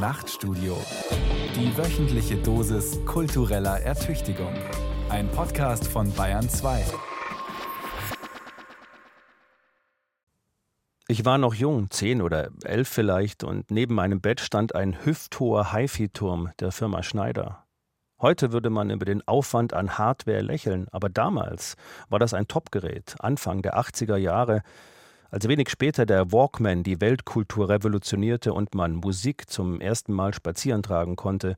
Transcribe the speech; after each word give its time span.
Nachtstudio. 0.00 0.78
Die 1.54 1.76
wöchentliche 1.76 2.36
Dosis 2.36 3.04
kultureller 3.04 3.80
Ertüchtigung. 3.80 4.54
Ein 5.10 5.30
Podcast 5.30 5.86
von 5.86 6.10
Bayern 6.14 6.48
2. 6.48 6.86
Ich 11.08 11.26
war 11.26 11.36
noch 11.36 11.52
jung, 11.52 11.90
zehn 11.90 12.22
oder 12.22 12.48
elf 12.64 12.88
vielleicht, 12.88 13.44
und 13.44 13.70
neben 13.70 13.94
meinem 13.94 14.22
Bett 14.22 14.40
stand 14.40 14.74
ein 14.74 15.04
hüfthoher 15.04 15.74
HiFi-Turm 15.74 16.48
der 16.60 16.72
Firma 16.72 17.02
Schneider. 17.02 17.66
Heute 18.22 18.52
würde 18.52 18.70
man 18.70 18.88
über 18.88 19.04
den 19.04 19.26
Aufwand 19.28 19.74
an 19.74 19.98
Hardware 19.98 20.40
lächeln, 20.40 20.86
aber 20.92 21.10
damals 21.10 21.76
war 22.08 22.18
das 22.18 22.32
ein 22.32 22.48
Topgerät, 22.48 23.16
Anfang 23.18 23.60
der 23.60 23.78
80er 23.78 24.16
Jahre, 24.16 24.62
als 25.30 25.46
wenig 25.46 25.70
später 25.70 26.06
der 26.06 26.32
Walkman 26.32 26.82
die 26.82 27.00
Weltkultur 27.00 27.68
revolutionierte 27.68 28.52
und 28.52 28.74
man 28.74 28.94
Musik 28.94 29.48
zum 29.48 29.80
ersten 29.80 30.12
Mal 30.12 30.34
spazieren 30.34 30.82
tragen 30.82 31.16
konnte, 31.16 31.56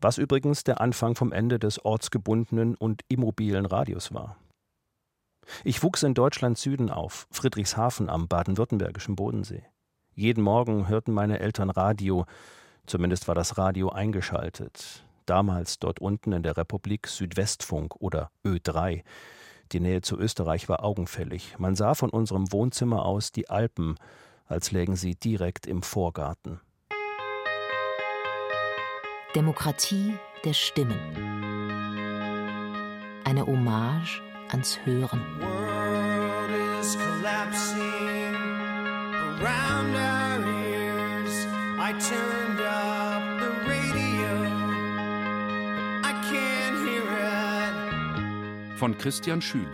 was 0.00 0.18
übrigens 0.18 0.64
der 0.64 0.80
Anfang 0.80 1.14
vom 1.14 1.32
Ende 1.32 1.58
des 1.58 1.84
ortsgebundenen 1.84 2.74
und 2.76 3.02
immobilen 3.08 3.66
Radios 3.66 4.12
war. 4.12 4.36
Ich 5.64 5.82
wuchs 5.82 6.02
in 6.02 6.14
Deutschland 6.14 6.58
Süden 6.58 6.90
auf, 6.90 7.26
Friedrichshafen 7.30 8.10
am 8.10 8.28
baden-württembergischen 8.28 9.16
Bodensee. 9.16 9.64
Jeden 10.14 10.42
Morgen 10.42 10.88
hörten 10.88 11.12
meine 11.12 11.40
Eltern 11.40 11.70
Radio, 11.70 12.26
zumindest 12.86 13.28
war 13.28 13.34
das 13.34 13.56
Radio 13.56 13.88
eingeschaltet. 13.88 15.04
Damals 15.26 15.78
dort 15.78 16.00
unten 16.00 16.32
in 16.32 16.42
der 16.42 16.56
Republik 16.56 17.06
Südwestfunk 17.06 17.96
oder 17.96 18.30
Ö3. 18.44 19.02
Die 19.72 19.80
Nähe 19.80 20.00
zu 20.00 20.18
Österreich 20.18 20.68
war 20.68 20.82
augenfällig. 20.82 21.56
Man 21.58 21.74
sah 21.74 21.94
von 21.94 22.10
unserem 22.10 22.50
Wohnzimmer 22.52 23.04
aus 23.04 23.32
die 23.32 23.50
Alpen, 23.50 23.96
als 24.46 24.72
lägen 24.72 24.96
sie 24.96 25.14
direkt 25.14 25.66
im 25.66 25.82
Vorgarten. 25.82 26.60
Demokratie 29.34 30.14
der 30.44 30.54
Stimmen. 30.54 30.98
Eine 33.24 33.46
Hommage 33.46 34.22
ans 34.48 34.78
Hören. 34.84 35.20
World 35.40 36.50
is 36.80 36.96
collapsing 36.96 38.34
around 39.38 39.94
our 39.94 40.46
ears. 40.48 41.46
I 41.78 41.92
turned 41.92 42.60
up 42.60 43.37
Von 48.78 48.96
Christian 48.96 49.42
Schüle. 49.42 49.66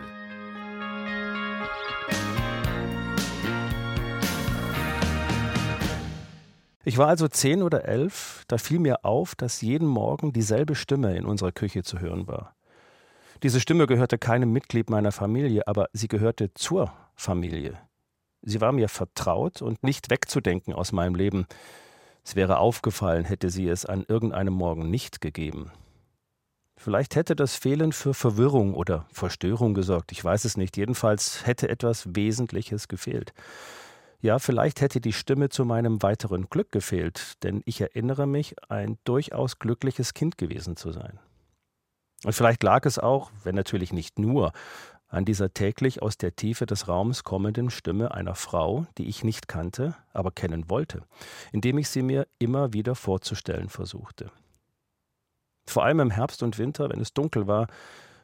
Ich 6.86 6.96
war 6.96 7.08
also 7.08 7.28
zehn 7.28 7.62
oder 7.62 7.84
elf, 7.84 8.44
da 8.48 8.56
fiel 8.56 8.78
mir 8.78 9.04
auf, 9.04 9.34
dass 9.34 9.60
jeden 9.60 9.86
Morgen 9.86 10.32
dieselbe 10.32 10.74
Stimme 10.74 11.18
in 11.18 11.26
unserer 11.26 11.52
Küche 11.52 11.82
zu 11.82 12.00
hören 12.00 12.26
war. 12.26 12.54
Diese 13.42 13.60
Stimme 13.60 13.86
gehörte 13.86 14.16
keinem 14.16 14.52
Mitglied 14.52 14.88
meiner 14.88 15.12
Familie, 15.12 15.68
aber 15.68 15.90
sie 15.92 16.08
gehörte 16.08 16.54
zur 16.54 16.90
Familie. 17.14 17.78
Sie 18.40 18.62
war 18.62 18.72
mir 18.72 18.88
vertraut 18.88 19.60
und 19.60 19.82
nicht 19.82 20.08
wegzudenken 20.08 20.72
aus 20.72 20.92
meinem 20.92 21.14
Leben. 21.14 21.44
Es 22.24 22.36
wäre 22.36 22.56
aufgefallen, 22.56 23.26
hätte 23.26 23.50
sie 23.50 23.68
es 23.68 23.84
an 23.84 24.06
irgendeinem 24.08 24.54
Morgen 24.54 24.88
nicht 24.88 25.20
gegeben. 25.20 25.70
Vielleicht 26.84 27.16
hätte 27.16 27.34
das 27.34 27.56
Fehlen 27.56 27.92
für 27.92 28.12
Verwirrung 28.12 28.74
oder 28.74 29.06
Verstörung 29.10 29.72
gesorgt, 29.72 30.12
ich 30.12 30.22
weiß 30.22 30.44
es 30.44 30.58
nicht. 30.58 30.76
Jedenfalls 30.76 31.46
hätte 31.46 31.70
etwas 31.70 32.14
Wesentliches 32.14 32.88
gefehlt. 32.88 33.32
Ja, 34.20 34.38
vielleicht 34.38 34.82
hätte 34.82 35.00
die 35.00 35.14
Stimme 35.14 35.48
zu 35.48 35.64
meinem 35.64 36.02
weiteren 36.02 36.50
Glück 36.50 36.70
gefehlt, 36.72 37.42
denn 37.42 37.62
ich 37.64 37.80
erinnere 37.80 38.26
mich, 38.26 38.54
ein 38.68 38.98
durchaus 39.04 39.58
glückliches 39.58 40.12
Kind 40.12 40.36
gewesen 40.36 40.76
zu 40.76 40.92
sein. 40.92 41.18
Und 42.22 42.34
vielleicht 42.34 42.62
lag 42.62 42.84
es 42.84 42.98
auch, 42.98 43.30
wenn 43.44 43.54
natürlich 43.54 43.94
nicht 43.94 44.18
nur, 44.18 44.52
an 45.08 45.24
dieser 45.24 45.54
täglich 45.54 46.02
aus 46.02 46.18
der 46.18 46.36
Tiefe 46.36 46.66
des 46.66 46.86
Raums 46.86 47.24
kommenden 47.24 47.70
Stimme 47.70 48.12
einer 48.12 48.34
Frau, 48.34 48.86
die 48.98 49.08
ich 49.08 49.24
nicht 49.24 49.48
kannte, 49.48 49.94
aber 50.12 50.32
kennen 50.32 50.68
wollte, 50.68 51.04
indem 51.50 51.78
ich 51.78 51.88
sie 51.88 52.02
mir 52.02 52.26
immer 52.38 52.74
wieder 52.74 52.94
vorzustellen 52.94 53.70
versuchte. 53.70 54.30
Vor 55.66 55.84
allem 55.84 56.00
im 56.00 56.10
Herbst 56.10 56.42
und 56.42 56.58
Winter, 56.58 56.90
wenn 56.90 57.00
es 57.00 57.12
dunkel 57.12 57.46
war, 57.46 57.68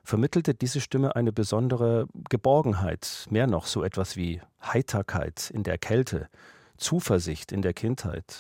vermittelte 0.05 0.55
diese 0.55 0.81
Stimme 0.81 1.17
eine 1.17 1.33
besondere 1.33 2.07
Geborgenheit, 2.29 3.27
mehr 3.31 3.47
noch 3.47 3.67
so 3.67 3.83
etwas 3.83 4.17
wie 4.17 4.41
Heiterkeit 4.63 5.51
in 5.51 5.63
der 5.63 5.79
Kälte, 5.79 6.29
Zuversicht 6.77 7.53
in 7.53 7.63
der 7.63 7.75
Kindheit 7.75 8.39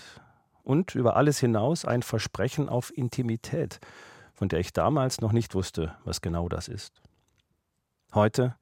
und 0.62 0.94
über 0.94 1.16
alles 1.16 1.38
hinaus 1.38 1.84
ein 1.84 2.02
Versprechen 2.02 2.68
auf 2.68 2.96
Intimität, 2.96 3.80
von 4.34 4.48
der 4.48 4.60
ich 4.60 4.72
damals 4.72 5.20
noch 5.20 5.32
nicht 5.32 5.54
wusste, 5.54 5.94
was 6.04 6.20
genau 6.20 6.48
das 6.48 6.68
ist. 6.68 7.02
Heute, 8.14 8.56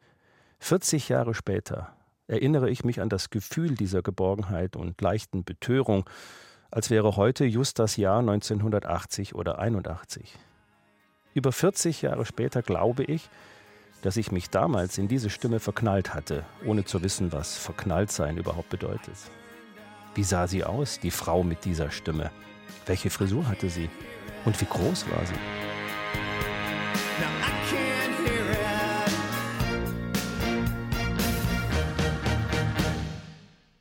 40 0.59 1.09
Jahre 1.09 1.35
später, 1.35 1.95
erinnere 2.27 2.69
ich 2.69 2.85
mich 2.85 3.01
an 3.01 3.09
das 3.09 3.31
Gefühl 3.31 3.75
dieser 3.75 4.03
Geborgenheit 4.03 4.77
und 4.77 5.01
leichten 5.01 5.45
Betörung, 5.45 6.09
als 6.71 6.91
wäre 6.91 7.17
heute 7.17 7.45
just 7.45 7.79
das 7.79 7.97
Jahr 7.97 8.19
1980 8.21 9.35
oder 9.35 9.59
81. 9.59 10.35
Über 11.35 11.53
40 11.53 12.03
Jahre 12.03 12.27
später 12.27 12.63
glaube 12.63 13.05
ich, 13.05 13.29
dass 14.03 14.17
ich 14.17 14.31
mich 14.31 14.51
damals 14.51 14.99
in 14.99 15.09
diese 15.09 15.31
Stimme 15.31 15.61
verknallt 15.61 16.15
hatte, 16.15 16.45
ohne 16.65 16.85
zu 16.85 17.03
wissen, 17.03 17.33
was 17.33 17.57
verknallt 17.57 18.13
sein 18.13 18.37
überhaupt 18.37 18.69
bedeutet. 18.69 19.17
Wie 20.15 20.25
sah 20.25 20.47
sie 20.47 20.65
aus, 20.65 21.01
die 21.01 21.11
Frau 21.11 21.43
mit 21.43 21.65
dieser 21.65 21.91
Stimme? 21.91 22.31
Welche 22.87 23.11
Frisur 23.11 23.47
hatte 23.49 23.71
sie? 23.71 23.89
Und 24.45 24.61
wie 24.61 24.67
groß 24.67 25.11
war 25.11 25.27
sie? 25.27 25.35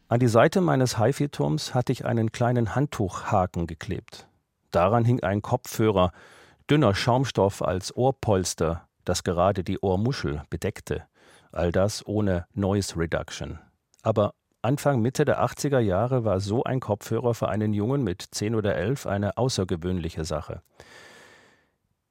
An 0.10 0.22
die 0.22 0.30
Seite 0.30 0.62
meines 0.62 0.98
HiFi-Turms 0.98 1.74
hatte 1.74 1.92
ich 1.92 2.06
einen 2.06 2.32
kleinen 2.32 2.76
Handtuchhaken 2.76 3.68
geklebt. 3.68 4.30
Daran 4.72 5.04
hing 5.04 5.22
ein 5.22 5.42
Kopfhörer, 5.42 6.14
dünner 6.70 6.96
Schaumstoff 6.96 7.62
als 7.62 7.94
Ohrpolster, 7.94 8.88
das 9.04 9.26
gerade 9.26 9.66
die 9.66 9.80
Ohrmuschel 9.80 10.44
bedeckte. 10.50 11.04
All 11.52 11.74
das 11.74 12.08
ohne 12.08 12.46
Noise 12.54 12.96
Reduction. 12.96 13.60
Aber 14.02 14.34
Anfang 14.62 15.02
Mitte 15.02 15.26
der 15.26 15.44
80er 15.44 15.80
Jahre 15.80 16.24
war 16.24 16.40
so 16.40 16.64
ein 16.64 16.80
Kopfhörer 16.80 17.34
für 17.34 17.50
einen 17.50 17.74
Jungen 17.74 18.02
mit 18.02 18.22
10 18.32 18.56
oder 18.56 18.76
11 18.76 19.08
eine 19.08 19.38
außergewöhnliche 19.38 20.24
Sache. 20.24 20.62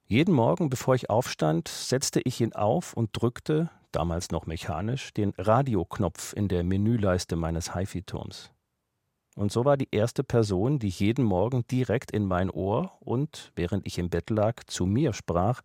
Jeden 0.05 0.35
Morgen, 0.35 0.69
bevor 0.69 0.93
ich 0.93 1.09
aufstand, 1.09 1.67
setzte 1.67 2.21
ich 2.21 2.41
ihn 2.41 2.53
auf 2.53 2.93
und 2.93 3.09
drückte, 3.13 3.71
damals 3.91 4.31
noch 4.31 4.45
mechanisch, 4.45 5.13
den 5.13 5.33
Radioknopf 5.37 6.33
in 6.33 6.47
der 6.47 6.63
Menüleiste 6.63 7.35
meines 7.35 7.75
HiFi-Turms. 7.75 8.51
Und 9.35 9.51
so 9.51 9.65
war 9.65 9.77
die 9.77 9.89
erste 9.91 10.23
Person, 10.23 10.79
die 10.79 10.89
jeden 10.89 11.23
Morgen 11.23 11.65
direkt 11.67 12.11
in 12.11 12.25
mein 12.25 12.49
Ohr 12.49 12.93
und, 12.99 13.51
während 13.55 13.85
ich 13.85 13.99
im 13.99 14.09
Bett 14.09 14.31
lag, 14.31 14.63
zu 14.65 14.85
mir 14.87 15.13
sprach, 15.13 15.61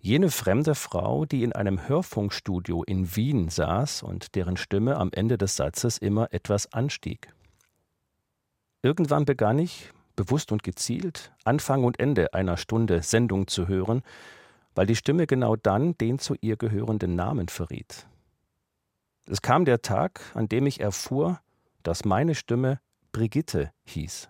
jene 0.00 0.30
fremde 0.30 0.74
Frau, 0.74 1.26
die 1.26 1.42
in 1.42 1.52
einem 1.52 1.88
Hörfunkstudio 1.88 2.82
in 2.84 3.14
Wien 3.14 3.48
saß 3.50 4.02
und 4.02 4.34
deren 4.34 4.56
Stimme 4.56 4.96
am 4.96 5.10
Ende 5.12 5.36
des 5.36 5.56
Satzes 5.56 5.98
immer 5.98 6.32
etwas 6.32 6.72
anstieg. 6.72 7.28
Irgendwann 8.82 9.24
begann 9.24 9.58
ich, 9.58 9.90
bewusst 10.16 10.50
und 10.50 10.62
gezielt, 10.62 11.32
Anfang 11.44 11.84
und 11.84 12.00
Ende 12.00 12.32
einer 12.32 12.56
Stunde 12.56 13.02
Sendung 13.02 13.48
zu 13.48 13.68
hören, 13.68 14.02
weil 14.78 14.86
die 14.86 14.94
Stimme 14.94 15.26
genau 15.26 15.56
dann 15.56 15.98
den 15.98 16.20
zu 16.20 16.36
ihr 16.40 16.56
gehörenden 16.56 17.16
Namen 17.16 17.48
verriet. 17.48 18.06
Es 19.26 19.42
kam 19.42 19.64
der 19.64 19.82
Tag, 19.82 20.20
an 20.34 20.48
dem 20.48 20.66
ich 20.66 20.78
erfuhr, 20.78 21.40
dass 21.82 22.04
meine 22.04 22.36
Stimme 22.36 22.78
Brigitte 23.10 23.72
hieß. 23.86 24.28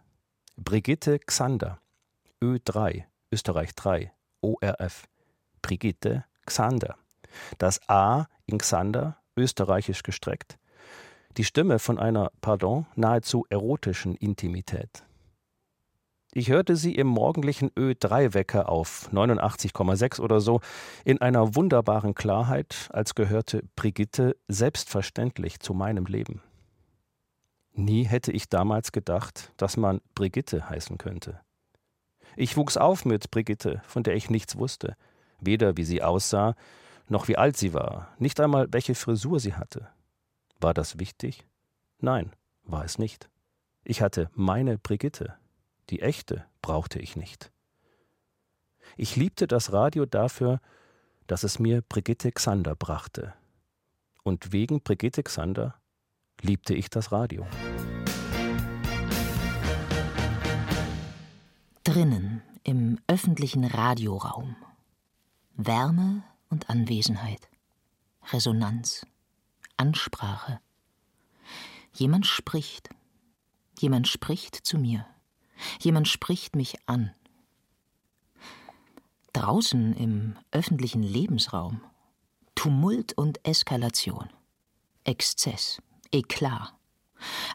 Brigitte 0.56 1.18
Xander. 1.18 1.80
Ö3, 2.42 3.04
Österreich 3.30 3.74
3, 3.74 4.10
ORF. 4.40 5.06
Brigitte 5.60 6.24
Xander. 6.46 6.96
Das 7.58 7.86
A 7.86 8.24
in 8.46 8.56
Xander, 8.56 9.18
österreichisch 9.36 10.02
gestreckt. 10.02 10.58
Die 11.36 11.44
Stimme 11.44 11.78
von 11.78 11.98
einer, 11.98 12.32
pardon, 12.40 12.86
nahezu 12.96 13.44
erotischen 13.50 14.14
Intimität. 14.14 15.04
Ich 16.38 16.50
hörte 16.50 16.76
sie 16.76 16.94
im 16.94 17.08
morgendlichen 17.08 17.72
Ö3-Wecker 17.72 18.68
auf 18.68 19.10
89,6 19.12 20.20
oder 20.20 20.38
so 20.38 20.60
in 21.04 21.20
einer 21.20 21.56
wunderbaren 21.56 22.14
Klarheit, 22.14 22.88
als 22.92 23.16
gehörte 23.16 23.64
Brigitte 23.74 24.36
selbstverständlich 24.46 25.58
zu 25.58 25.74
meinem 25.74 26.06
Leben. 26.06 26.40
Nie 27.72 28.04
hätte 28.04 28.30
ich 28.30 28.48
damals 28.48 28.92
gedacht, 28.92 29.52
dass 29.56 29.76
man 29.76 30.00
Brigitte 30.14 30.70
heißen 30.70 30.96
könnte. 30.96 31.40
Ich 32.36 32.56
wuchs 32.56 32.76
auf 32.76 33.04
mit 33.04 33.32
Brigitte, 33.32 33.82
von 33.84 34.04
der 34.04 34.14
ich 34.14 34.30
nichts 34.30 34.56
wusste, 34.56 34.94
weder 35.40 35.76
wie 35.76 35.84
sie 35.84 36.04
aussah, 36.04 36.54
noch 37.08 37.26
wie 37.26 37.36
alt 37.36 37.56
sie 37.56 37.74
war, 37.74 38.14
nicht 38.20 38.38
einmal 38.38 38.68
welche 38.70 38.94
Frisur 38.94 39.40
sie 39.40 39.54
hatte. 39.54 39.88
War 40.60 40.72
das 40.72 41.00
wichtig? 41.00 41.44
Nein, 41.98 42.30
war 42.62 42.84
es 42.84 42.96
nicht. 42.96 43.28
Ich 43.82 44.02
hatte 44.02 44.30
meine 44.34 44.78
Brigitte, 44.78 45.36
Die 45.90 46.02
echte 46.02 46.44
brauchte 46.60 46.98
ich 46.98 47.16
nicht. 47.16 47.50
Ich 48.96 49.16
liebte 49.16 49.46
das 49.46 49.72
Radio 49.72 50.06
dafür, 50.06 50.60
dass 51.26 51.44
es 51.44 51.58
mir 51.58 51.82
Brigitte 51.82 52.32
Xander 52.32 52.74
brachte. 52.74 53.34
Und 54.22 54.52
wegen 54.52 54.82
Brigitte 54.82 55.22
Xander 55.22 55.80
liebte 56.40 56.74
ich 56.74 56.90
das 56.90 57.12
Radio. 57.12 57.46
Drinnen 61.84 62.42
im 62.64 63.00
öffentlichen 63.06 63.64
Radioraum. 63.64 64.56
Wärme 65.54 66.22
und 66.50 66.68
Anwesenheit. 66.68 67.48
Resonanz. 68.32 69.06
Ansprache. 69.76 70.60
Jemand 71.94 72.26
spricht. 72.26 72.90
Jemand 73.78 74.06
spricht 74.06 74.54
zu 74.54 74.76
mir. 74.76 75.06
Jemand 75.80 76.08
spricht 76.08 76.56
mich 76.56 76.76
an. 76.86 77.12
Draußen 79.32 79.94
im 79.94 80.36
öffentlichen 80.50 81.02
Lebensraum 81.02 81.80
Tumult 82.54 83.12
und 83.12 83.38
Eskalation, 83.46 84.30
Exzess, 85.04 85.80
Eklat. 86.10 86.74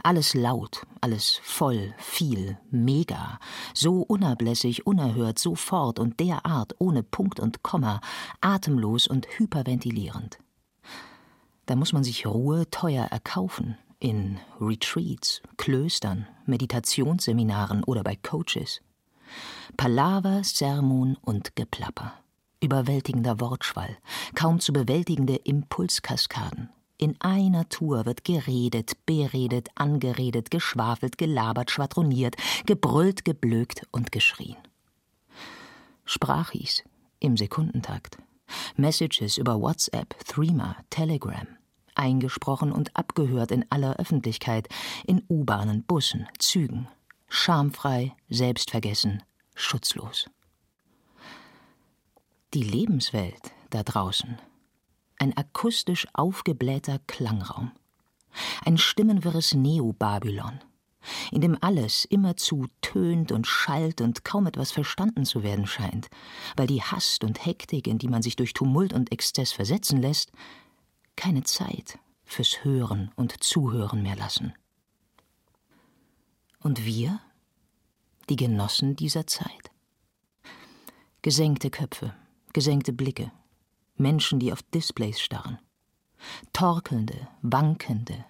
Alles 0.02 0.34
laut, 0.34 0.86
alles 1.02 1.40
voll, 1.44 1.94
viel, 1.98 2.58
mega, 2.72 3.40
so 3.74 4.02
unablässig, 4.02 4.88
unerhört, 4.88 5.40
sofort 5.40 6.00
und 6.00 6.20
derart, 6.20 6.76
ohne 6.80 7.04
Punkt 7.04 7.40
und 7.40 7.64
Komma, 7.64 8.02
atemlos 8.42 9.08
und 9.08 9.28
hyperventilierend. 9.38 10.40
Da 11.66 11.76
muss 11.76 11.94
man 11.94 12.04
sich 12.04 12.26
Ruhe 12.26 12.70
teuer 12.70 13.06
erkaufen, 13.06 13.78
in 14.04 14.38
Retreats, 14.60 15.42
Klöstern, 15.56 16.28
Meditationsseminaren 16.46 17.86
oder 17.86 18.04
bei 18.04 18.18
Coaches. 18.18 18.82
Palaver, 19.78 20.44
Sermon 20.44 21.18
und 21.22 21.56
Geplapper. 21.56 22.14
Überwältigender 22.62 23.40
Wortschwall, 23.40 23.98
kaum 24.36 24.60
zu 24.60 24.74
bewältigende 24.74 25.36
Impulskaskaden. 25.38 26.70
In 26.98 27.20
einer 27.22 27.68
Tour 27.70 28.06
wird 28.06 28.26
geredet, 28.26 28.94
beredet, 29.06 29.70
angeredet, 29.76 30.52
geschwafelt, 30.52 31.18
gelabert, 31.18 31.72
schwadroniert, 31.72 32.36
gebrüllt, 32.66 33.24
geblökt 33.24 33.88
und 33.92 34.12
geschrien. 34.12 34.58
Sprachis 36.06 36.84
im 37.20 37.38
Sekundentakt. 37.38 38.18
Messages 38.76 39.38
über 39.38 39.60
WhatsApp, 39.62 40.14
Threema, 40.26 40.76
Telegram. 40.90 41.48
Eingesprochen 41.96 42.72
und 42.72 42.96
abgehört 42.96 43.52
in 43.52 43.66
aller 43.70 43.98
Öffentlichkeit, 43.98 44.68
in 45.06 45.24
U-Bahnen, 45.30 45.84
Bussen, 45.84 46.28
Zügen. 46.40 46.88
Schamfrei, 47.28 48.16
selbstvergessen, 48.30 49.24
schutzlos. 49.56 50.30
Die 52.54 52.62
Lebenswelt 52.62 53.52
da 53.72 53.82
draußen. 53.82 54.38
Ein 55.18 55.36
akustisch 55.36 56.06
aufgeblähter 56.14 57.00
Klangraum. 57.08 57.72
Ein 58.66 58.78
stimmenwirres 58.78 59.56
Neo-Babylon, 59.56 60.60
in 61.32 61.42
dem 61.42 61.58
alles 61.62 62.06
immerzu 62.06 62.68
tönt 62.82 63.32
und 63.32 63.48
schallt 63.48 64.02
und 64.02 64.24
kaum 64.24 64.46
etwas 64.46 64.72
verstanden 64.72 65.26
zu 65.26 65.42
werden 65.42 65.66
scheint, 65.66 66.10
weil 66.56 66.68
die 66.68 66.84
Hast 66.84 67.24
und 67.24 67.46
Hektik, 67.46 67.88
in 67.88 67.98
die 67.98 68.08
man 68.08 68.22
sich 68.22 68.36
durch 68.36 68.54
Tumult 68.54 68.94
und 68.94 69.12
Exzess 69.12 69.52
versetzen 69.52 70.02
lässt, 70.02 70.32
keine 71.16 71.44
Zeit 71.44 72.00
fürs 72.24 72.64
Hören 72.64 73.12
und 73.16 73.44
Zuhören 73.44 74.02
mehr 74.02 74.16
lassen. 74.16 74.54
Und 76.60 76.86
wir? 76.86 77.20
die 78.30 78.36
Genossen 78.36 78.96
dieser 78.96 79.28
Zeit. 79.28 79.72
Gesenkte 81.22 81.70
Köpfe, 81.70 82.14
gesenkte 82.54 82.94
Blicke, 82.94 83.32
Menschen, 83.96 84.40
die 84.40 84.52
auf 84.52 84.62
Displays 84.64 85.20
starren, 85.20 85.60
torkelnde, 86.52 87.28
wankende, 87.42 88.26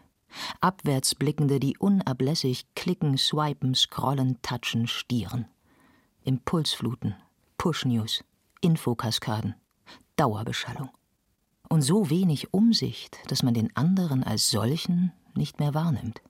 abwärtsblickende, 0.61 1.59
die 1.59 1.77
unablässig 1.77 2.65
klicken, 2.75 3.17
swipen, 3.17 3.75
scrollen, 3.75 4.41
touchen, 4.41 4.87
stieren, 4.87 5.47
Impulsfluten, 6.23 7.15
Push-News, 7.57 8.23
Infokaskaden, 8.61 9.55
Dauerbeschallung. 10.15 10.89
Und 11.73 11.81
so 11.81 12.11
wenig 12.11 12.53
Umsicht, 12.53 13.17
dass 13.29 13.41
man 13.41 13.55
den 13.55 13.75
anderen 13.75 14.23
als 14.23 14.51
solchen 14.51 15.11
nicht 15.33 15.59
mehr 15.59 15.73
wahrnimmt. 15.73 16.21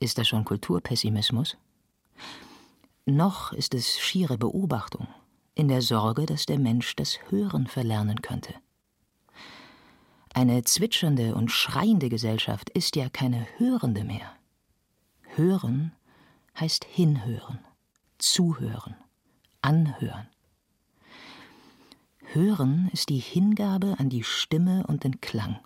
Ist 0.00 0.18
das 0.18 0.28
schon 0.28 0.44
Kulturpessimismus? 0.44 1.56
noch 3.06 3.54
ist 3.54 3.72
es 3.72 3.98
schiere 3.98 4.36
Beobachtung, 4.36 5.08
in 5.54 5.68
der 5.68 5.80
Sorge, 5.80 6.26
dass 6.26 6.44
der 6.44 6.58
Mensch 6.58 6.94
das 6.94 7.18
Hören 7.30 7.68
verlernen 7.68 8.20
könnte. 8.20 8.52
Eine 10.34 10.62
zwitschernde 10.62 11.34
und 11.34 11.50
schreiende 11.50 12.10
Gesellschaft 12.10 12.68
ist 12.68 12.96
ja 12.96 13.08
keine 13.08 13.46
hörende 13.56 14.04
mehr. 14.04 14.30
Hören 15.36 15.92
heißt 16.60 16.84
hinhören, 16.84 17.60
zuhören, 18.18 18.94
anhören. 19.62 20.28
Hören 22.32 22.88
ist 22.92 23.08
die 23.08 23.18
Hingabe 23.18 23.96
an 23.98 24.08
die 24.08 24.24
Stimme 24.24 24.84
und 24.86 25.04
den 25.04 25.20
Klang. 25.20 25.58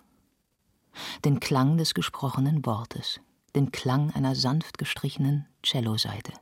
Den 1.25 1.39
Klang 1.39 1.77
des 1.77 1.93
gesprochenen 1.93 2.65
Wortes, 2.65 3.19
den 3.55 3.71
Klang 3.71 4.11
einer 4.11 4.35
sanft 4.35 4.77
gestrichenen 4.77 5.47
Celloseite 5.65 6.33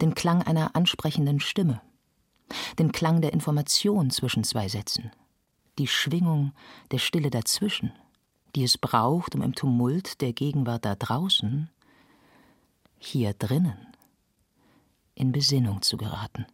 den 0.00 0.14
Klang 0.14 0.42
einer 0.42 0.74
ansprechenden 0.74 1.40
Stimme, 1.40 1.80
den 2.78 2.92
Klang 2.92 3.20
der 3.20 3.32
Information 3.32 4.10
zwischen 4.10 4.44
zwei 4.44 4.68
Sätzen, 4.68 5.10
die 5.78 5.86
Schwingung 5.86 6.52
der 6.90 6.98
Stille 6.98 7.30
dazwischen, 7.30 7.92
die 8.54 8.64
es 8.64 8.76
braucht, 8.78 9.34
um 9.34 9.42
im 9.42 9.54
Tumult 9.54 10.20
der 10.20 10.32
Gegenwart 10.32 10.84
da 10.84 10.94
draußen, 10.94 11.70
hier 12.98 13.32
drinnen, 13.34 13.78
in 15.14 15.32
Besinnung 15.32 15.82
zu 15.82 15.96
geraten. 15.96 16.46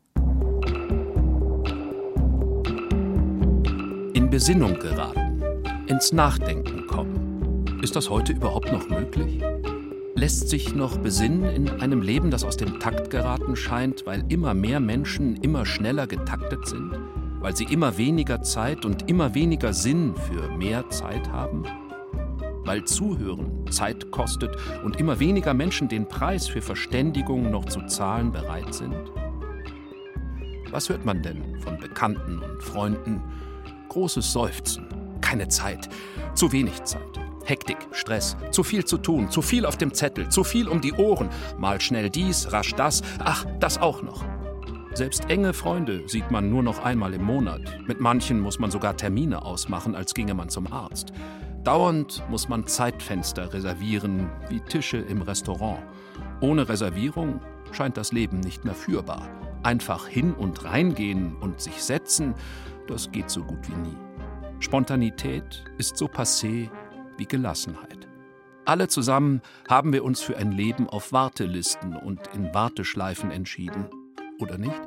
In 4.29 4.33
Besinnung 4.33 4.79
geraten, 4.79 5.43
ins 5.87 6.13
Nachdenken 6.13 6.87
kommen. 6.87 7.65
Ist 7.81 7.97
das 7.97 8.11
heute 8.11 8.35
überhaupt 8.35 8.71
noch 8.71 8.87
möglich? 8.91 9.43
lässt 10.17 10.51
sich 10.51 10.75
noch 10.75 10.99
besinnen 10.99 11.45
in 11.45 11.81
einem 11.81 12.03
Leben, 12.03 12.31
das 12.31 12.45
aus 12.45 12.59
dem 12.59 12.79
Takt 12.79 13.09
geraten 13.09 13.57
scheint, 13.57 14.05
weil 14.05 14.23
immer 14.29 14.53
mehr 14.53 14.81
Menschen 14.81 15.37
immer 15.37 15.65
schneller 15.65 16.07
getaktet 16.07 16.69
sind, 16.69 16.93
weil 17.41 17.57
sie 17.57 17.65
immer 17.65 17.97
weniger 17.97 18.43
Zeit 18.43 18.85
und 18.85 19.09
immer 19.09 19.35
weniger 19.35 19.73
Sinn 19.73 20.15
für 20.15 20.51
mehr 20.59 20.91
Zeit 20.91 21.33
haben, 21.33 21.63
weil 22.67 22.85
Zuhören 22.85 23.65
Zeit 23.71 24.11
kostet 24.11 24.55
und 24.85 25.01
immer 25.01 25.21
weniger 25.21 25.55
Menschen 25.55 25.89
den 25.89 26.07
Preis 26.07 26.49
für 26.49 26.61
Verständigung 26.61 27.51
noch 27.51 27.65
zu 27.65 27.81
zahlen 27.87 28.31
bereit 28.31 28.75
sind? 28.75 29.11
Was 30.71 30.91
hört 30.91 31.07
man 31.07 31.23
denn 31.23 31.59
von 31.61 31.79
Bekannten 31.79 32.41
und 32.41 32.63
Freunden? 32.63 33.23
Großes 33.89 34.33
Seufzen, 34.33 34.87
keine 35.21 35.49
Zeit, 35.49 35.89
zu 36.35 36.53
wenig 36.53 36.83
Zeit. 36.85 37.03
Hektik, 37.45 37.79
Stress, 37.93 38.37
zu 38.51 38.63
viel 38.63 38.85
zu 38.85 38.99
tun, 38.99 39.31
zu 39.31 39.41
viel 39.41 39.65
auf 39.65 39.79
dem 39.79 39.95
Zettel, 39.95 40.29
zu 40.29 40.45
viel 40.45 40.69
um 40.69 40.83
die 40.83 40.93
Ohren, 40.93 41.31
mal 41.57 41.81
schnell 41.81 42.11
dies, 42.11 42.53
rasch 42.53 42.75
das, 42.75 43.03
ach, 43.19 43.47
das 43.61 43.79
auch 43.79 44.03
noch. 44.03 44.25
Selbst 44.93 45.31
enge 45.31 45.55
Freunde 45.55 46.03
sieht 46.07 46.31
man 46.31 46.51
nur 46.51 46.63
noch 46.63 46.85
einmal 46.85 47.15
im 47.15 47.23
Monat. 47.23 47.63
Mit 47.87 48.01
manchen 48.01 48.41
muss 48.41 48.59
man 48.59 48.71
sogar 48.71 48.97
Termine 48.97 49.43
ausmachen, 49.43 49.95
als 49.95 50.13
ginge 50.13 50.35
man 50.35 50.51
zum 50.51 50.71
Arzt. 50.71 51.13
Dauernd 51.65 52.23
muss 52.29 52.49
man 52.49 52.67
Zeitfenster 52.67 53.53
reservieren, 53.53 54.29
wie 54.49 54.61
Tische 54.61 54.99
im 54.99 55.23
Restaurant. 55.23 55.79
Ohne 56.41 56.69
Reservierung 56.69 57.41
scheint 57.73 57.97
das 57.97 58.13
Leben 58.13 58.41
nicht 58.41 58.65
mehr 58.65 58.75
führbar. 58.75 59.29
Einfach 59.63 60.07
hin 60.07 60.35
und 60.35 60.65
reingehen 60.65 61.37
und 61.37 61.61
sich 61.61 61.83
setzen, 61.83 62.35
das 62.89 63.13
geht 63.13 63.31
so 63.31 63.45
gut 63.45 63.69
wie 63.69 63.75
nie. 63.75 63.97
Spontanität 64.61 65.65
ist 65.77 65.97
so 65.97 66.07
passé 66.07 66.71
wie 67.17 67.27
Gelassenheit. 67.27 68.09
Alle 68.65 68.89
zusammen 68.89 69.41
haben 69.69 69.93
wir 69.93 70.05
uns 70.05 70.21
für 70.21 70.37
ein 70.37 70.53
Leben 70.53 70.89
auf 70.89 71.13
Wartelisten 71.13 71.97
und 71.97 72.27
in 72.35 72.53
Warteschleifen 72.53 73.31
entschieden, 73.31 73.89
oder 74.41 74.59
nicht? 74.59 74.81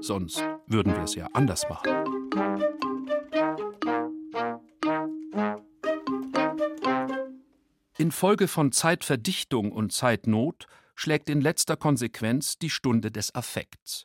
Sonst 0.00 0.42
würden 0.66 0.92
wir 0.92 1.02
es 1.02 1.14
ja 1.14 1.28
anders 1.32 1.68
machen. 1.68 1.92
Infolge 7.96 8.48
von 8.48 8.72
Zeitverdichtung 8.72 9.72
und 9.72 9.92
Zeitnot 9.92 10.66
schlägt 10.94 11.30
in 11.30 11.40
letzter 11.40 11.76
Konsequenz 11.76 12.58
die 12.58 12.70
Stunde 12.70 13.10
des 13.10 13.34
Affekts. 13.34 14.04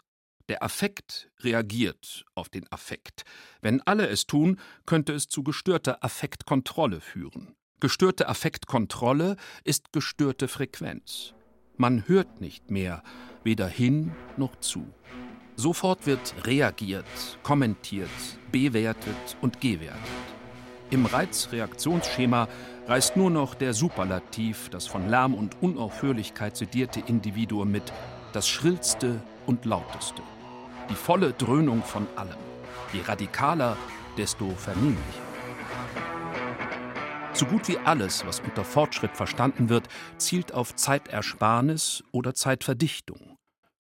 Der 0.50 0.64
Affekt 0.64 1.30
reagiert 1.42 2.26
auf 2.34 2.50
den 2.50 2.66
Affekt. 2.72 3.24
Wenn 3.62 3.82
alle 3.82 4.08
es 4.08 4.26
tun, 4.26 4.60
könnte 4.88 5.14
es 5.14 5.28
zu 5.28 5.44
gestörter 5.44 6.04
Affektkontrolle 6.04 7.02
führen. 7.02 7.56
Gestörte 7.80 8.28
Affektkontrolle 8.28 9.36
ist 9.64 9.94
gestörte 9.94 10.48
Frequenz. 10.48 11.36
Man 11.78 12.08
hört 12.08 12.42
nicht 12.42 12.72
mehr, 12.72 13.04
weder 13.44 13.68
hin 13.68 14.12
noch 14.38 14.56
zu. 14.60 14.92
Sofort 15.56 16.08
wird 16.08 16.34
reagiert, 16.46 17.06
kommentiert, 17.44 18.10
bewertet 18.52 19.38
und 19.42 19.62
gewertet. 19.62 20.00
Im 20.90 21.06
Reizreaktionsschema 21.06 22.48
reißt 22.88 23.18
nur 23.18 23.30
noch 23.30 23.54
der 23.54 23.76
Superlativ, 23.76 24.70
das 24.70 24.88
von 24.88 25.10
Lärm 25.10 25.36
und 25.36 25.62
Unaufhörlichkeit 25.62 26.58
sedierte 26.58 27.02
Individuum 27.02 27.70
mit, 27.70 27.94
das 28.34 28.48
schrillste 28.48 29.22
und 29.46 29.66
lauteste. 29.66 30.24
Die 30.90 30.96
volle 30.96 31.34
Dröhnung 31.34 31.84
von 31.84 32.08
allem. 32.16 32.38
Je 32.94 33.02
radikaler, 33.02 33.78
desto 34.18 34.50
vernehmlicher. 34.50 35.30
So 37.34 37.46
gut 37.46 37.68
wie 37.68 37.78
alles, 37.78 38.26
was 38.26 38.40
unter 38.42 38.66
Fortschritt 38.66 39.16
verstanden 39.16 39.70
wird, 39.70 39.88
zielt 40.18 40.52
auf 40.52 40.76
Zeitersparnis 40.76 42.04
oder 42.12 42.34
Zeitverdichtung. 42.34 43.38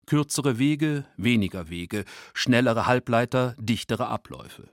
Kürzere 0.06 0.58
Wege, 0.58 1.06
weniger 1.16 1.68
Wege, 1.68 2.04
schnellere 2.34 2.86
Halbleiter, 2.86 3.56
dichtere 3.58 4.06
Abläufe. 4.06 4.70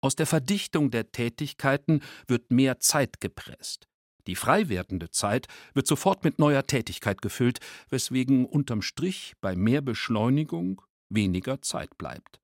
Aus 0.00 0.16
der 0.16 0.26
Verdichtung 0.26 0.90
der 0.90 1.12
Tätigkeiten 1.12 2.02
wird 2.26 2.50
mehr 2.50 2.80
Zeit 2.80 3.20
gepresst. 3.20 3.88
Die 4.26 4.36
frei 4.36 4.68
werdende 4.68 5.10
Zeit 5.10 5.46
wird 5.74 5.86
sofort 5.86 6.24
mit 6.24 6.38
neuer 6.38 6.66
Tätigkeit 6.66 7.22
gefüllt, 7.22 7.60
weswegen 7.88 8.46
unterm 8.46 8.82
Strich 8.82 9.34
bei 9.40 9.56
mehr 9.56 9.80
Beschleunigung 9.80 10.82
weniger 11.10 11.62
Zeit 11.62 11.96
bleibt. 11.98 12.40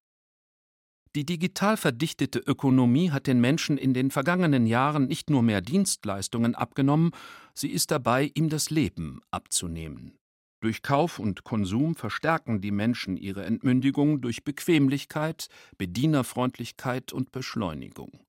Die 1.15 1.25
digital 1.25 1.77
verdichtete 1.77 2.41
Ökonomie 2.41 3.13
hat 3.13 3.29
den 3.29 3.41
Menschen 3.41 3.79
in 3.79 3.95
den 3.95 4.11
vergangenen 4.11 4.67
Jahren 4.67 5.07
nicht 5.07 5.31
nur 5.31 5.43
mehr 5.43 5.61
Dienstleistungen 5.61 6.57
abgenommen, 6.57 7.13
sie 7.55 7.71
ist 7.71 7.93
dabei, 7.93 8.33
ihm 8.35 8.49
das 8.49 8.71
Leben 8.71 9.21
abzunehmen. 9.31 10.19
Durch 10.61 10.83
Kauf 10.83 11.19
und 11.19 11.45
Konsum 11.45 11.95
verstärken 11.95 12.61
die 12.61 12.71
Menschen 12.71 13.17
ihre 13.17 13.45
Entmündigung 13.45 14.23
durch 14.23 14.45
Bequemlichkeit, 14.45 15.49
Bedienerfreundlichkeit 15.79 17.13
und 17.13 17.31
Beschleunigung. 17.31 18.25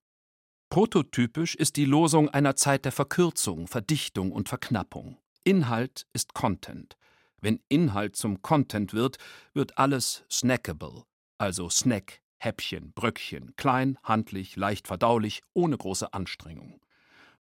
Prototypisch 0.70 1.56
ist 1.56 1.78
die 1.78 1.86
Losung 1.86 2.30
einer 2.30 2.56
Zeit 2.56 2.86
der 2.86 2.92
Verkürzung, 2.92 3.68
Verdichtung 3.68 4.32
und 4.32 4.50
Verknappung. 4.50 5.18
Inhalt 5.44 6.06
ist 6.12 6.34
Content. 6.34 6.98
Wenn 7.42 7.62
Inhalt 7.70 8.16
zum 8.16 8.42
Content 8.42 8.94
wird, 8.94 9.18
wird 9.54 9.78
alles 9.78 10.24
snackable, 10.32 11.04
also 11.38 11.70
Snack, 11.70 12.22
Häppchen, 12.38 12.94
Bröckchen, 12.94 13.56
klein, 13.56 13.98
handlich, 14.04 14.56
leicht 14.56 14.88
verdaulich, 14.88 15.42
ohne 15.54 15.78
große 15.78 16.14
Anstrengung. 16.14 16.82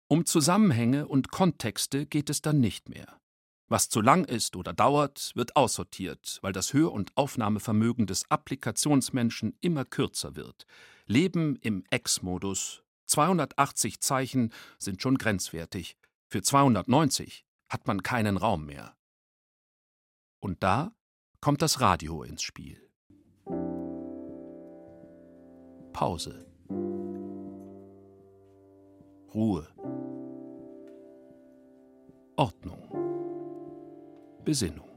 Um 0.08 0.26
Zusammenhänge 0.26 1.08
und 1.08 1.32
Kontexte 1.32 2.06
geht 2.06 2.30
es 2.30 2.42
dann 2.42 2.60
nicht 2.60 2.90
mehr. 2.90 3.20
Was 3.68 3.90
zu 3.90 4.02
lang 4.02 4.26
ist 4.26 4.56
oder 4.56 4.74
dauert, 4.74 5.32
wird 5.36 5.56
aussortiert, 5.56 6.38
weil 6.42 6.54
das 6.54 6.74
Hör- 6.74 6.92
und 6.92 7.12
Aufnahmevermögen 7.16 8.06
des 8.06 8.30
Applikationsmenschen 8.30 9.58
immer 9.62 9.86
kürzer 9.86 10.36
wird. 10.36 10.68
Leben 11.08 11.56
im 11.56 11.84
Ex-Modus. 11.90 12.84
280 13.08 14.02
Zeichen 14.02 14.54
sind 14.78 15.02
schon 15.02 15.18
grenzwertig. 15.18 15.98
Für 16.28 16.42
290 16.42 17.46
hat 17.70 17.88
man 17.88 18.04
keinen 18.04 18.38
Raum 18.38 18.66
mehr. 18.66 18.96
Und 20.44 20.62
da 20.62 20.94
kommt 21.40 21.62
das 21.62 21.80
Radio 21.80 22.22
ins 22.22 22.44
Spiel. 22.44 22.92
Pause. 25.94 26.46
Ruhe. 29.34 29.66
Ordnung. 32.36 32.90
Besinnung. 34.44 34.90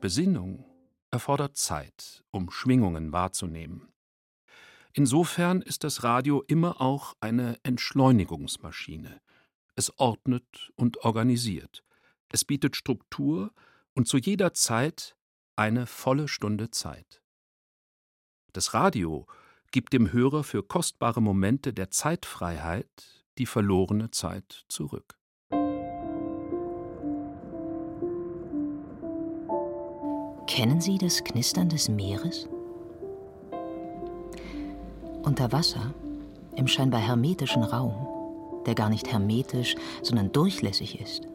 Besinnung 0.00 0.64
erfordert 1.10 1.58
Zeit, 1.58 2.24
um 2.30 2.50
Schwingungen 2.50 3.12
wahrzunehmen. 3.12 3.92
Insofern 4.94 5.60
ist 5.60 5.84
das 5.84 6.02
Radio 6.04 6.42
immer 6.46 6.80
auch 6.80 7.16
eine 7.20 7.58
Entschleunigungsmaschine. 7.64 9.20
Es 9.74 9.92
ordnet 9.98 10.72
und 10.74 11.04
organisiert. 11.04 11.82
Es 12.28 12.44
bietet 12.44 12.76
Struktur 12.76 13.52
und 13.94 14.08
zu 14.08 14.18
jeder 14.18 14.52
Zeit 14.52 15.16
eine 15.56 15.86
volle 15.86 16.28
Stunde 16.28 16.70
Zeit. 16.70 17.22
Das 18.52 18.74
Radio 18.74 19.26
gibt 19.70 19.92
dem 19.92 20.12
Hörer 20.12 20.44
für 20.44 20.62
kostbare 20.62 21.20
Momente 21.20 21.72
der 21.72 21.90
Zeitfreiheit 21.90 23.24
die 23.38 23.46
verlorene 23.46 24.10
Zeit 24.10 24.64
zurück. 24.68 25.18
Kennen 30.46 30.80
Sie 30.80 30.96
das 30.96 31.22
Knistern 31.22 31.68
des 31.68 31.88
Meeres? 31.88 32.48
Unter 35.22 35.52
Wasser, 35.52 35.92
im 36.54 36.66
scheinbar 36.66 37.00
hermetischen 37.00 37.62
Raum, 37.62 38.62
der 38.64 38.74
gar 38.74 38.88
nicht 38.88 39.12
hermetisch, 39.12 39.74
sondern 40.02 40.32
durchlässig 40.32 41.00
ist, 41.00 41.28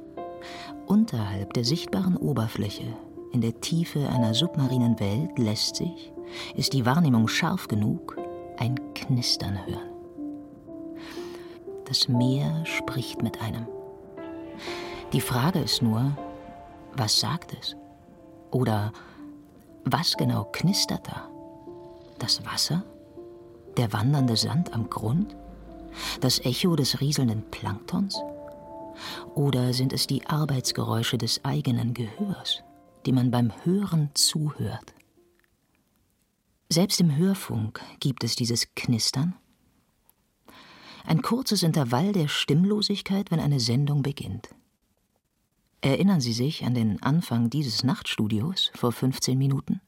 unterhalb 0.92 1.54
der 1.54 1.64
sichtbaren 1.64 2.18
Oberfläche, 2.18 2.84
in 3.32 3.40
der 3.40 3.62
Tiefe 3.62 4.10
einer 4.10 4.34
submarinen 4.34 5.00
Welt 5.00 5.40
lässt 5.40 5.78
sich, 5.78 6.12
ist 6.54 6.74
die 6.74 6.86
Wahrnehmung 6.86 7.30
scharf 7.30 7.70
genug, 7.70 8.18
ein 8.58 8.76
Knistern 8.94 9.58
hören. 9.66 9.90
Das 11.86 12.10
Meer 12.10 12.66
spricht 12.66 13.22
mit 13.22 13.42
einem. 13.42 13.68
Die 15.14 15.22
Frage 15.22 15.60
ist 15.60 15.82
nur, 15.82 16.12
was 16.98 17.22
sagt 17.22 17.56
es? 17.58 17.78
Oder 18.52 18.92
was 19.86 20.18
genau 20.18 20.50
knistert 20.52 21.08
da? 21.08 21.30
Das 22.20 22.46
Wasser? 22.46 22.84
Der 23.78 23.94
wandernde 23.94 24.36
Sand 24.36 24.74
am 24.74 24.90
Grund? 24.90 25.38
Das 26.20 26.40
Echo 26.40 26.76
des 26.76 27.00
rieselnden 27.00 27.44
Planktons? 27.50 28.22
Oder 29.36 29.74
sind 29.74 29.94
es 29.94 30.08
die 30.08 30.26
Arbeitsgeräusche 30.28 31.18
des 31.18 31.44
eigenen 31.46 31.94
Gehörs, 31.94 32.64
die 33.06 33.12
man 33.12 33.32
beim 33.32 33.52
Hören 33.64 34.10
zuhört? 34.14 34.94
Selbst 36.70 37.02
im 37.02 37.16
Hörfunk 37.16 37.82
gibt 38.00 38.24
es 38.24 38.36
dieses 38.36 38.74
Knistern. 38.76 39.36
Ein 41.06 41.22
kurzes 41.22 41.64
Intervall 41.64 42.14
der 42.14 42.28
Stimmlosigkeit, 42.28 43.32
wenn 43.32 43.40
eine 43.40 43.60
Sendung 43.60 44.04
beginnt. 44.04 44.50
Erinnern 45.82 46.22
Sie 46.22 46.34
sich 46.34 46.64
an 46.64 46.76
den 46.76 47.02
Anfang 47.02 47.50
dieses 47.50 47.84
Nachtstudios 47.84 48.72
vor 48.76 48.92
15 48.92 49.38
Minuten? 49.38 49.82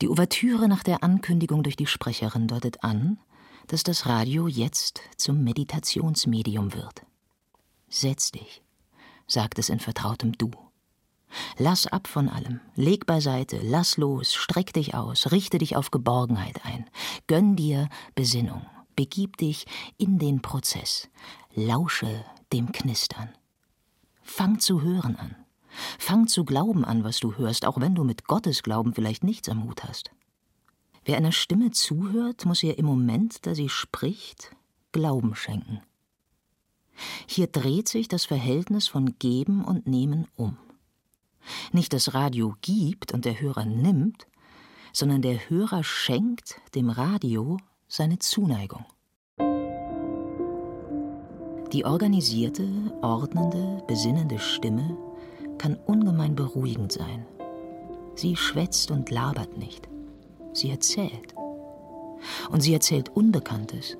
Die 0.00 0.08
Ouvertüre 0.08 0.68
nach 0.68 0.82
der 0.82 1.02
Ankündigung 1.02 1.62
durch 1.62 1.76
die 1.76 1.86
Sprecherin 1.86 2.48
deutet 2.48 2.82
an, 2.82 3.18
dass 3.66 3.82
das 3.82 4.06
Radio 4.06 4.48
jetzt 4.48 5.02
zum 5.16 5.44
Meditationsmedium 5.44 6.72
wird. 6.72 7.04
Setz 7.88 8.30
dich, 8.32 8.62
sagt 9.26 9.58
es 9.58 9.68
in 9.68 9.80
vertrautem 9.80 10.32
Du. 10.32 10.50
Lass 11.58 11.86
ab 11.86 12.06
von 12.06 12.28
allem, 12.28 12.60
leg 12.74 13.06
beiseite, 13.06 13.60
lass 13.62 13.96
los, 13.96 14.34
streck 14.34 14.72
dich 14.72 14.94
aus, 14.94 15.30
richte 15.30 15.58
dich 15.58 15.76
auf 15.76 15.90
Geborgenheit 15.90 16.64
ein, 16.64 16.88
gönn 17.26 17.56
dir 17.56 17.88
Besinnung, 18.14 18.66
begib 18.96 19.36
dich 19.36 19.66
in 19.96 20.18
den 20.18 20.40
Prozess, 20.40 21.08
lausche 21.54 22.24
dem 22.52 22.72
Knistern. 22.72 23.30
Fang 24.22 24.58
zu 24.58 24.82
hören 24.82 25.16
an. 25.16 25.36
Fang 25.98 26.26
zu 26.26 26.44
glauben 26.44 26.84
an, 26.84 27.04
was 27.04 27.20
du 27.20 27.36
hörst, 27.36 27.66
auch 27.66 27.80
wenn 27.80 27.94
du 27.94 28.04
mit 28.04 28.24
Gottes 28.24 28.62
Glauben 28.62 28.94
vielleicht 28.94 29.22
nichts 29.22 29.48
am 29.48 29.64
Hut 29.64 29.84
hast. 29.84 30.10
Wer 31.04 31.16
einer 31.16 31.32
Stimme 31.32 31.70
zuhört, 31.70 32.44
muss 32.44 32.62
ihr 32.62 32.78
im 32.78 32.86
Moment, 32.86 33.46
da 33.46 33.54
sie 33.54 33.68
spricht, 33.68 34.54
Glauben 34.92 35.34
schenken. 35.34 35.82
Hier 37.26 37.46
dreht 37.46 37.88
sich 37.88 38.08
das 38.08 38.24
Verhältnis 38.24 38.88
von 38.88 39.18
Geben 39.18 39.64
und 39.64 39.86
Nehmen 39.86 40.26
um. 40.36 40.56
Nicht 41.72 41.92
das 41.92 42.14
Radio 42.14 42.54
gibt 42.60 43.12
und 43.12 43.24
der 43.24 43.40
Hörer 43.40 43.64
nimmt, 43.64 44.26
sondern 44.92 45.22
der 45.22 45.48
Hörer 45.48 45.84
schenkt 45.84 46.60
dem 46.74 46.90
Radio 46.90 47.58
seine 47.88 48.18
Zuneigung. 48.18 48.84
Die 51.72 51.84
organisierte, 51.84 52.66
ordnende, 53.02 53.82
besinnende 53.86 54.38
Stimme 54.38 54.96
kann 55.58 55.76
ungemein 55.76 56.34
beruhigend 56.34 56.92
sein. 56.92 57.26
Sie 58.14 58.36
schwätzt 58.36 58.90
und 58.90 59.10
labert 59.10 59.58
nicht. 59.58 59.88
Sie 60.54 60.70
erzählt. 60.70 61.34
Und 62.50 62.62
sie 62.62 62.72
erzählt 62.72 63.10
Unbekanntes. 63.10 63.96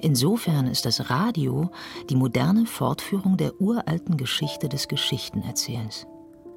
Insofern 0.00 0.66
ist 0.66 0.84
das 0.84 1.10
Radio 1.10 1.70
die 2.10 2.16
moderne 2.16 2.66
Fortführung 2.66 3.36
der 3.36 3.60
uralten 3.60 4.16
Geschichte 4.16 4.68
des 4.68 4.88
Geschichtenerzählens. 4.88 6.06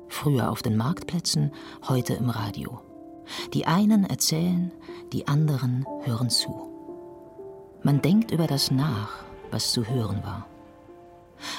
Früher 0.07 0.51
auf 0.51 0.61
den 0.61 0.77
Marktplätzen, 0.77 1.51
heute 1.87 2.13
im 2.13 2.29
Radio. 2.29 2.81
Die 3.53 3.65
einen 3.65 4.05
erzählen, 4.05 4.71
die 5.11 5.27
anderen 5.27 5.85
hören 6.03 6.29
zu. 6.29 6.69
Man 7.83 8.01
denkt 8.01 8.31
über 8.31 8.47
das 8.47 8.71
nach, 8.71 9.25
was 9.51 9.71
zu 9.71 9.87
hören 9.87 10.23
war. 10.23 10.45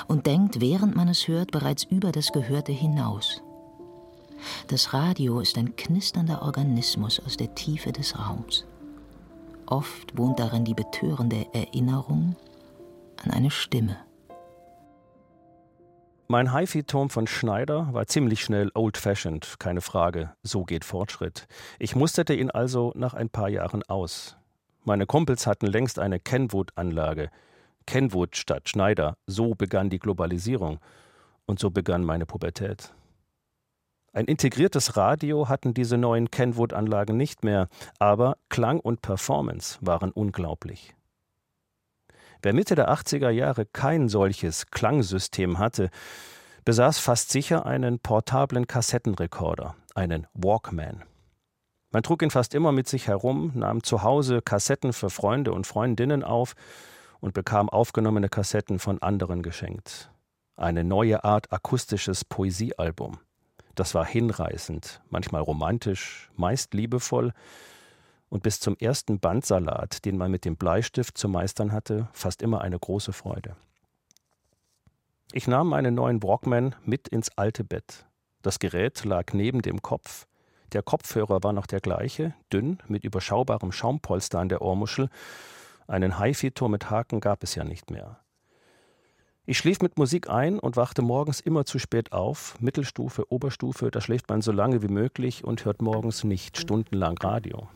und 0.09 0.27
denkt, 0.27 0.61
während 0.61 0.97
man 0.97 1.09
es 1.09 1.29
hört, 1.29 1.53
bereits 1.53 1.85
über 1.85 2.13
das 2.13 2.33
Gehörte 2.33 2.73
hinaus. 2.73 3.43
Das 4.69 4.93
Radio 4.93 5.41
ist 5.41 5.57
ein 5.59 5.77
knisternder 5.77 6.43
Organismus 6.43 7.21
aus 7.21 7.37
der 7.37 7.55
Tiefe 7.55 7.93
des 7.93 8.19
Raums. 8.19 8.65
Oft 9.71 10.17
wohnt 10.17 10.41
darin 10.41 10.65
die 10.65 10.73
betörende 10.73 11.47
Erinnerung 11.53 12.37
an 13.23 13.31
eine 13.31 13.51
Stimme. 13.51 13.99
Mein 16.27 16.55
HiFi-Turm 16.55 17.11
von 17.11 17.27
Schneider 17.27 17.89
war 17.93 18.07
ziemlich 18.07 18.43
schnell 18.43 18.71
old-fashioned, 18.75 19.57
keine 19.59 19.83
Frage. 19.83 20.33
So 20.43 20.65
geht 20.65 20.87
Fortschritt. 20.87 21.47
Ich 21.79 21.95
musterte 21.95 22.33
ihn 22.33 22.51
also 22.51 22.93
nach 22.97 23.13
ein 23.13 23.29
paar 23.29 23.51
Jahren 23.51 23.83
aus. 23.83 24.39
Meine 24.85 25.05
Kumpels 25.05 25.47
hatten 25.47 25.67
längst 25.67 25.99
eine 25.99 26.19
Kenwood-Anlage. 26.19 27.31
Kenwood 27.87 28.37
statt 28.37 28.71
Schneider. 28.71 29.19
So 29.27 29.55
begann 29.55 29.91
die 29.91 29.99
Globalisierung. 29.99 30.81
Und 31.45 31.59
so 31.59 31.71
begann 31.71 32.05
meine 32.05 32.25
Pubertät. 32.25 32.95
Ein 34.13 34.25
integriertes 34.25 34.97
Radio 34.97 35.49
hatten 35.49 35.75
diese 35.75 35.99
neuen 35.99 36.31
Kenwood-Anlagen 36.31 37.17
nicht 37.17 37.45
mehr, 37.45 37.69
aber 37.99 38.37
Klang 38.49 38.81
und 38.81 39.03
Performance 39.03 39.79
waren 39.81 40.11
unglaublich. 40.11 40.95
Wer 42.43 42.55
Mitte 42.55 42.75
der 42.75 42.91
80er 42.91 43.31
Jahre 43.31 43.67
kein 43.67 44.09
solches 44.09 44.67
Klangsystem 44.67 45.59
hatte, 45.59 45.91
besaß 46.65 46.99
fast 46.99 47.31
sicher 47.31 47.67
einen 47.67 47.99
portablen 47.99 48.67
Kassettenrekorder, 48.67 49.75
einen 49.95 50.27
Walkman. 50.35 51.05
Man 51.91 52.03
trug 52.03 52.23
ihn 52.23 52.31
fast 52.31 52.55
immer 52.55 52.73
mit 52.73 52.87
sich 52.89 53.09
herum, 53.09 53.53
nahm 53.55 53.83
zu 53.83 54.03
Hause 54.03 54.43
Kassetten 54.43 54.93
für 54.93 55.11
Freunde 55.11 55.53
und 55.53 55.67
Freundinnen 55.67 56.23
auf 56.23 56.55
und 57.21 57.35
bekam 57.35 57.69
aufgenommene 57.69 58.29
Kassetten 58.29 58.79
von 58.79 59.03
anderen 59.03 59.43
geschenkt. 59.43 60.11
Eine 60.57 60.85
neue 60.85 61.25
Art 61.25 61.51
akustisches 61.53 62.25
Poesiealbum. 62.25 63.19
Das 63.79 63.95
war 63.95 64.05
hinreißend, 64.05 65.01
manchmal 65.09 65.41
romantisch, 65.41 66.33
meist 66.35 66.75
liebevoll 66.75 67.33
und 68.29 68.43
bis 68.43 68.59
zum 68.59 68.77
ersten 68.77 69.21
Bandsalat, 69.21 70.05
den 70.05 70.19
man 70.19 70.33
mit 70.33 70.45
dem 70.45 70.57
Bleistift 70.57 71.17
zu 71.17 71.29
meistern 71.29 71.71
hatte, 71.71 72.09
fast 72.13 72.43
immer 72.43 72.61
eine 72.61 72.77
große 72.77 73.13
Freude. 73.13 73.55
Ich 75.31 75.47
nahm 75.47 75.69
meinen 75.69 75.95
neuen 75.95 76.25
Walkman 76.25 76.75
mit 76.83 77.07
ins 77.07 77.31
alte 77.39 77.63
Bett. 77.63 78.05
Das 78.43 78.59
Gerät 78.59 79.05
lag 79.05 79.33
neben 79.33 79.63
dem 79.63 79.81
Kopf. 79.81 80.27
Der 80.73 80.83
Kopfhörer 80.83 81.45
war 81.45 81.53
noch 81.53 81.69
der 81.69 81.79
gleiche, 81.79 82.35
dünn, 82.53 82.79
mit 82.89 83.05
überschaubarem 83.05 83.71
Schaumpolster 83.71 84.41
an 84.41 84.49
der 84.49 84.61
Ohrmuschel. 84.61 85.09
Einen 85.87 86.19
HiFi-Turm 86.19 86.73
mit 86.73 86.91
Haken 86.91 87.21
gab 87.21 87.45
es 87.45 87.55
ja 87.55 87.63
nicht 87.63 87.93
mehr. 87.93 88.19
Ich 89.51 89.57
schlief 89.57 89.81
mit 89.81 89.97
Musik 89.97 90.29
ein 90.29 90.59
und 90.59 90.77
wachte 90.77 91.01
morgens 91.01 91.41
immer 91.41 91.65
zu 91.65 91.79
spät 91.79 92.13
auf. 92.13 92.55
Mittelstufe, 92.61 93.33
Oberstufe, 93.33 93.91
da 93.91 94.03
schläft 94.03 94.29
man 94.29 94.43
so 94.43 94.53
lange 94.53 94.83
wie 94.83 94.89
möglich 94.89 95.43
und 95.43 95.65
hört 95.65 95.81
morgens 95.81 96.23
nicht 96.23 96.59
stundenlang 96.59 97.17
Radio. 97.17 97.67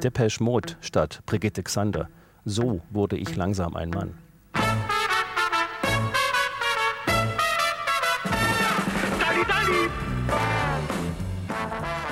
Depeche 0.00 0.40
Mode 0.40 0.74
statt 0.80 1.20
Brigitte 1.26 1.64
Xander. 1.64 2.08
So 2.44 2.80
wurde 2.90 3.16
ich 3.16 3.34
langsam 3.34 3.74
ein 3.74 3.90
Mann. 3.90 4.14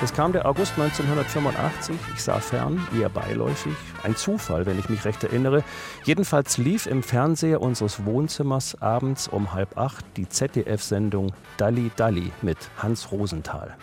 Es 0.02 0.12
kam 0.12 0.32
der 0.32 0.46
August 0.46 0.72
1985, 0.72 1.94
ich 2.12 2.22
sah 2.24 2.40
fern, 2.40 2.84
eher 2.98 3.08
beiläufig, 3.08 3.72
ein 4.02 4.16
Zufall, 4.16 4.66
wenn 4.66 4.76
ich 4.76 4.88
mich 4.88 5.04
recht 5.04 5.22
erinnere. 5.22 5.62
Jedenfalls 6.02 6.58
lief 6.58 6.86
im 6.86 7.04
Fernseher 7.04 7.60
unseres 7.60 8.04
Wohnzimmers 8.04 8.82
abends 8.82 9.28
um 9.28 9.52
halb 9.52 9.78
acht 9.78 10.04
die 10.16 10.28
ZDF-Sendung 10.28 11.32
Dalli 11.56 11.92
Dalli 11.94 12.32
mit 12.42 12.58
Hans 12.78 13.12
Rosenthal. 13.12 13.76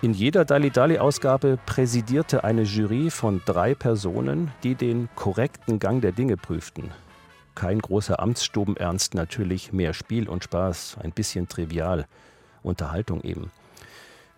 In 0.00 0.14
jeder 0.14 0.46
Dalli 0.46 0.70
Dalli-Ausgabe 0.70 1.58
präsidierte 1.66 2.42
eine 2.42 2.62
Jury 2.62 3.10
von 3.10 3.42
drei 3.44 3.74
Personen, 3.74 4.50
die 4.62 4.76
den 4.76 5.10
korrekten 5.14 5.78
Gang 5.78 6.00
der 6.00 6.12
Dinge 6.12 6.38
prüften. 6.38 6.90
Kein 7.54 7.80
großer 7.80 8.18
Amtsstubenernst 8.18 9.12
natürlich, 9.12 9.74
mehr 9.74 9.92
Spiel 9.92 10.26
und 10.26 10.42
Spaß, 10.42 10.96
ein 11.02 11.12
bisschen 11.12 11.48
trivial, 11.48 12.06
Unterhaltung 12.62 13.20
eben. 13.20 13.50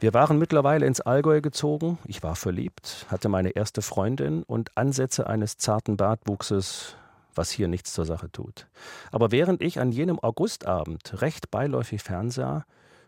Wir 0.02 0.12
waren 0.14 0.36
mittlerweile 0.36 0.84
ins 0.84 1.00
Allgäu 1.00 1.40
gezogen. 1.40 1.96
Ich 2.08 2.24
war 2.24 2.34
verliebt, 2.34 3.06
hatte 3.08 3.28
meine 3.28 3.50
erste 3.50 3.82
Freundin 3.82 4.42
und 4.42 4.76
Ansätze 4.76 5.28
eines 5.28 5.58
zarten 5.58 5.96
Bartwuchses, 5.96 6.96
was 7.36 7.52
hier 7.52 7.68
nichts 7.68 7.92
zur 7.92 8.04
Sache 8.04 8.28
tut. 8.32 8.66
Aber 9.12 9.30
während 9.30 9.62
ich 9.62 9.78
an 9.78 9.92
jenem 9.92 10.18
Augustabend 10.18 11.22
recht 11.22 11.52
beiläufig 11.52 12.02
fernsah, 12.02 12.64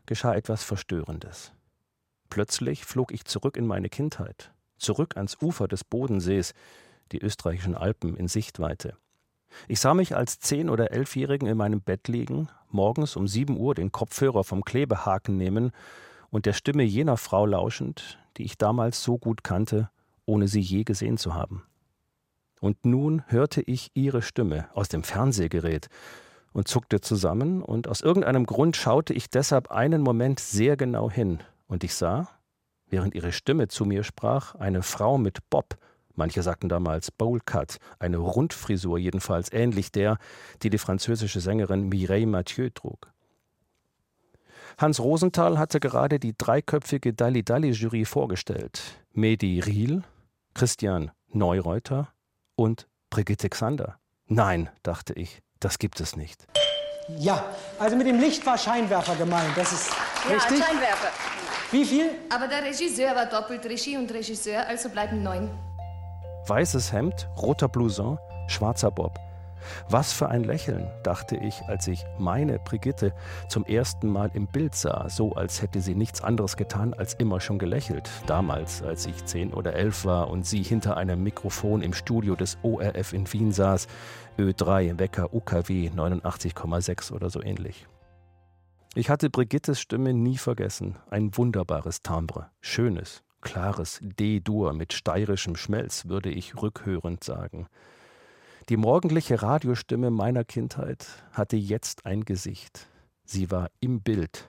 geschah 0.06 0.34
etwas 0.34 0.62
Verstörendes. 0.62 1.50
Plötzlich 2.30 2.84
flog 2.84 3.10
ich 3.10 3.24
zurück 3.24 3.56
in 3.56 3.66
meine 3.66 3.88
Kindheit, 3.88 4.52
zurück 4.78 5.16
ans 5.16 5.36
Ufer 5.42 5.66
des 5.66 5.82
Bodensees, 5.82 6.54
die 7.10 7.18
österreichischen 7.18 7.74
Alpen 7.74 8.16
in 8.16 8.28
Sichtweite. 8.28 8.96
Ich 9.66 9.80
sah 9.80 9.94
mich 9.94 10.14
als 10.14 10.38
zehn- 10.38 10.70
oder 10.70 10.92
elfjährigen 10.92 11.48
in 11.48 11.56
meinem 11.56 11.80
Bett 11.80 12.06
liegen, 12.06 12.50
morgens 12.68 13.16
um 13.16 13.26
sieben 13.26 13.58
Uhr 13.58 13.74
den 13.74 13.90
Kopfhörer 13.90 14.44
vom 14.44 14.64
Klebehaken 14.64 15.36
nehmen 15.36 15.72
und 16.34 16.46
der 16.46 16.52
Stimme 16.52 16.82
jener 16.82 17.16
Frau 17.16 17.46
lauschend, 17.46 18.18
die 18.36 18.42
ich 18.42 18.58
damals 18.58 19.04
so 19.04 19.18
gut 19.18 19.44
kannte, 19.44 19.88
ohne 20.26 20.48
sie 20.48 20.60
je 20.60 20.82
gesehen 20.82 21.16
zu 21.16 21.34
haben. 21.34 21.62
Und 22.60 22.84
nun 22.84 23.22
hörte 23.28 23.62
ich 23.62 23.92
ihre 23.94 24.20
Stimme 24.20 24.66
aus 24.74 24.88
dem 24.88 25.04
Fernsehgerät 25.04 25.86
und 26.52 26.66
zuckte 26.66 27.00
zusammen, 27.00 27.62
und 27.62 27.86
aus 27.86 28.00
irgendeinem 28.00 28.46
Grund 28.46 28.76
schaute 28.76 29.14
ich 29.14 29.30
deshalb 29.30 29.70
einen 29.70 30.02
Moment 30.02 30.40
sehr 30.40 30.76
genau 30.76 31.08
hin, 31.08 31.38
und 31.68 31.84
ich 31.84 31.94
sah, 31.94 32.28
während 32.88 33.14
ihre 33.14 33.30
Stimme 33.30 33.68
zu 33.68 33.84
mir 33.84 34.02
sprach, 34.02 34.56
eine 34.56 34.82
Frau 34.82 35.18
mit 35.18 35.38
Bob, 35.50 35.78
manche 36.16 36.42
sagten 36.42 36.68
damals 36.68 37.12
Bowlcut, 37.12 37.76
eine 38.00 38.16
Rundfrisur 38.16 38.98
jedenfalls 38.98 39.52
ähnlich 39.52 39.92
der, 39.92 40.18
die 40.64 40.70
die 40.70 40.78
französische 40.78 41.38
Sängerin 41.38 41.88
Mireille 41.88 42.26
Mathieu 42.26 42.70
trug. 42.74 43.13
Hans 44.78 45.00
Rosenthal 45.00 45.58
hatte 45.58 45.80
gerade 45.80 46.18
die 46.18 46.36
dreiköpfige 46.36 47.12
Dalli-Dalli-Jury 47.12 48.04
vorgestellt. 48.04 48.82
Medi 49.12 49.60
Riel, 49.60 50.02
Christian 50.54 51.10
Neureuter 51.28 52.08
und 52.56 52.88
Brigitte 53.10 53.48
Xander. 53.48 53.98
Nein, 54.26 54.70
dachte 54.82 55.12
ich, 55.12 55.42
das 55.60 55.78
gibt 55.78 56.00
es 56.00 56.16
nicht. 56.16 56.46
Ja, 57.18 57.44
also 57.78 57.96
mit 57.96 58.06
dem 58.06 58.18
Licht 58.18 58.44
war 58.46 58.56
Scheinwerfer 58.56 59.14
gemeint, 59.16 59.56
das 59.56 59.72
ist 59.72 59.90
ja, 60.26 60.34
richtig. 60.34 60.58
Ja, 60.58 60.64
Scheinwerfer. 60.64 61.08
Wie 61.70 61.84
viel? 61.84 62.10
Aber 62.34 62.48
der 62.48 62.64
Regisseur 62.64 63.14
war 63.14 63.26
doppelt 63.26 63.64
Regie 63.66 63.96
und 63.96 64.10
Regisseur, 64.12 64.66
also 64.66 64.88
bleiben 64.88 65.22
neun. 65.22 65.50
Weißes 66.46 66.92
Hemd, 66.92 67.28
roter 67.36 67.68
Blouson, 67.68 68.18
schwarzer 68.48 68.90
Bob. 68.90 69.18
Was 69.88 70.12
für 70.12 70.28
ein 70.28 70.44
Lächeln, 70.44 70.90
dachte 71.02 71.36
ich, 71.36 71.62
als 71.68 71.88
ich 71.88 72.04
meine 72.18 72.58
Brigitte 72.58 73.12
zum 73.48 73.64
ersten 73.64 74.08
Mal 74.08 74.30
im 74.34 74.46
Bild 74.46 74.74
sah, 74.74 75.08
so 75.08 75.32
als 75.32 75.62
hätte 75.62 75.80
sie 75.80 75.94
nichts 75.94 76.22
anderes 76.22 76.56
getan, 76.56 76.94
als 76.94 77.14
immer 77.14 77.40
schon 77.40 77.58
gelächelt. 77.58 78.10
Damals, 78.26 78.82
als 78.82 79.06
ich 79.06 79.24
zehn 79.24 79.52
oder 79.52 79.74
elf 79.74 80.04
war 80.04 80.30
und 80.30 80.46
sie 80.46 80.62
hinter 80.62 80.96
einem 80.96 81.22
Mikrofon 81.22 81.82
im 81.82 81.92
Studio 81.92 82.36
des 82.36 82.58
ORF 82.62 83.12
in 83.12 83.32
Wien 83.32 83.52
saß, 83.52 83.86
Ö3, 84.38 84.98
Wecker 84.98 85.32
UKW 85.32 85.90
89,6 85.90 87.12
oder 87.12 87.30
so 87.30 87.42
ähnlich. 87.42 87.86
Ich 88.96 89.10
hatte 89.10 89.28
Brigittes 89.28 89.80
Stimme 89.80 90.14
nie 90.14 90.38
vergessen. 90.38 90.96
Ein 91.10 91.36
wunderbares 91.36 92.02
Timbre, 92.02 92.50
schönes, 92.60 93.24
klares 93.40 93.98
D-Dur 94.02 94.72
mit 94.72 94.92
steirischem 94.92 95.56
Schmelz, 95.56 96.06
würde 96.06 96.30
ich 96.30 96.60
rückhörend 96.62 97.24
sagen. 97.24 97.66
Die 98.70 98.78
morgendliche 98.78 99.42
Radiostimme 99.42 100.10
meiner 100.10 100.42
Kindheit 100.42 101.06
hatte 101.32 101.56
jetzt 101.56 102.06
ein 102.06 102.24
Gesicht. 102.24 102.86
Sie 103.22 103.50
war 103.50 103.68
im 103.80 104.00
Bild. 104.00 104.48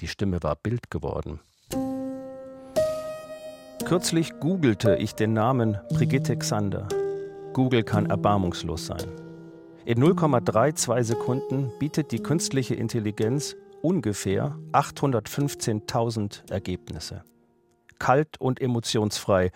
Die 0.00 0.08
Stimme 0.08 0.42
war 0.42 0.56
Bild 0.56 0.90
geworden. 0.90 1.38
Kürzlich 3.84 4.32
googelte 4.40 4.96
ich 4.96 5.14
den 5.14 5.32
Namen 5.32 5.78
Brigitte 5.90 6.36
Xander. 6.36 6.88
Google 7.52 7.84
kann 7.84 8.06
erbarmungslos 8.06 8.86
sein. 8.86 9.06
In 9.84 10.02
0,32 10.02 11.04
Sekunden 11.04 11.70
bietet 11.78 12.10
die 12.10 12.20
künstliche 12.20 12.74
Intelligenz 12.74 13.54
ungefähr 13.80 14.58
815.000 14.72 16.50
Ergebnisse. 16.50 17.22
Kalt 18.00 18.40
und 18.40 18.60
emotionsfrei 18.60 19.52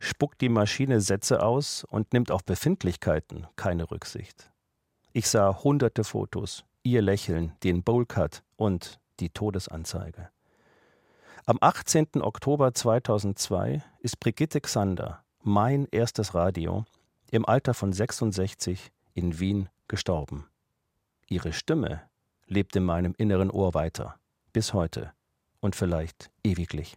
spuckt 0.00 0.40
die 0.40 0.48
Maschine 0.48 1.00
Sätze 1.00 1.42
aus 1.42 1.84
und 1.84 2.12
nimmt 2.12 2.32
auf 2.32 2.44
Befindlichkeiten 2.44 3.46
keine 3.54 3.90
Rücksicht. 3.90 4.50
Ich 5.12 5.28
sah 5.28 5.62
hunderte 5.62 6.02
Fotos, 6.02 6.64
ihr 6.82 7.02
Lächeln, 7.02 7.52
den 7.62 7.82
Bowlcut 7.82 8.42
und 8.56 8.98
die 9.20 9.30
Todesanzeige. 9.30 10.30
Am 11.46 11.58
18. 11.60 12.22
Oktober 12.22 12.74
2002 12.74 13.82
ist 14.00 14.18
Brigitte 14.20 14.60
Xander, 14.60 15.22
mein 15.42 15.86
erstes 15.90 16.34
Radio, 16.34 16.84
im 17.30 17.46
Alter 17.46 17.74
von 17.74 17.92
66 17.92 18.90
in 19.14 19.38
Wien 19.38 19.68
gestorben. 19.88 20.46
ihre 21.28 21.52
Stimme 21.52 22.02
lebt 22.46 22.74
in 22.76 22.84
meinem 22.84 23.14
inneren 23.16 23.50
Ohr 23.50 23.74
weiter, 23.74 24.16
bis 24.52 24.74
heute 24.74 25.12
und 25.60 25.76
vielleicht 25.76 26.30
ewiglich. 26.42 26.96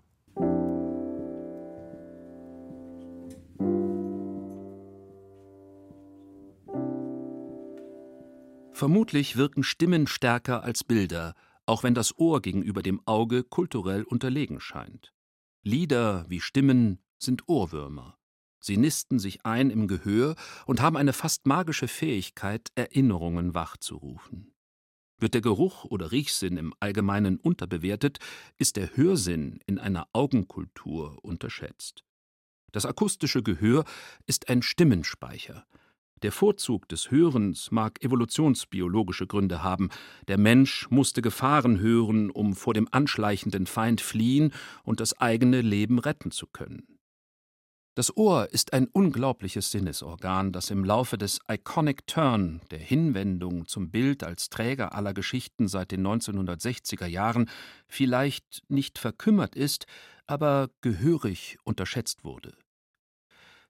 Vermutlich 8.83 9.37
wirken 9.37 9.63
Stimmen 9.63 10.07
stärker 10.07 10.61
als 10.61 10.83
Bilder, 10.83 11.35
auch 11.65 11.83
wenn 11.83 11.93
das 11.93 12.19
Ohr 12.19 12.41
gegenüber 12.41 12.81
dem 12.81 12.99
Auge 13.07 13.45
kulturell 13.45 14.03
unterlegen 14.03 14.59
scheint. 14.59 15.13
Lieder 15.61 16.25
wie 16.27 16.41
Stimmen 16.41 16.99
sind 17.17 17.47
Ohrwürmer. 17.47 18.17
Sie 18.59 18.75
nisten 18.75 19.19
sich 19.19 19.45
ein 19.45 19.69
im 19.69 19.87
Gehör 19.87 20.35
und 20.65 20.81
haben 20.81 20.97
eine 20.97 21.13
fast 21.13 21.45
magische 21.47 21.87
Fähigkeit, 21.87 22.73
Erinnerungen 22.75 23.53
wachzurufen. 23.53 24.53
Wird 25.17 25.33
der 25.33 25.41
Geruch 25.41 25.85
oder 25.85 26.11
Riechsinn 26.11 26.57
im 26.57 26.73
Allgemeinen 26.81 27.37
unterbewertet, 27.37 28.19
ist 28.57 28.75
der 28.75 28.97
Hörsinn 28.97 29.61
in 29.65 29.79
einer 29.79 30.09
Augenkultur 30.11 31.23
unterschätzt. 31.23 32.03
Das 32.73 32.85
akustische 32.85 33.43
Gehör 33.43 33.85
ist 34.25 34.49
ein 34.49 34.61
Stimmenspeicher. 34.61 35.65
Der 36.23 36.31
Vorzug 36.31 36.87
des 36.87 37.11
Hörens 37.11 37.69
mag 37.69 38.01
evolutionsbiologische 38.01 39.27
Gründe 39.27 39.61
haben. 39.61 39.89
Der 40.29 40.37
Mensch 40.37 40.89
musste 40.89 41.21
Gefahren 41.21 41.81
hören, 41.81 42.31
um 42.31 42.55
vor 42.55 42.73
dem 42.73 42.87
anschleichenden 42.89 43.67
Feind 43.67 43.99
fliehen 43.99 44.53
und 44.83 45.01
das 45.01 45.19
eigene 45.19 45.59
Leben 45.59 45.99
retten 45.99 46.31
zu 46.31 46.47
können. 46.47 46.87
Das 47.95 48.15
Ohr 48.15 48.47
ist 48.51 48.71
ein 48.71 48.87
unglaubliches 48.87 49.69
Sinnesorgan, 49.69 50.53
das 50.53 50.71
im 50.71 50.85
Laufe 50.85 51.17
des 51.17 51.39
Iconic 51.51 52.07
Turn, 52.07 52.61
der 52.71 52.79
Hinwendung 52.79 53.67
zum 53.67 53.91
Bild 53.91 54.23
als 54.23 54.49
Träger 54.49 54.95
aller 54.95 55.13
Geschichten 55.13 55.67
seit 55.67 55.91
den 55.91 56.07
1960er 56.07 57.05
Jahren, 57.05 57.49
vielleicht 57.85 58.63
nicht 58.69 58.97
verkümmert 58.97 59.55
ist, 59.55 59.87
aber 60.25 60.69
gehörig 60.79 61.57
unterschätzt 61.65 62.23
wurde. 62.23 62.53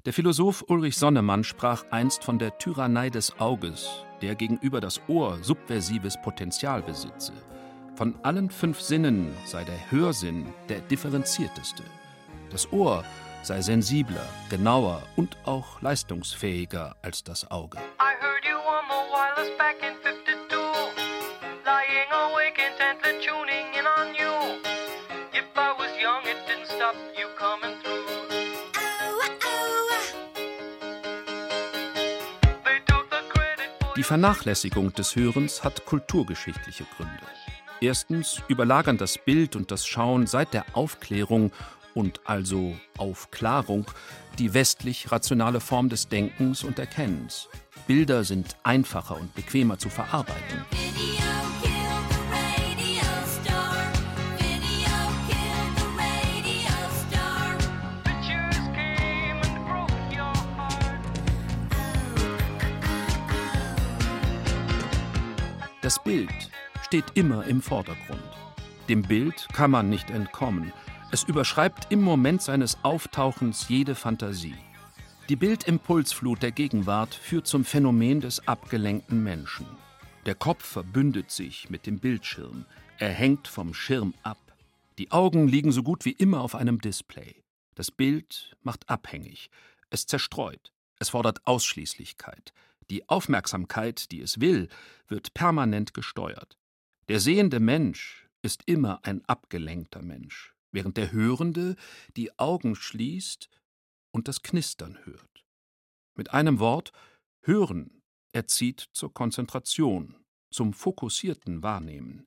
Der 0.06 0.12
Philosoph 0.12 0.66
Ulrich 0.68 0.98
Sonnemann 0.98 1.46
sprach 1.46 1.86
einst 1.90 2.26
von 2.26 2.38
der 2.38 2.58
Tyrannei 2.58 3.10
des 3.10 3.40
Auges, 3.40 3.88
der 4.22 4.36
gegenüber 4.36 4.82
das 4.82 5.00
Ohr 5.08 5.42
subversives 5.42 6.22
Potenzial 6.22 6.82
besitze. 6.82 7.32
Von 7.96 8.14
allen 8.22 8.50
fünf 8.50 8.82
Sinnen 8.82 9.34
sei 9.46 9.64
der 9.64 9.92
Hörsinn 9.92 10.54
der 10.68 10.82
differenzierteste. 10.82 11.84
Das 12.50 12.70
Ohr 12.74 13.06
sei 13.44 13.62
sensibler, 13.62 14.28
genauer 14.50 15.02
und 15.16 15.38
auch 15.46 15.82
leistungsfähiger 15.82 16.98
als 17.02 17.24
das 17.24 17.50
Auge. 17.50 17.78
I 17.78 18.14
heard 18.22 18.44
you 18.44 18.58
on 18.58 18.84
the 18.90 19.10
wireless 19.10 19.58
back 19.58 19.78
in 19.82 19.96
52, 20.04 20.60
lying 21.64 22.12
awake 22.12 22.60
intently 22.60 23.26
tuning 23.26 23.72
in 23.80 23.88
on 23.88 24.14
you. 24.16 24.60
If 25.32 25.46
I 25.56 25.72
was 25.80 25.96
young, 25.98 26.24
it 26.26 26.46
didn't 26.46 26.68
stop 26.68 26.96
you 27.18 27.30
coming 27.40 27.82
through. 27.82 27.93
Die 33.96 34.02
Vernachlässigung 34.02 34.92
des 34.94 35.16
Hörens 35.16 35.64
hat 35.64 35.86
kulturgeschichtliche 35.86 36.84
Gründe. 36.98 37.14
Erstens 37.80 38.42
überlagern 38.48 38.98
das 38.98 39.20
Bild 39.20 39.56
und 39.56 39.70
das 39.70 39.86
Schauen 39.86 40.26
seit 40.26 40.52
der 40.56 40.66
Aufklärung 40.74 41.52
und 41.94 42.22
also 42.24 42.76
Aufklärung 42.98 43.86
die 44.40 44.56
westlich 44.56 45.12
rationale 45.12 45.60
Form 45.60 45.90
des 45.90 46.08
Denkens 46.08 46.64
und 46.64 46.80
Erkennens. 46.80 47.50
Bilder 47.86 48.24
sind 48.24 48.58
einfacher 48.64 49.16
und 49.16 49.36
bequemer 49.36 49.78
zu 49.78 49.90
verarbeiten. 49.90 50.66
Steht 66.94 67.18
immer 67.18 67.44
im 67.48 67.60
Vordergrund. 67.60 68.22
Dem 68.88 69.02
Bild 69.02 69.48
kann 69.52 69.72
man 69.72 69.90
nicht 69.90 70.12
entkommen. 70.12 70.72
Es 71.12 71.24
überschreibt 71.24 71.92
im 71.92 72.04
Moment 72.04 72.44
seines 72.44 72.78
Auftauchens 72.84 73.68
jede 73.68 73.96
Fantasie. 73.96 74.54
Die 75.28 75.36
Bildimpulsflut 75.36 76.44
der 76.44 76.52
Gegenwart 76.52 77.16
führt 77.16 77.48
zum 77.48 77.66
Phänomen 77.66 78.22
des 78.22 78.48
abgelenkten 78.48 79.24
Menschen. 79.24 79.66
Der 80.28 80.36
Kopf 80.36 80.64
verbündet 80.64 81.32
sich 81.32 81.68
mit 81.72 81.88
dem 81.88 81.98
Bildschirm. 81.98 82.68
Er 83.00 83.10
hängt 83.10 83.48
vom 83.48 83.74
Schirm 83.74 84.14
ab. 84.22 84.38
Die 85.00 85.12
Augen 85.12 85.48
liegen 85.48 85.72
so 85.72 85.82
gut 85.82 86.06
wie 86.06 86.12
immer 86.12 86.42
auf 86.42 86.54
einem 86.54 86.80
Display. 86.80 87.42
Das 87.74 87.90
Bild 87.90 88.56
macht 88.62 88.88
abhängig. 88.88 89.50
Es 89.90 90.06
zerstreut. 90.06 90.72
Es 91.00 91.10
fordert 91.10 91.40
Ausschließlichkeit. 91.48 92.54
Die 92.92 93.10
Aufmerksamkeit, 93.10 94.12
die 94.12 94.22
es 94.22 94.40
will, 94.40 94.70
wird 95.08 95.34
permanent 95.34 95.96
gesteuert. 95.96 96.60
Der 97.10 97.20
sehende 97.20 97.60
Mensch 97.60 98.30
ist 98.42 98.64
immer 98.66 99.04
ein 99.04 99.24
abgelenkter 99.26 100.02
Mensch, 100.02 100.54
während 100.72 100.98
der 100.98 101.12
Hörende 101.12 101.76
die 102.16 102.38
Augen 102.40 102.76
schließt 102.76 103.50
und 104.12 104.28
das 104.28 104.42
Knistern 104.42 104.98
hört. 105.04 105.46
Mit 106.16 106.32
einem 106.32 106.60
Wort, 106.60 106.92
Hören 107.42 108.02
erzieht 108.32 108.90
zur 108.94 109.14
Konzentration, 109.14 110.16
zum 110.50 110.74
fokussierten 110.74 111.62
Wahrnehmen. 111.64 112.26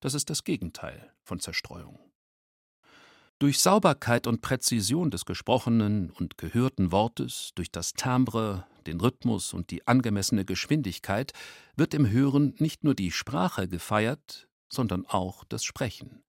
Das 0.00 0.14
ist 0.14 0.30
das 0.30 0.44
Gegenteil 0.44 1.12
von 1.22 1.40
Zerstreuung. 1.40 1.98
Durch 3.40 3.60
Sauberkeit 3.60 4.26
und 4.26 4.40
Präzision 4.40 5.10
des 5.10 5.24
gesprochenen 5.24 6.10
und 6.10 6.38
gehörten 6.38 6.90
Wortes, 6.92 7.52
durch 7.54 7.70
das 7.70 7.92
Timbre, 7.92 8.66
den 8.88 9.00
Rhythmus 9.00 9.52
und 9.52 9.70
die 9.70 9.86
angemessene 9.86 10.44
Geschwindigkeit 10.44 11.32
wird 11.76 11.94
im 11.94 12.10
Hören 12.10 12.54
nicht 12.58 12.82
nur 12.82 12.94
die 12.94 13.12
Sprache 13.12 13.68
gefeiert, 13.68 14.48
sondern 14.68 15.06
auch 15.06 15.44
das 15.44 15.62
Sprechen. 15.62 16.22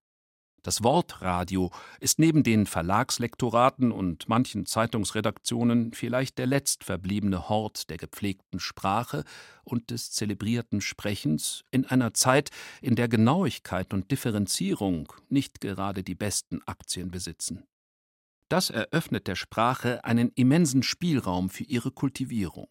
Das 0.62 0.84
Wortradio 0.84 1.72
ist 2.02 2.20
neben 2.20 2.44
den 2.44 2.66
Verlagslektoraten 2.66 3.94
und 3.94 4.28
manchen 4.28 4.66
Zeitungsredaktionen 4.66 5.94
vielleicht 5.94 6.38
der 6.38 6.48
letztverbliebene 6.48 7.48
Hort 7.48 7.90
der 7.90 7.98
gepflegten 7.98 8.60
Sprache 8.60 9.24
und 9.64 9.90
des 9.90 10.12
zelebrierten 10.12 10.82
Sprechens 10.82 11.64
in 11.72 11.86
einer 11.86 12.14
Zeit, 12.14 12.50
in 12.82 12.96
der 12.96 13.08
Genauigkeit 13.08 13.94
und 13.94 14.12
Differenzierung 14.12 15.14
nicht 15.30 15.62
gerade 15.62 16.04
die 16.04 16.16
besten 16.16 16.62
Aktien 16.66 17.10
besitzen. 17.10 17.64
Das 18.50 18.72
eröffnet 18.72 19.28
der 19.28 19.36
Sprache 19.36 20.04
einen 20.04 20.32
immensen 20.34 20.82
Spielraum 20.82 21.52
für 21.52 21.64
ihre 21.66 21.92
Kultivierung. 21.92 22.68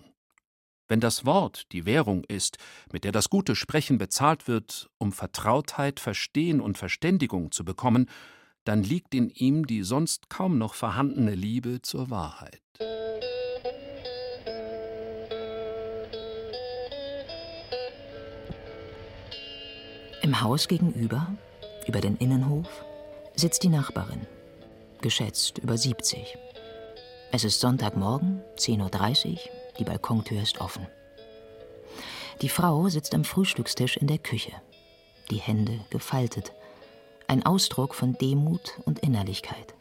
Wenn 0.89 0.99
das 0.99 1.25
Wort 1.25 1.71
die 1.71 1.87
Währung 1.87 2.25
ist, 2.25 2.59
mit 2.93 3.05
der 3.05 3.13
das 3.13 3.31
gute 3.31 3.55
Sprechen 3.55 3.97
bezahlt 3.97 4.49
wird, 4.49 4.91
um 4.99 5.13
Vertrautheit, 5.13 6.01
Verstehen 6.01 6.61
und 6.61 6.79
Verständigung 6.79 7.53
zu 7.53 7.65
bekommen, 7.65 8.11
dann 8.65 8.83
liegt 8.83 9.15
in 9.15 9.31
ihm 9.31 9.67
die 9.67 9.85
sonst 9.85 10.29
kaum 10.29 10.59
noch 10.59 10.75
vorhandene 10.75 11.37
Liebe 11.37 11.81
zur 11.81 12.11
Wahrheit. 12.11 12.61
Im 20.23 20.41
Haus 20.41 20.67
gegenüber, 20.67 21.39
über 21.87 22.01
den 22.01 22.17
Innenhof, 22.17 22.69
sitzt 23.37 23.63
die 23.63 23.69
Nachbarin 23.69 24.27
geschätzt 25.03 25.59
über 25.59 25.77
70. 25.77 26.37
Es 27.31 27.45
ist 27.45 27.61
Sonntagmorgen, 27.61 28.43
10.30 28.57 29.33
Uhr, 29.33 29.39
die 29.79 29.85
Balkontür 29.85 30.43
ist 30.43 30.61
offen. 30.61 30.87
Die 32.41 32.49
Frau 32.49 32.89
sitzt 32.89 33.15
am 33.15 33.25
Frühstückstisch 33.25 33.97
in 33.97 34.07
der 34.07 34.19
Küche, 34.19 34.53
die 35.31 35.37
Hände 35.37 35.81
gefaltet, 35.91 36.53
ein 37.27 37.45
Ausdruck 37.45 37.95
von 37.95 38.15
Demut 38.15 38.79
und 38.85 39.01
Innerlichkeit. 39.01 39.75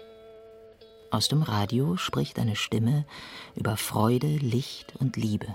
Aus 1.10 1.30
dem 1.30 1.42
Radio 1.42 1.96
spricht 1.96 2.38
eine 2.40 2.56
Stimme 2.56 3.06
über 3.56 3.78
Freude, 3.78 4.28
Licht 4.28 4.96
und 5.00 5.16
Liebe. 5.16 5.48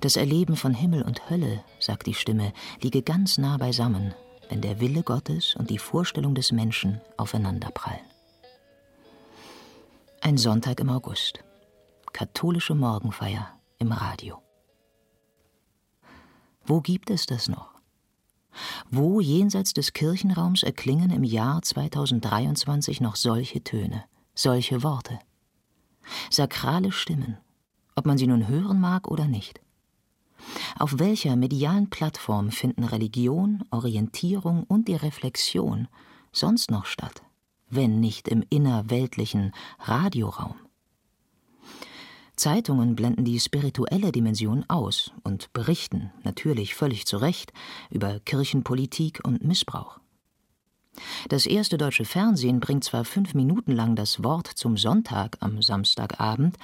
Das 0.00 0.16
Erleben 0.16 0.56
von 0.56 0.74
Himmel 0.74 1.02
und 1.02 1.30
Hölle, 1.30 1.62
sagt 1.78 2.06
die 2.06 2.14
Stimme, 2.14 2.52
liege 2.80 3.02
ganz 3.02 3.38
nah 3.38 3.56
beisammen, 3.56 4.14
wenn 4.48 4.60
der 4.60 4.80
Wille 4.80 5.02
Gottes 5.02 5.54
und 5.56 5.70
die 5.70 5.78
Vorstellung 5.78 6.34
des 6.34 6.52
Menschen 6.52 7.00
aufeinanderprallen. 7.16 8.15
Ein 10.22 10.38
Sonntag 10.38 10.80
im 10.80 10.88
August. 10.88 11.44
Katholische 12.12 12.74
Morgenfeier 12.74 13.60
im 13.78 13.92
Radio. 13.92 14.42
Wo 16.64 16.80
gibt 16.80 17.10
es 17.10 17.26
das 17.26 17.48
noch? 17.48 17.74
Wo 18.90 19.20
jenseits 19.20 19.72
des 19.72 19.92
Kirchenraums 19.92 20.62
erklingen 20.62 21.10
im 21.10 21.22
Jahr 21.22 21.62
2023 21.62 23.00
noch 23.00 23.14
solche 23.14 23.62
Töne, 23.62 24.04
solche 24.34 24.82
Worte? 24.82 25.18
Sakrale 26.30 26.90
Stimmen, 26.90 27.38
ob 27.94 28.06
man 28.06 28.18
sie 28.18 28.26
nun 28.26 28.48
hören 28.48 28.80
mag 28.80 29.08
oder 29.08 29.26
nicht. 29.26 29.60
Auf 30.78 30.98
welcher 30.98 31.36
medialen 31.36 31.90
Plattform 31.90 32.50
finden 32.50 32.84
Religion, 32.84 33.64
Orientierung 33.70 34.64
und 34.64 34.88
die 34.88 34.96
Reflexion 34.96 35.88
sonst 36.32 36.70
noch 36.70 36.86
statt, 36.86 37.22
wenn 37.68 38.00
nicht 38.00 38.28
im 38.28 38.44
innerweltlichen 38.50 39.52
Radioraum? 39.80 40.56
Zeitungen 42.36 42.96
blenden 42.96 43.24
die 43.24 43.40
spirituelle 43.40 44.12
Dimension 44.12 44.64
aus 44.68 45.10
und 45.24 45.52
berichten, 45.54 46.12
natürlich 46.22 46.74
völlig 46.74 47.06
zu 47.06 47.16
Recht, 47.16 47.52
über 47.90 48.20
Kirchenpolitik 48.20 49.20
und 49.24 49.42
Missbrauch. 49.42 49.98
Das 51.28 51.46
erste 51.46 51.78
deutsche 51.78 52.04
Fernsehen 52.04 52.60
bringt 52.60 52.84
zwar 52.84 53.04
fünf 53.04 53.34
Minuten 53.34 53.72
lang 53.72 53.96
das 53.96 54.22
Wort 54.22 54.46
zum 54.46 54.76
Sonntag 54.76 55.38
am 55.40 55.62
Samstagabend, 55.62 56.56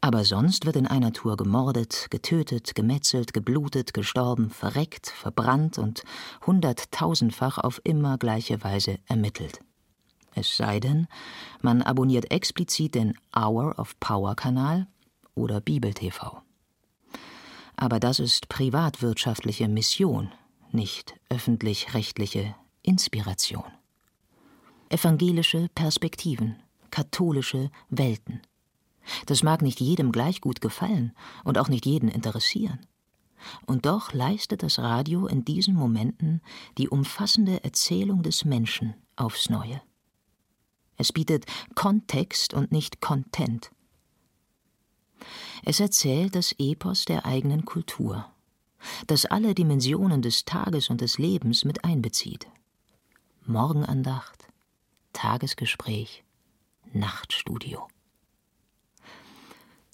aber 0.00 0.24
sonst 0.24 0.64
wird 0.66 0.76
in 0.76 0.86
einer 0.86 1.12
Tour 1.12 1.36
gemordet, 1.36 2.06
getötet, 2.10 2.76
gemetzelt, 2.76 3.34
geblutet, 3.34 3.94
gestorben, 3.94 4.50
verreckt, 4.50 5.08
verbrannt 5.08 5.78
und 5.78 6.04
hunderttausendfach 6.46 7.58
auf 7.58 7.80
immer 7.82 8.18
gleiche 8.18 8.62
Weise 8.62 8.98
ermittelt. 9.06 9.60
Es 10.38 10.56
sei 10.56 10.78
denn, 10.78 11.08
man 11.62 11.82
abonniert 11.82 12.30
explizit 12.30 12.94
den 12.94 13.18
Hour 13.34 13.76
of 13.76 13.98
Power 13.98 14.36
Kanal 14.36 14.86
oder 15.34 15.60
Bibel 15.60 15.92
TV. 15.92 16.40
Aber 17.74 17.98
das 17.98 18.20
ist 18.20 18.48
privatwirtschaftliche 18.48 19.66
Mission, 19.66 20.30
nicht 20.70 21.18
öffentlich-rechtliche 21.28 22.54
Inspiration. 22.82 23.64
Evangelische 24.90 25.68
Perspektiven, 25.74 26.62
katholische 26.92 27.72
Welten. 27.90 28.40
Das 29.26 29.42
mag 29.42 29.60
nicht 29.60 29.80
jedem 29.80 30.12
gleich 30.12 30.40
gut 30.40 30.60
gefallen 30.60 31.14
und 31.42 31.58
auch 31.58 31.68
nicht 31.68 31.84
jeden 31.84 32.08
interessieren. 32.08 32.78
Und 33.66 33.86
doch 33.86 34.12
leistet 34.12 34.62
das 34.62 34.78
Radio 34.78 35.26
in 35.26 35.44
diesen 35.44 35.74
Momenten 35.74 36.42
die 36.76 36.88
umfassende 36.88 37.64
Erzählung 37.64 38.22
des 38.22 38.44
Menschen 38.44 38.94
aufs 39.16 39.50
Neue. 39.50 39.80
Es 40.98 41.12
bietet 41.12 41.46
Kontext 41.74 42.52
und 42.52 42.72
nicht 42.72 43.00
Content. 43.00 43.70
Es 45.64 45.80
erzählt 45.80 46.34
das 46.34 46.54
Epos 46.58 47.04
der 47.04 47.24
eigenen 47.24 47.64
Kultur, 47.64 48.26
das 49.06 49.24
alle 49.24 49.54
Dimensionen 49.54 50.22
des 50.22 50.44
Tages 50.44 50.90
und 50.90 51.00
des 51.00 51.18
Lebens 51.18 51.64
mit 51.64 51.84
einbezieht. 51.84 52.48
Morgenandacht, 53.46 54.48
Tagesgespräch, 55.12 56.24
Nachtstudio. 56.92 57.88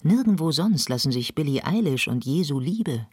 Nirgendwo 0.01 0.51
sonst 0.51 0.89
lassen 0.89 1.11
sich 1.11 1.35
Billie 1.35 1.63
Eilish 1.65 2.07
und 2.07 2.25
Jesu 2.25 2.59
Liebe, 2.59 3.07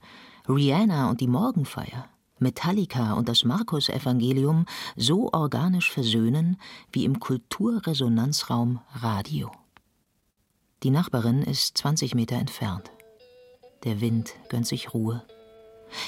Rihanna 0.49 1.09
und 1.11 1.21
die 1.21 1.29
Morgenfeier, 1.29 2.09
Metallica 2.43 3.15
und 3.15 3.29
das 3.29 3.45
Markus-Evangelium 3.45 4.67
so 4.97 5.33
organisch 5.33 5.91
versöhnen 5.91 6.59
wie 6.93 7.05
im 7.05 7.21
Kulturresonanzraum 7.21 8.81
Radio. 8.95 9.51
Die 10.83 10.91
Nachbarin 10.91 11.43
ist 11.43 11.79
20 11.79 12.15
Meter 12.15 12.37
entfernt. 12.37 12.91
Der 13.85 14.01
Wind 14.01 14.35
gönnt 14.49 14.67
sich 14.67 14.93
Ruhe. 14.93 15.25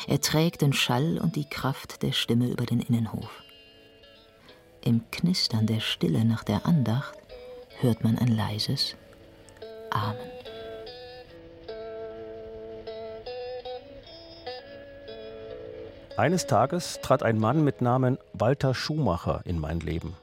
Er 0.06 0.20
trägt 0.20 0.62
den 0.62 0.72
Schall 0.72 1.18
und 1.18 1.36
die 1.36 1.48
Kraft 1.48 2.02
der 2.02 2.12
Stimme 2.12 2.50
über 2.50 2.66
den 2.66 2.80
Innenhof. 2.80 3.42
Im 4.82 5.10
Knistern 5.10 5.66
der 5.66 5.80
Stille 5.80 6.24
nach 6.24 6.44
der 6.44 6.66
Andacht 6.66 7.14
hört 7.80 8.04
man 8.04 8.18
ein 8.18 8.28
leises 8.28 8.96
Amen. 9.90 10.43
Eines 16.16 16.46
Tages 16.46 17.00
trat 17.02 17.24
ein 17.24 17.40
Mann 17.40 17.64
mit 17.64 17.80
Namen 17.80 18.18
Walter 18.34 18.72
Schumacher 18.72 19.42
in 19.46 19.58
mein 19.58 19.80
Leben. 19.80 20.14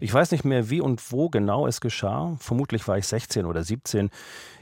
Ich 0.00 0.12
weiß 0.12 0.32
nicht 0.32 0.44
mehr, 0.44 0.68
wie 0.68 0.80
und 0.80 1.12
wo 1.12 1.28
genau 1.28 1.68
es 1.68 1.80
geschah. 1.80 2.36
Vermutlich 2.40 2.88
war 2.88 2.98
ich 2.98 3.06
16 3.06 3.46
oder 3.46 3.62
17. 3.62 4.10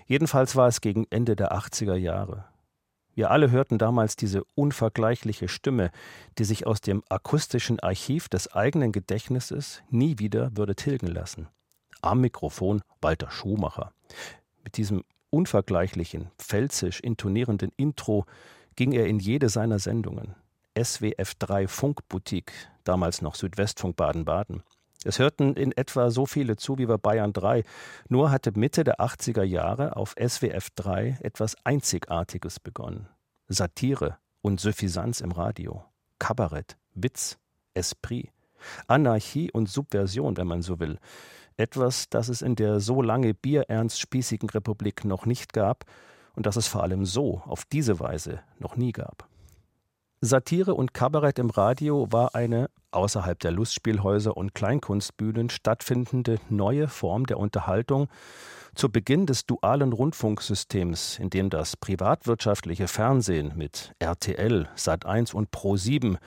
Jedenfalls 0.06 0.56
war 0.56 0.68
es 0.68 0.82
gegen 0.82 1.06
Ende 1.08 1.34
der 1.34 1.52
80er 1.52 1.94
Jahre. 1.94 2.44
Wir 3.14 3.30
alle 3.30 3.50
hörten 3.50 3.78
damals 3.78 4.16
diese 4.16 4.42
unvergleichliche 4.54 5.48
Stimme, 5.48 5.90
die 6.36 6.44
sich 6.44 6.66
aus 6.66 6.82
dem 6.82 7.02
akustischen 7.08 7.80
Archiv 7.80 8.28
des 8.28 8.52
eigenen 8.52 8.92
Gedächtnisses 8.92 9.82
nie 9.88 10.18
wieder 10.18 10.54
würde 10.58 10.74
tilgen 10.74 11.06
lassen. 11.06 11.48
Am 12.02 12.20
Mikrofon 12.20 12.82
Walter 13.00 13.30
Schumacher. 13.30 13.92
Mit 14.62 14.76
diesem 14.76 15.04
unvergleichlichen, 15.30 16.30
pfälzisch 16.38 17.00
intonierenden 17.00 17.72
Intro 17.78 18.26
ging 18.76 18.92
er 18.92 19.06
in 19.06 19.20
jede 19.20 19.48
seiner 19.48 19.78
Sendungen. 19.78 20.34
SWF 20.78 21.34
3 21.36 21.68
Funkboutique, 21.68 22.52
damals 22.84 23.22
noch 23.22 23.34
Südwestfunk 23.34 23.96
Baden-Baden. 23.96 24.62
Es 25.02 25.18
hörten 25.18 25.54
in 25.54 25.72
etwa 25.72 26.10
so 26.10 26.26
viele 26.26 26.56
zu 26.56 26.76
wie 26.78 26.86
bei 26.86 26.98
Bayern 26.98 27.32
3, 27.32 27.64
nur 28.08 28.30
hatte 28.30 28.52
Mitte 28.54 28.84
der 28.84 29.00
80er 29.00 29.42
Jahre 29.42 29.96
auf 29.96 30.14
SWF 30.18 30.68
3 30.76 31.18
etwas 31.22 31.56
Einzigartiges 31.64 32.60
begonnen. 32.60 33.08
Satire 33.48 34.18
und 34.42 34.60
Suffisanz 34.60 35.20
im 35.20 35.32
Radio, 35.32 35.84
Kabarett, 36.18 36.76
Witz, 36.94 37.38
Esprit, 37.74 38.30
Anarchie 38.86 39.50
und 39.50 39.68
Subversion, 39.68 40.36
wenn 40.36 40.46
man 40.46 40.62
so 40.62 40.78
will. 40.80 40.98
Etwas, 41.56 42.08
das 42.10 42.28
es 42.28 42.42
in 42.42 42.54
der 42.56 42.80
so 42.80 43.02
lange 43.02 43.34
bierernst 43.34 43.98
spießigen 44.00 44.50
Republik 44.50 45.04
noch 45.04 45.26
nicht 45.26 45.52
gab 45.52 45.84
und 46.36 46.46
das 46.46 46.56
es 46.56 46.68
vor 46.68 46.82
allem 46.82 47.04
so, 47.04 47.42
auf 47.46 47.64
diese 47.64 48.00
Weise, 48.00 48.40
noch 48.58 48.76
nie 48.76 48.92
gab. 48.92 49.28
Satire 50.22 50.74
und 50.74 50.92
Kabarett 50.92 51.38
im 51.38 51.48
Radio 51.48 52.06
war 52.12 52.34
eine 52.34 52.68
außerhalb 52.90 53.38
der 53.38 53.52
Lustspielhäuser 53.52 54.36
und 54.36 54.54
Kleinkunstbühnen 54.54 55.48
stattfindende 55.48 56.38
neue 56.50 56.88
Form 56.88 57.24
der 57.24 57.38
Unterhaltung 57.38 58.08
zu 58.74 58.90
Beginn 58.90 59.24
des 59.24 59.46
dualen 59.46 59.94
Rundfunksystems, 59.94 61.18
in 61.18 61.30
dem 61.30 61.48
das 61.48 61.74
privatwirtschaftliche 61.74 62.86
Fernsehen 62.86 63.52
mit 63.56 63.94
RTL, 63.98 64.68
Sat1 64.76 65.32
und 65.32 65.50
Pro7 65.52 66.18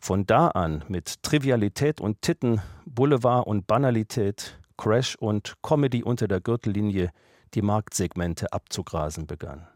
von 0.00 0.26
da 0.26 0.48
an 0.48 0.84
mit 0.88 1.22
Trivialität 1.22 2.00
und 2.00 2.22
Titten, 2.22 2.60
Boulevard 2.84 3.46
und 3.46 3.68
Banalität, 3.68 4.58
Crash 4.76 5.14
und 5.14 5.54
Comedy 5.62 6.02
unter 6.02 6.26
der 6.26 6.40
Gürtellinie 6.40 7.10
die 7.54 7.62
Marktsegmente 7.62 8.52
abzugrasen 8.52 9.28
begann. 9.28 9.68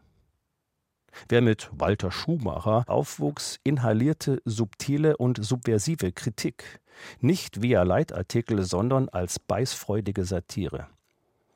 Wer 1.29 1.41
mit 1.41 1.69
Walter 1.71 2.11
Schumacher 2.11 2.83
aufwuchs, 2.87 3.59
inhalierte 3.63 4.41
subtile 4.45 5.17
und 5.17 5.43
subversive 5.43 6.11
Kritik, 6.11 6.79
nicht 7.19 7.61
via 7.61 7.83
Leitartikel, 7.83 8.63
sondern 8.63 9.09
als 9.09 9.39
beißfreudige 9.39 10.25
Satire. 10.25 10.87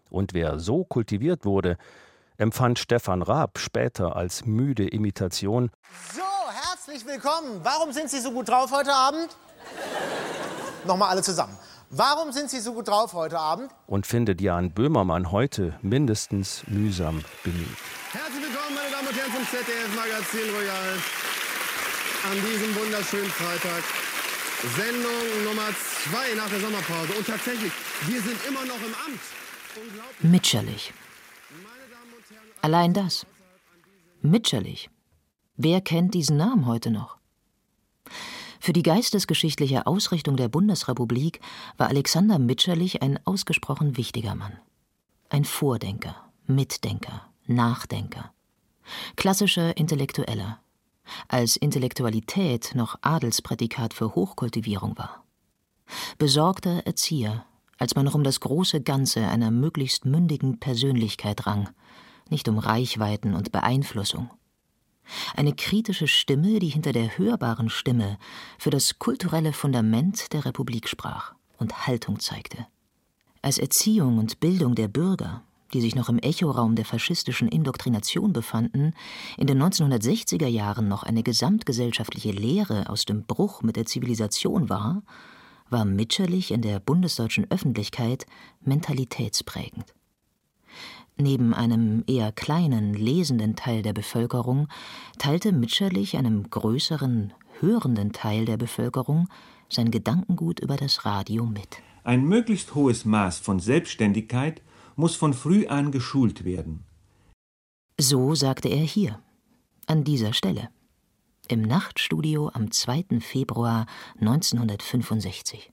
Und 0.10 0.34
wer 0.34 0.60
so 0.60 0.84
kultiviert 0.84 1.46
wurde, 1.46 1.78
empfand 2.38 2.80
Stefan 2.80 3.22
Raab 3.22 3.60
später 3.60 4.16
als 4.16 4.46
müde 4.46 4.88
Imitation. 4.88 5.72
So, 6.14 6.22
herzlich 6.52 7.06
willkommen. 7.06 7.60
Warum 7.64 7.92
sind 7.92 8.10
Sie 8.10 8.20
so 8.20 8.32
gut 8.32 8.50
drauf 8.50 8.72
heute 8.72 8.94
Abend? 8.94 9.36
Nochmal 10.86 11.10
alle 11.10 11.22
zusammen. 11.22 11.58
Warum 11.92 12.32
sind 12.32 12.50
Sie 12.52 12.60
so 12.60 12.74
gut 12.74 12.88
drauf 12.88 13.14
heute 13.14 13.40
Abend? 13.40 13.72
Und 13.88 14.06
findet 14.06 14.42
Jan 14.42 14.72
Böhmermann 14.72 15.32
heute 15.32 15.78
mindestens 15.82 16.64
mühsam 16.68 17.24
bemüht. 17.44 17.68
Herzlich 18.12 18.39
Damen 19.00 19.12
und 19.12 19.18
Herren, 19.18 19.32
zum 19.32 19.48
ZDF 19.48 19.96
Magazin 19.96 20.54
Royal. 20.54 20.98
An 22.30 22.36
diesem 22.46 22.76
wunderschönen 22.76 23.30
Freitag. 23.30 23.84
Sendung 24.76 25.46
Nummer 25.46 25.70
zwei 25.72 26.36
nach 26.36 26.50
der 26.50 26.60
Sommerpause. 26.60 27.14
Und 27.14 27.26
tatsächlich, 27.26 27.72
wir 28.08 28.22
sind 28.22 28.38
immer 28.46 28.66
noch 28.66 28.76
im 28.76 28.94
Amt. 29.06 29.22
Mitscherlich. 30.20 30.92
Allein 32.62 32.94
das. 32.94 33.26
Mitscherlich. 34.22 34.90
Wer 35.56 35.80
kennt 35.80 36.14
diesen 36.14 36.36
Namen 36.36 36.66
heute 36.66 36.92
noch? 36.92 37.18
Für 38.60 38.74
die 38.74 38.84
geistesgeschichtliche 38.84 39.88
Ausrichtung 39.88 40.36
der 40.36 40.50
Bundesrepublik 40.50 41.40
war 41.78 41.88
Alexander 41.88 42.38
Mitscherlich 42.38 43.02
ein 43.02 43.18
ausgesprochen 43.26 43.96
wichtiger 43.96 44.36
Mann. 44.36 44.60
Ein 45.30 45.46
Vordenker, 45.46 46.30
Mitdenker, 46.48 47.30
Nachdenker. 47.46 48.34
Klassischer 49.16 49.78
Intellektueller, 49.78 50.60
als 51.28 51.56
Intellektualität 51.56 52.72
noch 52.76 52.98
Adelsprädikat 53.02 53.94
für 53.94 54.16
Hochkultivierung 54.16 54.98
war. 54.98 55.24
Besorgter 56.18 56.86
Erzieher, 56.86 57.46
als 57.78 57.96
man 57.96 58.06
noch 58.06 58.16
um 58.16 58.24
das 58.24 58.40
große 58.40 58.82
Ganze 58.82 59.28
einer 59.28 59.52
möglichst 59.52 60.06
mündigen 60.06 60.60
Persönlichkeit 60.60 61.48
rang, 61.48 61.70
nicht 62.30 62.48
um 62.48 62.60
Reichweiten 62.60 63.34
und 63.34 63.52
Beeinflussung. 63.52 64.30
Eine 65.36 65.54
kritische 65.54 66.08
Stimme, 66.08 66.60
die 66.60 66.68
hinter 66.68 66.92
der 66.92 67.18
hörbaren 67.18 67.70
Stimme 67.70 68.20
für 68.60 68.70
das 68.70 69.00
kulturelle 69.00 69.54
Fundament 69.54 70.34
der 70.34 70.46
Republik 70.46 70.88
sprach 70.88 71.34
und 71.58 71.88
Haltung 71.88 72.20
zeigte. 72.20 72.68
Als 73.42 73.58
Erziehung 73.58 74.20
und 74.20 74.40
Bildung 74.40 74.76
der 74.76 74.88
Bürger 74.88 75.44
die 75.74 75.82
sich 75.82 75.96
noch 75.96 76.10
im 76.10 76.20
Echoraum 76.20 76.76
der 76.76 76.86
faschistischen 76.86 77.48
Indoktrination 77.48 78.34
befanden, 78.34 78.94
in 79.38 79.48
den 79.48 79.62
1960er 79.62 80.48
Jahren 80.48 80.88
noch 80.88 81.04
eine 81.04 81.24
gesamtgesellschaftliche 81.24 82.32
Lehre 82.32 82.90
aus 82.90 83.06
dem 83.06 83.24
Bruch 83.24 83.62
mit 83.62 83.76
der 83.76 83.86
Zivilisation 83.86 84.70
war, 84.70 85.04
war 85.70 85.86
Mitscherlich 85.86 86.52
in 86.52 86.62
der 86.62 86.80
bundesdeutschen 86.80 87.50
Öffentlichkeit 87.50 88.26
mentalitätsprägend. 88.62 89.94
Neben 91.18 91.54
einem 91.54 92.04
eher 92.08 92.32
kleinen, 92.32 92.94
lesenden 92.94 93.56
Teil 93.56 93.82
der 93.82 93.94
Bevölkerung 93.94 94.68
teilte 95.18 95.52
Mitscherlich 95.52 96.18
einem 96.18 96.50
größeren, 96.50 97.34
hörenden 97.60 98.14
Teil 98.14 98.46
der 98.46 98.58
Bevölkerung 98.58 99.28
sein 99.68 99.92
Gedankengut 99.92 100.62
über 100.62 100.78
das 100.78 101.06
Radio 101.06 101.46
mit. 101.46 101.82
Ein 102.04 102.24
möglichst 102.24 102.74
hohes 102.74 103.06
Maß 103.06 103.40
von 103.40 103.60
Selbstständigkeit 103.60 104.62
muss 105.00 105.16
von 105.16 105.34
früh 105.34 105.66
an 105.66 105.92
geschult 105.92 106.44
werden. 106.44 106.84
So 107.98 108.36
sagte 108.36 108.68
er 108.68 108.84
hier, 108.84 109.22
an 109.88 110.04
dieser 110.04 110.34
Stelle, 110.34 110.70
im 111.48 111.62
Nachtstudio 111.62 112.52
am 112.54 112.70
2. 112.70 113.22
Februar 113.22 113.86
1965. 114.20 115.72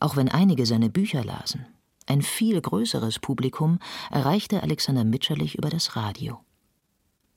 Auch 0.00 0.16
wenn 0.16 0.30
einige 0.30 0.64
seine 0.64 0.88
Bücher 0.88 1.22
lasen, 1.22 1.66
ein 2.06 2.22
viel 2.22 2.62
größeres 2.62 3.18
Publikum 3.18 3.78
erreichte 4.10 4.62
Alexander 4.62 5.04
Mitscherlich 5.04 5.54
über 5.58 5.68
das 5.68 5.96
Radio. 5.96 6.40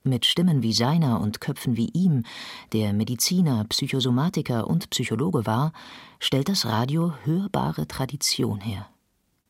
Mit 0.04 0.24
Stimmen 0.24 0.62
wie 0.62 0.72
seiner 0.72 1.20
und 1.20 1.42
Köpfen 1.42 1.76
wie 1.76 1.90
ihm, 1.92 2.24
der 2.72 2.94
Mediziner, 2.94 3.64
Psychosomatiker 3.64 4.66
und 4.66 4.88
Psychologe 4.88 5.44
war, 5.44 5.74
stellt 6.18 6.48
das 6.48 6.64
Radio 6.64 7.12
hörbare 7.24 7.86
Tradition 7.86 8.60
her. 8.60 8.91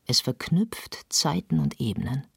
Es 0.05 0.21
verknüpft 0.21 1.05
Zeiten 1.09 1.59
und 1.59 1.79
Ebenen. 1.79 2.27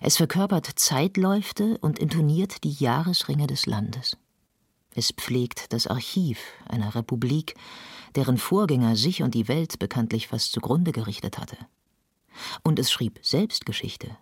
Es 0.00 0.16
verkörpert 0.16 0.66
Zeitläufte 0.76 1.78
und 1.78 1.98
intoniert 1.98 2.64
die 2.64 2.72
Jahresringe 2.72 3.46
des 3.46 3.66
Landes. 3.66 4.16
Es 4.94 5.12
pflegt 5.12 5.72
das 5.72 5.86
Archiv 5.86 6.38
einer 6.66 6.94
Republik, 6.94 7.54
deren 8.14 8.38
Vorgänger 8.38 8.96
sich 8.96 9.22
und 9.22 9.34
die 9.34 9.46
Welt 9.48 9.78
bekanntlich 9.78 10.28
fast 10.28 10.52
zugrunde 10.52 10.92
gerichtet 10.92 11.38
hatte. 11.38 11.58
Und 12.62 12.78
es 12.78 12.90
schrieb 12.90 13.18
Selbstgeschichte, 13.22 14.16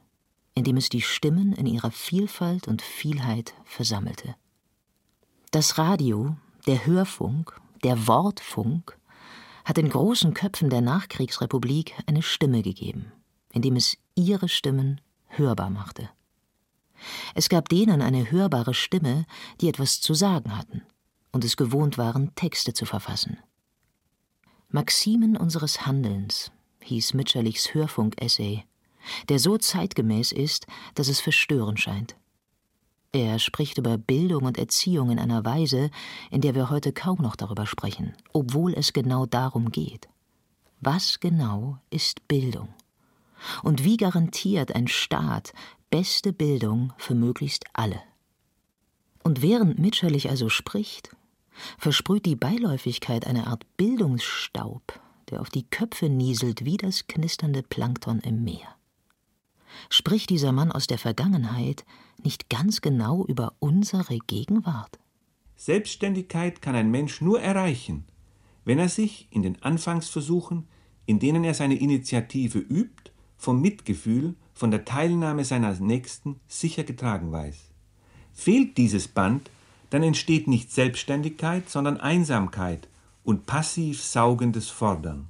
indem 0.55 0.77
es 0.77 0.89
die 0.89 1.03
Stimmen 1.03 1.53
in 1.53 1.67
ihrer 1.67 1.91
Vielfalt 1.91 2.67
und 2.67 2.83
Vielheit 2.83 3.55
versammelte. 3.65 4.35
Das 5.53 5.79
Radio, 5.79 6.37
der 6.67 6.87
Hörfunk, 6.87 7.61
der 7.85 8.09
Wortfunk 8.09 8.99
hat 9.65 9.77
den 9.77 9.89
großen 9.89 10.35
Köpfen 10.35 10.71
der 10.71 10.81
Nachkriegsrepublik 10.81 11.95
eine 12.07 12.23
Stimme 12.23 12.63
gegeben, 12.63 13.13
indem 13.53 13.77
es 13.77 13.97
ihre 14.15 14.49
Stimmen 14.49 15.01
hörbar 15.29 15.71
machte. 15.71 16.11
Es 17.35 17.49
gab 17.49 17.69
denen 17.69 18.03
eine 18.03 18.31
hörbare 18.31 18.75
Stimme, 18.75 19.27
die 19.61 19.69
etwas 19.69 20.01
zu 20.01 20.15
sagen 20.15 20.57
hatten 20.57 20.83
und 21.33 21.45
es 21.45 21.57
gewohnt 21.57 21.99
waren, 21.99 22.35
Texte 22.35 22.73
zu 22.73 22.87
verfassen. 22.87 23.39
Maximen 24.69 25.37
unseres 25.37 25.87
Handelns 25.87 26.53
hieß 26.83 27.15
Mitscherlichs 27.15 27.75
Hörfunk-Essay, 27.75 28.65
der 29.29 29.39
so 29.39 29.59
zeitgemäß 29.59 30.33
ist, 30.33 30.67
dass 30.95 31.09
es 31.09 31.21
verstörend 31.21 31.81
scheint. 31.81 32.17
Er 33.15 33.39
spricht 33.39 33.79
über 33.79 33.97
Bildung 33.97 34.43
und 34.43 34.59
Erziehung 34.59 35.13
in 35.13 35.21
einer 35.21 35.45
Weise, 35.45 35.93
in 36.33 36.41
der 36.41 36.57
wir 36.57 36.69
heute 36.69 36.93
kaum 36.93 37.23
noch 37.23 37.37
darüber 37.37 37.65
sprechen, 37.65 38.13
obwohl 38.33 38.75
es 38.75 38.93
genau 38.93 39.25
darum 39.25 39.71
geht. 39.71 40.09
Was 40.81 41.21
genau 41.21 41.79
ist 41.91 42.27
Bildung? 42.27 42.75
Und 43.63 43.85
wie 43.85 43.99
garantiert 43.99 44.75
ein 44.75 44.89
Staat 44.89 45.53
beste 45.91 46.33
Bildung 46.33 46.93
für 46.97 47.15
möglichst 47.15 47.67
alle? 47.73 48.01
Und 49.23 49.43
während 49.43 49.79
Mitscherlich 49.79 50.29
also 50.29 50.49
spricht, 50.49 51.15
versprüht 51.79 52.27
die 52.27 52.35
Beiläufigkeit 52.35 53.29
eine 53.29 53.47
Art 53.47 53.65
Bildungsstaub, 53.77 55.01
der 55.31 55.41
auf 55.41 55.51
die 55.51 55.71
Köpfe 55.71 56.09
nieselt 56.09 56.65
wie 56.65 56.79
das 56.79 57.07
knisternde 57.07 57.63
Plankton 57.63 58.19
im 58.19 58.43
Meer. 58.43 58.75
Spricht 59.89 60.31
dieser 60.31 60.51
Mann 60.51 60.73
aus 60.73 60.89
der 60.89 60.99
Vergangenheit 60.99 61.85
nicht 62.23 62.49
ganz 62.49 62.81
genau 62.81 63.25
über 63.27 63.55
unsere 63.59 64.19
Gegenwart? 64.19 64.99
Selbstständigkeit 65.57 66.63
kann 66.63 66.75
ein 66.75 66.91
Mensch 66.91 67.21
nur 67.21 67.41
erreichen, 67.41 68.05
wenn 68.65 68.79
er 68.79 68.89
sich 68.89 69.29
in 69.31 69.43
den 69.43 69.63
Anfangsversuchen, 69.63 70.67
in 71.07 71.19
denen 71.19 71.45
er 71.45 71.55
seine 71.55 71.77
Initiative 71.77 72.59
übt, 72.59 73.13
vom 73.37 73.61
Mitgefühl, 73.61 74.35
von 74.55 74.71
der 74.71 74.85
Teilnahme 74.85 75.45
seiner 75.45 75.75
Nächsten 75.75 76.41
sicher 76.49 76.85
getragen 76.85 77.33
weiß. 77.33 77.57
Fehlt 78.33 78.79
dieses 78.79 79.09
Band, 79.09 79.51
dann 79.91 80.03
entsteht 80.03 80.49
nicht 80.49 80.73
Selbstständigkeit, 80.73 81.69
sondern 81.69 81.99
Einsamkeit 81.99 82.89
und 83.23 83.47
passiv 83.47 84.03
saugendes 84.03 84.71
Fordern. 84.71 85.29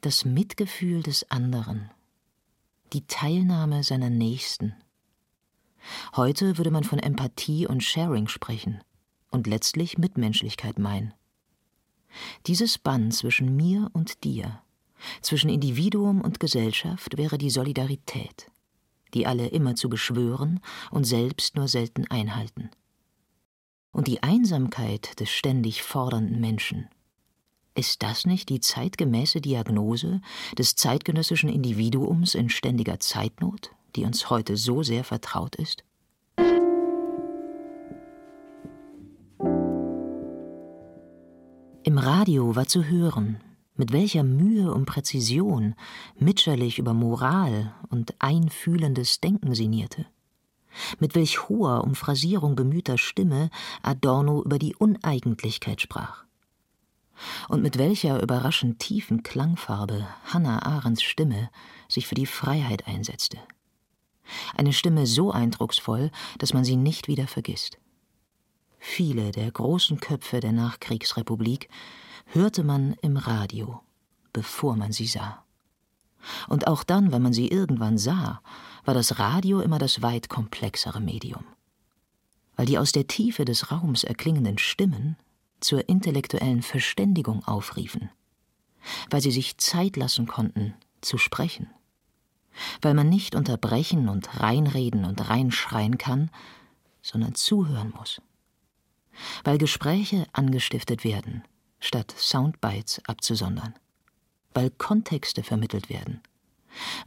Das 0.00 0.24
Mitgefühl 0.24 1.02
des 1.02 1.30
anderen 1.30 1.90
die 2.92 3.06
Teilnahme 3.06 3.82
seiner 3.82 4.10
Nächsten. 4.10 4.74
Heute 6.16 6.58
würde 6.58 6.70
man 6.70 6.84
von 6.84 6.98
Empathie 6.98 7.66
und 7.66 7.82
Sharing 7.82 8.28
sprechen 8.28 8.82
und 9.30 9.46
letztlich 9.46 9.98
Mitmenschlichkeit 9.98 10.78
meinen. 10.78 11.14
Dieses 12.46 12.78
Band 12.78 13.14
zwischen 13.14 13.56
mir 13.56 13.90
und 13.92 14.24
dir, 14.24 14.60
zwischen 15.20 15.50
Individuum 15.50 16.20
und 16.20 16.40
Gesellschaft 16.40 17.16
wäre 17.16 17.38
die 17.38 17.50
Solidarität, 17.50 18.50
die 19.14 19.26
alle 19.26 19.48
immer 19.48 19.74
zu 19.74 19.88
beschwören 19.88 20.60
und 20.90 21.04
selbst 21.04 21.56
nur 21.56 21.68
selten 21.68 22.06
einhalten. 22.08 22.70
Und 23.90 24.06
die 24.06 24.22
Einsamkeit 24.22 25.18
des 25.20 25.30
ständig 25.30 25.82
fordernden 25.82 26.40
Menschen– 26.40 26.88
ist 27.74 28.02
das 28.02 28.26
nicht 28.26 28.48
die 28.48 28.60
zeitgemäße 28.60 29.40
Diagnose 29.40 30.20
des 30.58 30.76
zeitgenössischen 30.76 31.48
Individuums 31.48 32.34
in 32.34 32.48
ständiger 32.50 33.00
Zeitnot, 33.00 33.70
die 33.96 34.04
uns 34.04 34.30
heute 34.30 34.56
so 34.56 34.82
sehr 34.82 35.04
vertraut 35.04 35.56
ist? 35.56 35.84
Im 41.84 41.98
Radio 41.98 42.54
war 42.54 42.66
zu 42.66 42.84
hören, 42.84 43.40
mit 43.74 43.92
welcher 43.92 44.22
Mühe 44.22 44.72
und 44.72 44.86
Präzision 44.86 45.74
Mitscherlich 46.18 46.78
über 46.78 46.94
Moral 46.94 47.74
und 47.90 48.14
einfühlendes 48.18 49.20
Denken 49.20 49.54
sinnierte, 49.54 50.06
mit 51.00 51.14
welch 51.14 51.48
hoher 51.48 51.84
um 51.84 51.94
Phrasierung 51.94 52.54
bemühter 52.54 52.98
Stimme 52.98 53.50
Adorno 53.82 54.42
über 54.42 54.58
die 54.58 54.74
Uneigentlichkeit 54.76 55.80
sprach 55.80 56.24
und 57.48 57.62
mit 57.62 57.78
welcher 57.78 58.22
überraschend 58.22 58.78
tiefen 58.78 59.22
Klangfarbe 59.22 60.06
Hannah 60.24 60.64
Arendts 60.64 61.02
Stimme 61.02 61.50
sich 61.88 62.06
für 62.06 62.14
die 62.14 62.26
Freiheit 62.26 62.86
einsetzte. 62.86 63.38
Eine 64.56 64.72
Stimme 64.72 65.06
so 65.06 65.30
eindrucksvoll, 65.30 66.10
dass 66.38 66.54
man 66.54 66.64
sie 66.64 66.76
nicht 66.76 67.08
wieder 67.08 67.26
vergisst. 67.26 67.78
Viele 68.78 69.30
der 69.30 69.50
großen 69.50 70.00
Köpfe 70.00 70.40
der 70.40 70.52
Nachkriegsrepublik 70.52 71.68
hörte 72.26 72.64
man 72.64 72.94
im 73.02 73.16
Radio, 73.16 73.80
bevor 74.32 74.76
man 74.76 74.92
sie 74.92 75.06
sah. 75.06 75.44
Und 76.48 76.66
auch 76.66 76.84
dann, 76.84 77.12
wenn 77.12 77.22
man 77.22 77.32
sie 77.32 77.48
irgendwann 77.48 77.98
sah, 77.98 78.42
war 78.84 78.94
das 78.94 79.18
Radio 79.18 79.60
immer 79.60 79.78
das 79.78 80.02
weit 80.02 80.28
komplexere 80.28 81.00
Medium. 81.00 81.44
Weil 82.56 82.66
die 82.66 82.78
aus 82.78 82.92
der 82.92 83.06
Tiefe 83.06 83.44
des 83.44 83.70
Raums 83.70 84.04
erklingenden 84.04 84.58
Stimmen 84.58 85.16
zur 85.60 85.88
intellektuellen 85.88 86.62
Verständigung 86.62 87.44
aufriefen, 87.44 88.10
weil 89.10 89.20
sie 89.20 89.30
sich 89.30 89.58
Zeit 89.58 89.96
lassen 89.96 90.26
konnten, 90.26 90.74
zu 91.00 91.18
sprechen, 91.18 91.70
weil 92.80 92.94
man 92.94 93.08
nicht 93.08 93.34
unterbrechen 93.34 94.08
und 94.08 94.40
reinreden 94.40 95.04
und 95.04 95.28
reinschreien 95.28 95.98
kann, 95.98 96.30
sondern 97.02 97.34
zuhören 97.34 97.92
muss, 97.96 98.22
weil 99.44 99.58
Gespräche 99.58 100.26
angestiftet 100.32 101.04
werden, 101.04 101.44
statt 101.80 102.14
Soundbites 102.16 103.02
abzusondern, 103.06 103.74
weil 104.54 104.70
Kontexte 104.70 105.42
vermittelt 105.42 105.88
werden, 105.88 106.20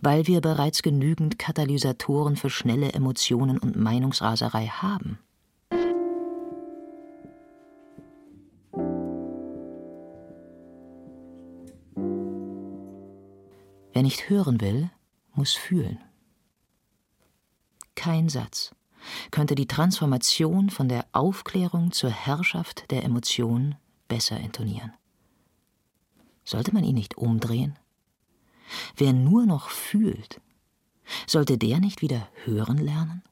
weil 0.01 0.27
wir 0.27 0.41
bereits 0.41 0.81
genügend 0.81 1.39
Katalysatoren 1.39 2.35
für 2.35 2.49
schnelle 2.49 2.91
Emotionen 2.91 3.57
und 3.57 3.75
Meinungsraserei 3.75 4.67
haben. 4.67 5.19
Wer 13.93 14.03
nicht 14.03 14.29
hören 14.29 14.59
will, 14.59 14.89
muss 15.37 15.53
fühlen. 15.53 15.99
Kein 17.95 18.29
Satz 18.29 18.75
könnte 19.31 19.55
die 19.55 19.67
Transformation 19.67 20.69
von 20.69 20.89
der 20.89 21.05
Aufklärung 21.11 21.91
zur 21.91 22.09
Herrschaft 22.09 22.89
der 22.91 23.03
Emotion 23.03 23.75
besser 24.07 24.39
intonieren. 24.39 24.93
Sollte 26.43 26.73
man 26.73 26.83
ihn 26.83 26.95
nicht 26.95 27.17
umdrehen? 27.17 27.77
Wer 28.95 29.13
nur 29.13 29.45
noch 29.45 29.69
fühlt, 29.69 30.41
sollte 31.27 31.57
der 31.57 31.79
nicht 31.79 32.01
wieder 32.01 32.27
hören 32.43 32.77
lernen? 32.77 33.23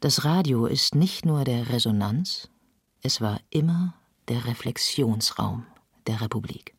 Das 0.00 0.24
Radio 0.24 0.66
ist 0.66 0.94
nicht 0.94 1.24
nur 1.24 1.44
der 1.44 1.70
Resonanz, 1.70 2.48
es 3.02 3.20
war 3.20 3.40
immer 3.50 3.94
der 4.28 4.44
Reflexionsraum 4.44 5.66
der 6.06 6.20
Republik. 6.20 6.77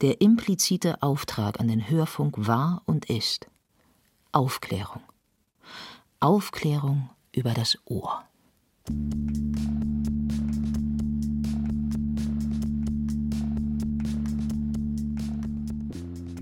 Der 0.00 0.20
implizite 0.20 1.02
Auftrag 1.02 1.60
an 1.60 1.68
den 1.68 1.88
Hörfunk 1.88 2.34
war 2.46 2.82
und 2.86 3.06
ist 3.06 3.48
Aufklärung. 4.32 5.02
Aufklärung 6.20 7.10
über 7.32 7.52
das 7.52 7.78
Ohr. 7.86 8.24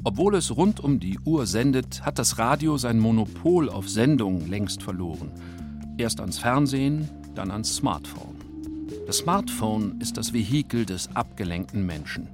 Obwohl 0.06 0.34
es 0.34 0.54
rund 0.54 0.80
um 0.80 1.00
die 1.00 1.18
Uhr 1.24 1.46
sendet, 1.46 2.02
hat 2.02 2.18
das 2.18 2.38
Radio 2.38 2.76
sein 2.76 2.98
Monopol 2.98 3.70
auf 3.70 3.88
Sendung 3.88 4.46
längst 4.48 4.82
verloren. 4.82 5.32
Erst 5.96 6.20
ans 6.20 6.38
Fernsehen, 6.38 7.08
dann 7.34 7.50
ans 7.50 7.76
Smartphone. 7.76 8.36
Das 9.06 9.18
Smartphone 9.18 10.00
ist 10.00 10.16
das 10.16 10.32
Vehikel 10.32 10.84
des 10.84 11.08
abgelenkten 11.16 11.86
Menschen. 11.86 12.28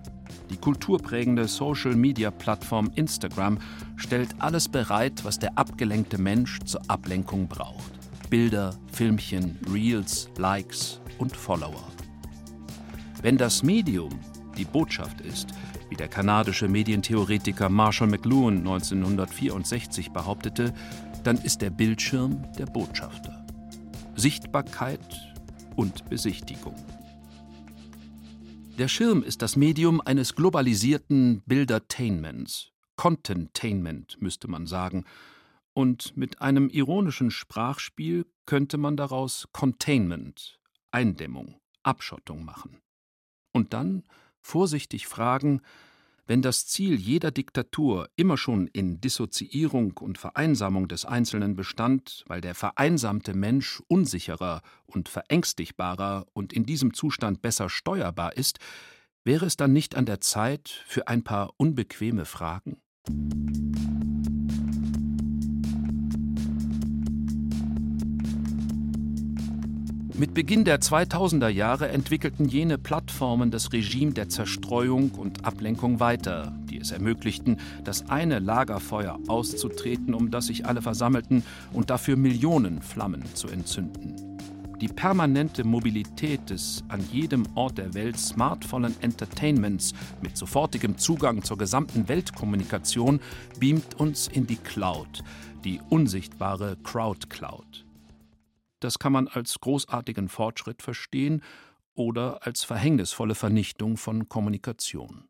Die 0.51 0.57
kulturprägende 0.57 1.47
Social-Media-Plattform 1.47 2.91
Instagram 2.95 3.59
stellt 3.97 4.35
alles 4.39 4.69
bereit, 4.69 5.25
was 5.25 5.39
der 5.39 5.57
abgelenkte 5.57 6.19
Mensch 6.19 6.59
zur 6.65 6.83
Ablenkung 6.89 7.49
braucht. 7.49 7.93
Bilder, 8.31 8.75
Filmchen, 8.93 9.59
Reels, 9.73 10.29
Likes 10.37 11.01
und 11.19 11.37
Follower. 11.37 11.85
Wenn 13.23 13.37
das 13.37 13.63
Medium 13.63 14.19
die 14.57 14.65
Botschaft 14.65 15.21
ist, 15.21 15.49
wie 15.89 15.97
der 15.97 16.09
kanadische 16.09 16.69
Medientheoretiker 16.69 17.69
Marshall 17.69 18.09
McLuhan 18.09 18.59
1964 18.59 20.11
behauptete, 20.13 20.73
dann 21.25 21.37
ist 21.37 21.61
der 21.61 21.71
Bildschirm 21.71 22.45
der 22.57 22.67
Botschafter. 22.67 23.45
Sichtbarkeit 24.15 25.35
und 25.77 26.09
Besichtigung. 26.09 26.75
Der 28.81 28.89
Schirm 28.89 29.23
ist 29.23 29.43
das 29.43 29.57
Medium 29.57 30.01
eines 30.01 30.35
globalisierten 30.35 31.43
Bildertainments, 31.45 32.73
Contentainment 32.97 34.17
müsste 34.23 34.49
man 34.49 34.67
sagen, 34.67 35.05
und 35.75 36.17
mit 36.17 36.41
einem 36.41 36.71
ironischen 36.71 37.31
Sprachspiel 37.31 38.25
könnte 38.47 38.79
man 38.79 38.97
daraus 38.97 39.49
Containment, 39.53 40.59
Eindämmung, 40.93 41.61
Abschottung 41.83 42.43
machen. 42.43 42.81
Und 43.53 43.75
dann 43.75 44.03
vorsichtig 44.41 45.07
fragen, 45.07 45.61
wenn 46.31 46.43
das 46.43 46.65
Ziel 46.65 46.95
jeder 46.95 47.33
Diktatur 47.33 48.09
immer 48.15 48.37
schon 48.37 48.69
in 48.69 49.01
Dissoziierung 49.01 49.97
und 49.99 50.17
Vereinsamung 50.17 50.87
des 50.87 51.05
Einzelnen 51.05 51.57
bestand, 51.57 52.23
weil 52.29 52.41
der 52.41 52.55
vereinsamte 52.55 53.35
Mensch 53.35 53.83
unsicherer 53.89 54.63
und 54.87 55.09
verängstigbarer 55.09 56.29
und 56.33 56.53
in 56.53 56.65
diesem 56.65 56.95
Zustand 56.95 57.43
besser 57.43 57.69
steuerbar 57.69 58.37
ist, 58.37 58.61
wäre 59.25 59.45
es 59.45 59.57
dann 59.57 59.73
nicht 59.73 59.97
an 59.97 60.07
der 60.07 60.21
Zeit 60.21 60.69
für 60.87 61.09
ein 61.09 61.25
paar 61.25 61.53
unbequeme 61.57 62.25
Fragen? 62.25 62.77
Mit 70.21 70.35
Beginn 70.35 70.67
der 70.67 70.83
2000er 70.83 71.49
Jahre 71.49 71.89
entwickelten 71.89 72.47
jene 72.47 72.77
Plattformen 72.77 73.51
das 73.51 73.73
Regime 73.73 74.13
der 74.13 74.29
Zerstreuung 74.29 75.13
und 75.13 75.47
Ablenkung 75.47 75.99
weiter, 75.99 76.55
die 76.69 76.77
es 76.77 76.91
ermöglichten, 76.91 77.59
das 77.85 78.11
eine 78.11 78.39
Lagerfeuer 78.39 79.19
auszutreten, 79.29 80.13
um 80.13 80.31
das 80.31 80.49
sich 80.49 80.67
alle 80.67 80.83
versammelten, 80.83 81.43
und 81.73 81.89
dafür 81.89 82.17
Millionen 82.17 82.83
Flammen 82.83 83.25
zu 83.33 83.49
entzünden. 83.49 84.15
Die 84.83 84.89
permanente 84.89 85.65
Mobilität 85.65 86.51
des 86.51 86.85
an 86.89 87.03
jedem 87.11 87.47
Ort 87.55 87.79
der 87.79 87.95
Welt 87.95 88.19
smartvollen 88.19 88.95
Entertainments 89.01 89.95
mit 90.21 90.37
sofortigem 90.37 90.99
Zugang 90.99 91.45
zur 91.45 91.57
gesamten 91.57 92.09
Weltkommunikation 92.09 93.21
beamt 93.59 93.99
uns 93.99 94.29
in 94.29 94.47
die 94.47 94.57
Cloud, 94.57 95.25
die 95.65 95.81
unsichtbare 95.89 96.77
Crowd 96.83 97.31
Cloud. 97.31 97.87
Das 98.81 98.99
kann 98.99 99.13
man 99.13 99.29
als 99.29 99.61
großartigen 99.61 100.29
Fortschritt 100.29 100.83
verstehen 100.83 101.43
oder 101.95 102.47
als 102.47 102.65
verhängnisvolle 102.65 103.35
Vernichtung 103.35 103.97
von 103.97 104.29
Kommunikation. 104.29 105.29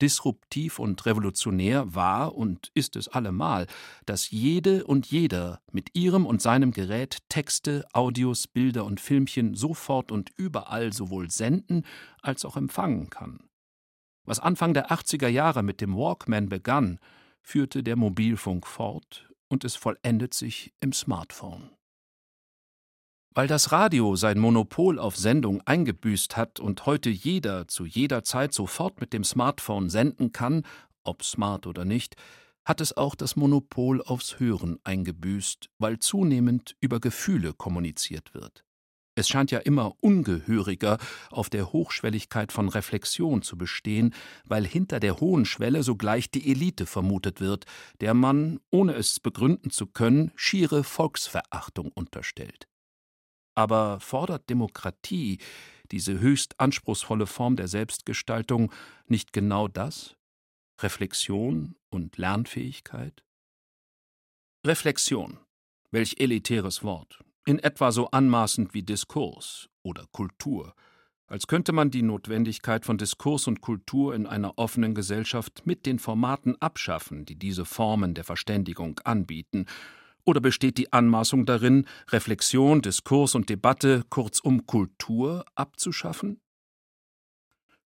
Disruptiv 0.00 0.80
und 0.80 1.06
revolutionär 1.06 1.94
war 1.94 2.34
und 2.34 2.72
ist 2.74 2.96
es 2.96 3.06
allemal, 3.06 3.68
dass 4.04 4.32
jede 4.32 4.84
und 4.84 5.06
jeder 5.06 5.62
mit 5.70 5.90
ihrem 5.94 6.26
und 6.26 6.42
seinem 6.42 6.72
Gerät 6.72 7.18
Texte, 7.28 7.86
Audios, 7.92 8.48
Bilder 8.48 8.84
und 8.84 9.00
Filmchen 9.00 9.54
sofort 9.54 10.10
und 10.10 10.30
überall 10.36 10.92
sowohl 10.92 11.30
senden 11.30 11.86
als 12.20 12.44
auch 12.44 12.56
empfangen 12.56 13.10
kann. 13.10 13.48
Was 14.24 14.40
Anfang 14.40 14.74
der 14.74 14.90
80er 14.90 15.28
Jahre 15.28 15.62
mit 15.62 15.80
dem 15.80 15.96
Walkman 15.96 16.48
begann, 16.48 16.98
führte 17.40 17.84
der 17.84 17.94
Mobilfunk 17.94 18.66
fort 18.66 19.28
und 19.48 19.64
es 19.64 19.76
vollendet 19.76 20.34
sich 20.34 20.72
im 20.80 20.92
Smartphone. 20.92 21.70
Weil 23.34 23.46
das 23.46 23.72
Radio 23.72 24.14
sein 24.14 24.38
Monopol 24.38 24.98
auf 24.98 25.16
Sendung 25.16 25.62
eingebüßt 25.64 26.36
hat 26.36 26.60
und 26.60 26.84
heute 26.84 27.08
jeder 27.08 27.66
zu 27.66 27.86
jeder 27.86 28.24
Zeit 28.24 28.52
sofort 28.52 29.00
mit 29.00 29.14
dem 29.14 29.24
Smartphone 29.24 29.88
senden 29.88 30.32
kann, 30.32 30.66
ob 31.02 31.24
smart 31.24 31.66
oder 31.66 31.86
nicht, 31.86 32.16
hat 32.66 32.82
es 32.82 32.94
auch 32.94 33.14
das 33.14 33.34
Monopol 33.34 34.02
aufs 34.02 34.38
Hören 34.38 34.78
eingebüßt, 34.84 35.70
weil 35.78 35.98
zunehmend 35.98 36.76
über 36.80 37.00
Gefühle 37.00 37.54
kommuniziert 37.54 38.34
wird. 38.34 38.64
Es 39.14 39.30
scheint 39.30 39.50
ja 39.50 39.60
immer 39.60 39.94
ungehöriger 40.00 40.98
auf 41.30 41.48
der 41.48 41.72
Hochschwelligkeit 41.72 42.52
von 42.52 42.68
Reflexion 42.68 43.40
zu 43.40 43.56
bestehen, 43.56 44.14
weil 44.44 44.66
hinter 44.66 45.00
der 45.00 45.20
hohen 45.20 45.46
Schwelle 45.46 45.82
sogleich 45.82 46.30
die 46.30 46.50
Elite 46.50 46.84
vermutet 46.84 47.40
wird, 47.40 47.64
der 48.02 48.12
man, 48.12 48.60
ohne 48.70 48.92
es 48.92 49.20
begründen 49.20 49.70
zu 49.70 49.86
können, 49.86 50.32
schiere 50.34 50.84
Volksverachtung 50.84 51.92
unterstellt. 51.92 52.68
Aber 53.54 54.00
fordert 54.00 54.48
Demokratie, 54.48 55.38
diese 55.90 56.18
höchst 56.18 56.58
anspruchsvolle 56.58 57.26
Form 57.26 57.56
der 57.56 57.68
Selbstgestaltung, 57.68 58.72
nicht 59.06 59.32
genau 59.32 59.68
das? 59.68 60.16
Reflexion 60.80 61.76
und 61.90 62.16
Lernfähigkeit? 62.16 63.22
Reflexion. 64.66 65.38
Welch 65.90 66.16
elitäres 66.18 66.82
Wort. 66.82 67.20
In 67.44 67.58
etwa 67.58 67.92
so 67.92 68.10
anmaßend 68.10 68.72
wie 68.72 68.82
Diskurs 68.82 69.68
oder 69.82 70.06
Kultur. 70.12 70.74
Als 71.26 71.46
könnte 71.46 71.72
man 71.72 71.90
die 71.90 72.02
Notwendigkeit 72.02 72.86
von 72.86 72.98
Diskurs 72.98 73.46
und 73.46 73.60
Kultur 73.60 74.14
in 74.14 74.26
einer 74.26 74.58
offenen 74.58 74.94
Gesellschaft 74.94 75.66
mit 75.66 75.84
den 75.84 75.98
Formaten 75.98 76.60
abschaffen, 76.60 77.24
die 77.24 77.36
diese 77.36 77.64
Formen 77.64 78.14
der 78.14 78.24
Verständigung 78.24 79.00
anbieten 79.04 79.66
oder 80.24 80.40
besteht 80.40 80.78
die 80.78 80.92
Anmaßung 80.92 81.46
darin, 81.46 81.86
Reflexion, 82.08 82.82
Diskurs 82.82 83.34
und 83.34 83.48
Debatte, 83.48 84.04
kurzum 84.08 84.66
Kultur, 84.66 85.44
abzuschaffen? 85.54 86.40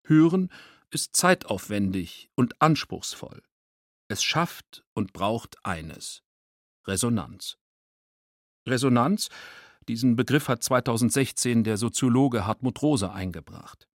Hören 0.05 0.51
ist 0.91 1.17
zeitaufwendig 1.17 2.31
und 2.35 2.61
anspruchsvoll. 2.61 3.43
Es 4.09 4.23
schafft 4.23 4.85
und 4.95 5.13
braucht 5.13 5.57
eines 5.65 6.23
Resonanz. 6.87 7.59
Resonanz, 8.67 9.29
diesen 9.89 10.17
Begriff 10.17 10.49
hat 10.49 10.63
2016 10.63 11.65
der 11.65 11.77
Soziologe 11.77 12.47
Hartmut 12.47 12.81
Rosa 12.83 13.13
eingebracht. 13.13 13.89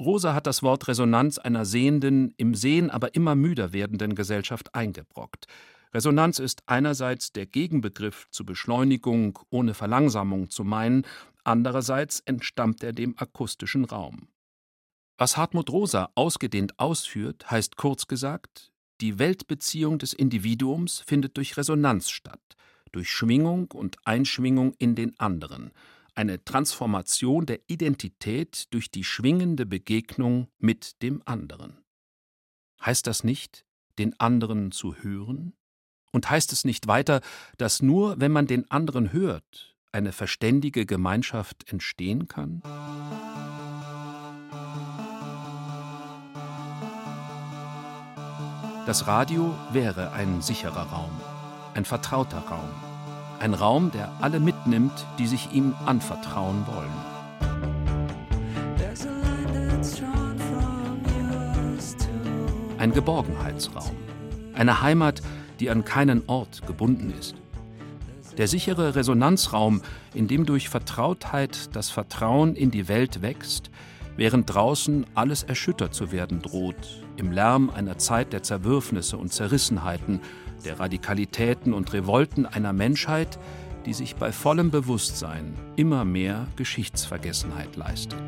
Rosa 0.00 0.34
hat 0.34 0.46
das 0.46 0.62
Wort 0.62 0.88
Resonanz 0.88 1.38
einer 1.38 1.64
sehenden, 1.64 2.34
im 2.36 2.54
Sehen 2.54 2.90
aber 2.90 3.14
immer 3.14 3.34
müder 3.34 3.72
werdenden 3.72 4.14
Gesellschaft 4.14 4.74
eingebrockt. 4.74 5.46
Resonanz 5.92 6.38
ist 6.38 6.62
einerseits 6.66 7.32
der 7.32 7.46
Gegenbegriff 7.46 8.26
zu 8.30 8.44
Beschleunigung 8.44 9.38
ohne 9.50 9.74
Verlangsamung 9.74 10.50
zu 10.50 10.64
meinen, 10.64 11.06
andererseits 11.44 12.20
entstammt 12.20 12.82
er 12.82 12.92
dem 12.92 13.16
akustischen 13.18 13.84
Raum. 13.84 14.28
Was 15.18 15.36
Hartmut 15.36 15.70
Rosa 15.70 16.10
ausgedehnt 16.14 16.78
ausführt, 16.78 17.50
heißt 17.50 17.76
kurz 17.76 18.06
gesagt, 18.06 18.70
die 19.00 19.18
Weltbeziehung 19.18 19.98
des 19.98 20.12
Individuums 20.12 21.00
findet 21.06 21.36
durch 21.36 21.56
Resonanz 21.56 22.10
statt, 22.10 22.56
durch 22.92 23.10
Schwingung 23.10 23.70
und 23.72 23.96
Einschwingung 24.04 24.74
in 24.78 24.94
den 24.94 25.18
anderen, 25.18 25.72
eine 26.14 26.42
Transformation 26.44 27.46
der 27.46 27.60
Identität 27.66 28.72
durch 28.72 28.90
die 28.90 29.04
schwingende 29.04 29.66
Begegnung 29.66 30.48
mit 30.58 31.02
dem 31.02 31.22
anderen. 31.26 31.84
Heißt 32.84 33.06
das 33.06 33.22
nicht, 33.22 33.66
den 33.98 34.18
anderen 34.18 34.72
zu 34.72 34.96
hören? 34.96 35.54
Und 36.12 36.30
heißt 36.30 36.52
es 36.52 36.64
nicht 36.64 36.86
weiter, 36.86 37.20
dass 37.58 37.82
nur 37.82 38.18
wenn 38.20 38.32
man 38.32 38.46
den 38.46 38.70
anderen 38.70 39.12
hört, 39.12 39.76
eine 39.92 40.12
verständige 40.12 40.86
Gemeinschaft 40.86 41.70
entstehen 41.72 42.28
kann? 42.28 42.62
Das 48.86 49.08
Radio 49.08 49.52
wäre 49.72 50.12
ein 50.12 50.42
sicherer 50.42 50.84
Raum, 50.84 51.10
ein 51.74 51.84
vertrauter 51.84 52.38
Raum, 52.38 52.70
ein 53.40 53.52
Raum, 53.52 53.90
der 53.90 54.12
alle 54.20 54.38
mitnimmt, 54.38 54.92
die 55.18 55.26
sich 55.26 55.50
ihm 55.50 55.74
anvertrauen 55.86 56.64
wollen. 56.68 57.16
Ein 62.78 62.92
Geborgenheitsraum, 62.92 63.96
eine 64.54 64.80
Heimat, 64.82 65.20
die 65.60 65.70
an 65.70 65.84
keinen 65.84 66.22
Ort 66.28 66.66
gebunden 66.66 67.12
ist. 67.18 67.34
Der 68.38 68.48
sichere 68.48 68.94
Resonanzraum, 68.94 69.80
in 70.12 70.28
dem 70.28 70.44
durch 70.44 70.68
Vertrautheit 70.68 71.74
das 71.74 71.88
Vertrauen 71.88 72.54
in 72.54 72.70
die 72.70 72.88
Welt 72.88 73.22
wächst, 73.22 73.70
während 74.16 74.52
draußen 74.52 75.06
alles 75.14 75.42
erschüttert 75.42 75.94
zu 75.94 76.12
werden 76.12 76.42
droht, 76.42 77.04
im 77.16 77.32
Lärm 77.32 77.70
einer 77.70 77.98
Zeit 77.98 78.32
der 78.32 78.42
Zerwürfnisse 78.42 79.16
und 79.16 79.32
Zerrissenheiten, 79.32 80.20
der 80.64 80.80
Radikalitäten 80.80 81.72
und 81.72 81.92
Revolten 81.92 82.44
einer 82.44 82.72
Menschheit, 82.72 83.38
die 83.86 83.94
sich 83.94 84.16
bei 84.16 84.32
vollem 84.32 84.70
Bewusstsein 84.70 85.54
immer 85.76 86.04
mehr 86.04 86.46
Geschichtsvergessenheit 86.56 87.76
leistet. 87.76 88.18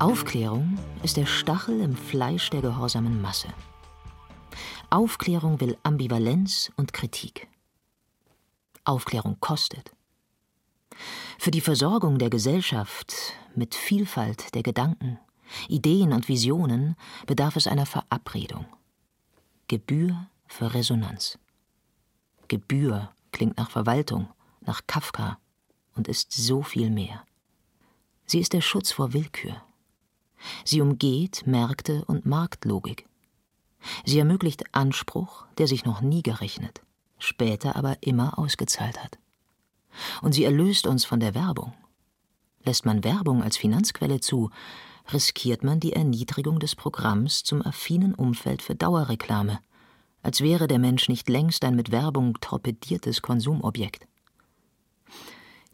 Aufklärung 0.00 0.78
ist 1.02 1.18
der 1.18 1.26
Stachel 1.26 1.78
im 1.82 1.94
Fleisch 1.94 2.48
der 2.48 2.62
gehorsamen 2.62 3.20
Masse. 3.20 3.48
Aufklärung 4.88 5.60
will 5.60 5.76
Ambivalenz 5.82 6.72
und 6.76 6.94
Kritik. 6.94 7.48
Aufklärung 8.84 9.38
kostet. 9.40 9.94
Für 11.38 11.50
die 11.50 11.60
Versorgung 11.60 12.18
der 12.18 12.30
Gesellschaft 12.30 13.12
mit 13.54 13.74
Vielfalt 13.74 14.54
der 14.54 14.62
Gedanken, 14.62 15.18
Ideen 15.68 16.14
und 16.14 16.28
Visionen 16.28 16.96
bedarf 17.26 17.56
es 17.56 17.66
einer 17.66 17.84
Verabredung. 17.84 18.64
Gebühr 19.68 20.30
für 20.46 20.72
Resonanz. 20.72 21.38
Gebühr 22.48 23.10
klingt 23.32 23.58
nach 23.58 23.70
Verwaltung, 23.70 24.30
nach 24.62 24.80
Kafka 24.86 25.38
und 25.94 26.08
ist 26.08 26.32
so 26.32 26.62
viel 26.62 26.88
mehr. 26.88 27.22
Sie 28.24 28.38
ist 28.38 28.54
der 28.54 28.62
Schutz 28.62 28.92
vor 28.92 29.12
Willkür. 29.12 29.60
Sie 30.64 30.80
umgeht 30.80 31.46
Märkte 31.46 32.04
und 32.06 32.26
Marktlogik. 32.26 33.06
Sie 34.04 34.18
ermöglicht 34.18 34.74
Anspruch, 34.74 35.46
der 35.58 35.66
sich 35.66 35.84
noch 35.84 36.00
nie 36.00 36.22
gerechnet, 36.22 36.82
später 37.18 37.76
aber 37.76 37.98
immer 38.02 38.38
ausgezahlt 38.38 39.02
hat. 39.02 39.18
Und 40.22 40.32
sie 40.32 40.44
erlöst 40.44 40.86
uns 40.86 41.04
von 41.04 41.20
der 41.20 41.34
Werbung. 41.34 41.72
Lässt 42.64 42.84
man 42.84 43.04
Werbung 43.04 43.42
als 43.42 43.56
Finanzquelle 43.56 44.20
zu, 44.20 44.50
riskiert 45.12 45.64
man 45.64 45.80
die 45.80 45.94
Erniedrigung 45.94 46.58
des 46.60 46.76
Programms 46.76 47.42
zum 47.42 47.62
affinen 47.62 48.14
Umfeld 48.14 48.62
für 48.62 48.74
Dauerreklame, 48.74 49.60
als 50.22 50.40
wäre 50.42 50.68
der 50.68 50.78
Mensch 50.78 51.08
nicht 51.08 51.28
längst 51.28 51.64
ein 51.64 51.74
mit 51.74 51.90
Werbung 51.90 52.38
torpediertes 52.40 53.22
Konsumobjekt. 53.22 54.06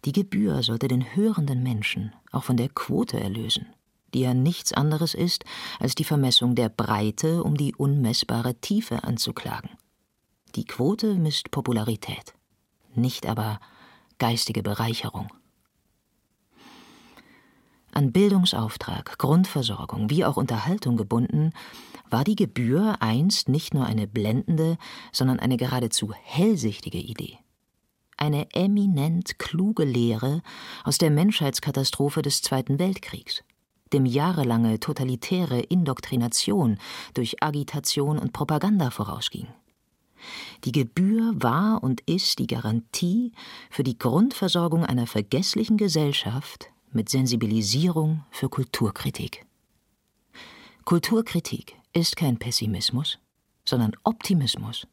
Die 0.04 0.12
Gebühr 0.12 0.62
sollte 0.62 0.86
den 0.86 1.16
hörenden 1.16 1.64
Menschen 1.64 2.12
auch 2.30 2.44
von 2.44 2.56
der 2.56 2.68
Quote 2.68 3.18
erlösen, 3.18 3.66
die 4.16 4.22
ja 4.22 4.32
nichts 4.32 4.72
anderes 4.72 5.12
ist, 5.12 5.44
als 5.78 5.94
die 5.94 6.04
Vermessung 6.04 6.54
der 6.54 6.70
Breite, 6.70 7.44
um 7.44 7.56
die 7.56 7.74
unmessbare 7.74 8.54
Tiefe 8.54 9.04
anzuklagen. 9.04 9.70
Die 10.54 10.64
Quote 10.64 11.16
misst 11.16 11.50
Popularität, 11.50 12.32
nicht 12.94 13.26
aber 13.26 13.60
geistige 14.18 14.62
Bereicherung. 14.62 15.28
An 17.92 18.10
Bildungsauftrag, 18.10 19.18
Grundversorgung 19.18 20.08
wie 20.08 20.24
auch 20.24 20.38
Unterhaltung 20.38 20.96
gebunden, 20.96 21.52
war 22.08 22.24
die 22.24 22.36
Gebühr 22.36 22.96
einst 23.00 23.50
nicht 23.50 23.74
nur 23.74 23.84
eine 23.84 24.06
blendende, 24.06 24.78
sondern 25.12 25.40
eine 25.40 25.58
geradezu 25.58 26.14
hellsichtige 26.14 26.98
Idee. 26.98 27.38
Eine 28.16 28.50
eminent 28.54 29.38
kluge 29.38 29.84
Lehre 29.84 30.40
aus 30.84 30.96
der 30.96 31.10
Menschheitskatastrophe 31.10 32.22
des 32.22 32.40
Zweiten 32.40 32.78
Weltkriegs 32.78 33.44
dem 33.92 34.06
jahrelange 34.06 34.80
totalitäre 34.80 35.60
Indoktrination 35.60 36.78
durch 37.14 37.42
Agitation 37.42 38.18
und 38.18 38.32
Propaganda 38.32 38.90
vorausging. 38.90 39.46
Die 40.64 40.72
Gebühr 40.72 41.34
war 41.36 41.82
und 41.82 42.00
ist 42.02 42.38
die 42.38 42.46
Garantie 42.46 43.32
für 43.70 43.82
die 43.82 43.98
Grundversorgung 43.98 44.84
einer 44.84 45.06
vergesslichen 45.06 45.76
Gesellschaft 45.76 46.70
mit 46.90 47.08
Sensibilisierung 47.08 48.24
für 48.30 48.48
Kulturkritik. 48.48 49.44
Kulturkritik 50.84 51.76
ist 51.92 52.16
kein 52.16 52.38
Pessimismus, 52.38 53.18
sondern 53.64 53.92
Optimismus. 54.04 54.86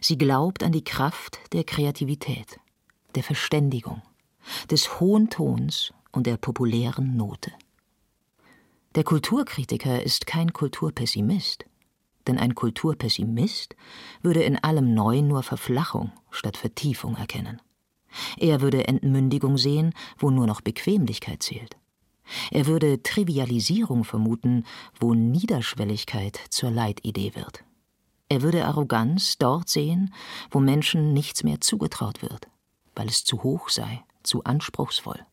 Sie 0.00 0.18
glaubt 0.18 0.62
an 0.62 0.72
die 0.72 0.84
Kraft 0.84 1.38
der 1.52 1.64
Kreativität, 1.64 2.60
der 3.14 3.22
Verständigung, 3.22 4.02
des 4.70 5.00
hohen 5.00 5.30
Tons 5.30 5.92
und 6.10 6.26
der 6.26 6.36
populären 6.36 7.16
Note. 7.16 7.52
Der 8.94 9.04
Kulturkritiker 9.04 10.02
ist 10.02 10.26
kein 10.26 10.52
Kulturpessimist, 10.52 11.64
denn 12.26 12.36
ein 12.36 12.54
Kulturpessimist 12.54 13.74
würde 14.20 14.42
in 14.42 14.62
allem 14.62 14.92
Neuen 14.92 15.28
nur 15.28 15.42
Verflachung 15.42 16.12
statt 16.30 16.58
Vertiefung 16.58 17.16
erkennen. 17.16 17.62
Er 18.36 18.60
würde 18.60 18.86
Entmündigung 18.88 19.56
sehen, 19.56 19.94
wo 20.18 20.30
nur 20.30 20.46
noch 20.46 20.60
Bequemlichkeit 20.60 21.42
zählt. 21.42 21.78
Er 22.50 22.66
würde 22.66 23.02
Trivialisierung 23.02 24.04
vermuten, 24.04 24.64
wo 25.00 25.14
Niederschwelligkeit 25.14 26.38
zur 26.50 26.70
Leitidee 26.70 27.34
wird. 27.34 27.64
Er 28.28 28.42
würde 28.42 28.66
Arroganz 28.66 29.38
dort 29.38 29.70
sehen, 29.70 30.12
wo 30.50 30.60
Menschen 30.60 31.14
nichts 31.14 31.44
mehr 31.44 31.62
zugetraut 31.62 32.20
wird, 32.20 32.46
weil 32.94 33.08
es 33.08 33.24
zu 33.24 33.42
hoch 33.42 33.70
sei, 33.70 34.04
zu 34.22 34.44
anspruchsvoll. 34.44 35.24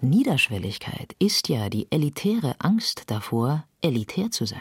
Niederschwelligkeit 0.00 1.14
ist 1.18 1.48
ja 1.48 1.68
die 1.68 1.90
elitäre 1.90 2.56
Angst 2.60 3.04
davor, 3.06 3.64
elitär 3.80 4.30
zu 4.30 4.46
sein. 4.46 4.60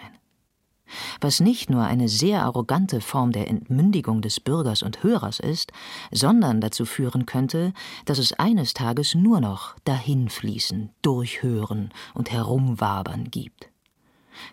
Was 1.19 1.39
nicht 1.39 1.69
nur 1.69 1.83
eine 1.83 2.07
sehr 2.07 2.43
arrogante 2.43 3.01
Form 3.01 3.31
der 3.31 3.47
Entmündigung 3.47 4.21
des 4.21 4.39
Bürgers 4.39 4.83
und 4.83 5.03
Hörers 5.03 5.39
ist, 5.39 5.71
sondern 6.11 6.61
dazu 6.61 6.85
führen 6.85 7.25
könnte, 7.25 7.73
dass 8.05 8.19
es 8.19 8.33
eines 8.33 8.73
Tages 8.73 9.13
nur 9.13 9.41
noch 9.41 9.75
dahinfließen, 9.83 10.91
durchhören 11.01 11.91
und 12.13 12.31
herumwabern 12.31 13.29
gibt. 13.29 13.69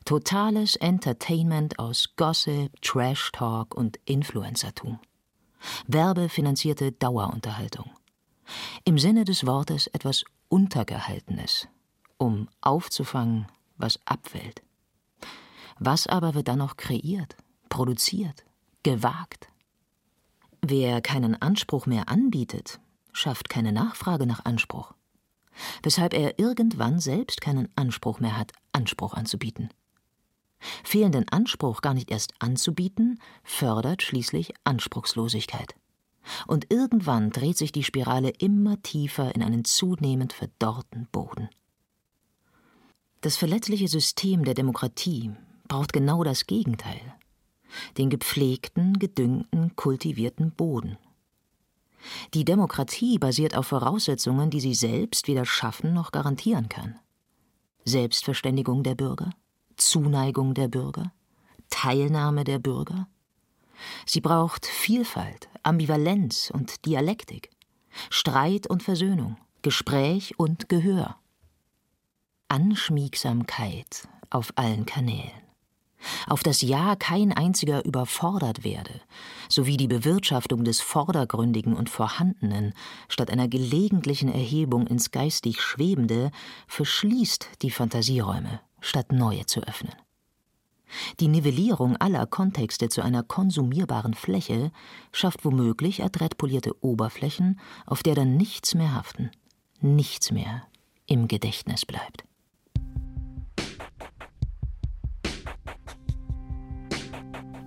Totales 0.05 0.76
Entertainment 0.76 1.78
aus 1.78 2.14
Gossip, 2.16 2.72
Trash 2.82 3.30
Talk 3.32 3.74
und 3.74 3.99
Influencertum. 4.07 4.99
Werbefinanzierte 5.87 6.93
Dauerunterhaltung. 6.93 7.91
Im 8.85 8.99
Sinne 8.99 9.24
des 9.24 9.47
Wortes 9.47 9.87
etwas 9.89 10.24
Untergehaltenes, 10.49 11.69
um 12.19 12.49
aufzufangen, 12.61 13.47
was 13.77 13.99
abfällt. 14.07 14.63
Was 15.79 16.07
aber 16.07 16.35
wird 16.35 16.49
dann 16.49 16.59
noch 16.59 16.77
kreiert, 16.77 17.37
produziert, 17.69 18.45
gewagt? 18.83 19.49
Wer 20.63 21.01
keinen 21.01 21.41
Anspruch 21.41 21.87
mehr 21.87 22.09
anbietet, 22.09 22.81
schafft 23.13 23.49
keine 23.49 23.73
Nachfrage 23.73 24.27
nach 24.27 24.45
Anspruch, 24.45 24.95
weshalb 25.83 26.15
er 26.15 26.39
irgendwann 26.39 27.01
selbst 27.01 27.41
keinen 27.41 27.69
Anspruch 27.77 28.21
mehr 28.21 28.37
hat, 28.39 28.53
Anspruch 28.73 29.15
anzubieten. 29.15 29.71
Fehlenden 30.83 31.29
Anspruch 31.29 31.83
gar 31.83 31.95
nicht 31.95 32.11
erst 32.11 32.33
anzubieten, 32.39 33.21
fördert 33.43 34.03
schließlich 34.03 34.55
Anspruchslosigkeit. 34.65 35.75
Und 36.47 36.72
irgendwann 36.72 37.31
dreht 37.31 37.59
sich 37.59 37.72
die 37.72 37.85
Spirale 37.85 38.31
immer 38.31 38.81
tiefer 38.83 39.35
in 39.35 39.43
einen 39.43 39.64
zunehmend 39.64 40.33
verdorrten 40.33 41.07
Boden. 41.12 41.49
Das 43.20 43.37
verletzliche 43.37 43.89
System 43.89 44.45
der 44.45 44.55
Demokratie 44.55 45.33
braucht 45.68 45.93
genau 45.93 46.25
das 46.25 46.47
Gegenteil 46.47 47.14
den 47.99 48.11
gepflegten, 48.11 48.99
gedüngten, 48.99 49.75
kultivierten 49.77 50.53
Boden. 50.53 50.99
Die 52.35 52.45
Demokratie 52.45 53.18
basiert 53.18 53.57
auf 53.57 53.68
Voraussetzungen, 53.68 54.51
die 54.51 54.61
sie 54.61 54.75
selbst 54.75 55.27
weder 55.27 55.47
schaffen 55.47 55.95
noch 55.95 56.12
garantieren 56.12 56.68
kann. 56.68 56.99
Selbstverständigung 57.85 58.83
der 58.83 58.95
Bürger, 58.95 59.31
Zuneigung 59.77 60.55
der 60.55 60.68
Bürger, 60.68 61.12
Teilnahme 61.70 62.45
der 62.45 62.59
Bürger, 62.59 63.09
Sie 64.07 64.20
braucht 64.20 64.66
Vielfalt, 64.66 65.49
Ambivalenz 65.62 66.51
und 66.53 66.85
Dialektik, 66.87 67.51
Streit 68.11 68.66
und 68.66 68.82
Versöhnung, 68.82 69.37
Gespräch 69.62 70.39
und 70.39 70.68
Gehör. 70.68 71.16
Anschmiegsamkeit 72.49 74.09
auf 74.30 74.53
allen 74.57 74.87
Kanälen. 74.87 75.45
auf 76.26 76.43
das 76.43 76.62
Ja 76.62 76.97
kein 76.97 77.32
einziger 77.32 77.85
überfordert 77.85 78.64
werde, 78.64 79.01
sowie 79.49 79.76
die 79.76 79.89
Bewirtschaftung 79.89 80.64
des 80.64 80.80
Vordergründigen 80.80 81.74
und 81.74 81.91
Vorhandenen 81.91 82.74
statt 83.09 83.30
einer 83.30 83.49
gelegentlichen 83.49 84.28
Erhebung 84.28 84.87
ins 84.87 85.11
geistig 85.11 85.61
Schwebende 85.61 86.30
verschließt 86.66 87.49
die 87.62 87.70
Fantasieräume, 87.70 88.61
statt 88.80 89.12
neue 89.12 89.47
zu 89.47 89.61
öffnen. 89.62 89.95
Die 91.21 91.29
Nivellierung 91.29 91.97
aller 91.97 92.27
Kontexte 92.27 92.89
zu 92.89 93.03
einer 93.03 93.23
konsumierbaren 93.23 94.15
Fläche 94.15 94.71
schafft 95.13 95.45
womöglich 95.45 96.03
adrett 96.03 96.39
polierte 96.39 96.73
Oberflächen, 96.83 97.61
auf 97.87 98.03
der 98.03 98.15
dann 98.15 98.37
nichts 98.37 98.75
mehr 98.75 98.95
haften, 98.95 99.31
nichts 99.81 100.31
mehr 100.31 100.63
im 101.07 101.29
Gedächtnis 101.29 101.87
bleibt. 101.87 102.25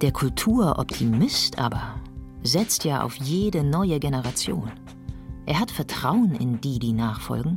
Der 0.02 0.12
Kulturoptimist 0.12 1.58
aber 1.58 2.00
setzt 2.44 2.84
ja 2.84 3.02
auf 3.02 3.16
jede 3.16 3.64
neue 3.64 4.00
Generation. 4.00 4.72
Er 5.48 5.60
hat 5.60 5.72
Vertrauen 5.72 6.36
in 6.36 6.62
die, 6.62 6.78
die 6.78 6.94
nachfolgen, 6.94 7.56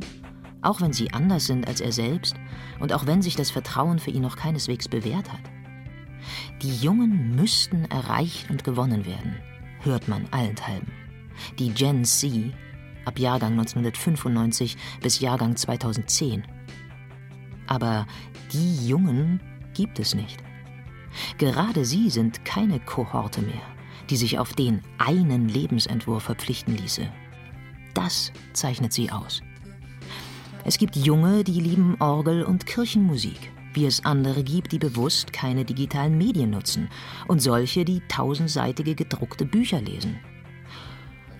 auch 0.63 0.81
wenn 0.81 0.91
sie 0.91 1.13
anders 1.13 1.45
sind 1.45 1.67
als 1.67 1.81
er 1.81 1.91
selbst 1.91 2.35
und 2.79 2.93
auch 2.93 3.05
wenn 3.05 3.21
sich 3.21 3.35
das 3.35 3.51
Vertrauen 3.51 3.99
für 3.99 4.09
ihn 4.09 4.23
noch 4.23 4.37
keineswegs 4.37 4.87
bewährt 4.87 5.31
hat. 5.31 5.41
Die 6.61 6.75
Jungen 6.75 7.35
müssten 7.35 7.85
erreicht 7.85 8.49
und 8.49 8.63
gewonnen 8.63 9.05
werden, 9.05 9.37
hört 9.81 10.07
man 10.07 10.25
allenthalben. 10.31 10.91
Die 11.59 11.71
Gen 11.71 12.05
Z 12.05 12.53
ab 13.05 13.19
Jahrgang 13.19 13.53
1995 13.53 14.77
bis 15.01 15.19
Jahrgang 15.19 15.55
2010. 15.55 16.43
Aber 17.67 18.05
die 18.51 18.87
Jungen 18.87 19.41
gibt 19.73 19.99
es 19.99 20.13
nicht. 20.13 20.37
Gerade 21.37 21.85
sie 21.85 22.09
sind 22.09 22.45
keine 22.45 22.79
Kohorte 22.79 23.41
mehr, 23.41 23.61
die 24.09 24.17
sich 24.17 24.39
auf 24.39 24.53
den 24.53 24.81
einen 24.97 25.49
Lebensentwurf 25.49 26.23
verpflichten 26.23 26.77
ließe. 26.77 27.07
Das 27.93 28.31
zeichnet 28.53 28.93
sie 28.93 29.11
aus. 29.11 29.41
Es 30.63 30.77
gibt 30.77 30.95
Junge, 30.95 31.43
die 31.43 31.59
lieben 31.59 31.95
Orgel 31.99 32.43
und 32.43 32.65
Kirchenmusik, 32.65 33.51
wie 33.73 33.85
es 33.85 34.05
andere 34.05 34.43
gibt, 34.43 34.71
die 34.71 34.79
bewusst 34.79 35.33
keine 35.33 35.65
digitalen 35.65 36.17
Medien 36.17 36.49
nutzen 36.49 36.89
und 37.27 37.41
solche, 37.41 37.85
die 37.85 38.01
tausendseitige 38.07 38.95
gedruckte 38.95 39.45
Bücher 39.45 39.81
lesen. 39.81 40.19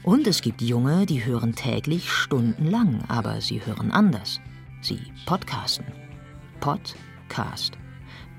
Und 0.03 0.25
es 0.25 0.41
gibt 0.41 0.61
Junge, 0.61 1.05
die 1.05 1.25
hören 1.25 1.53
täglich 1.53 2.09
stundenlang, 2.09 3.03
aber 3.07 3.41
sie 3.41 3.63
hören 3.65 3.91
anders. 3.91 4.39
Sie 4.81 4.99
podcasten. 5.25 5.85
Podcast. 6.59 7.77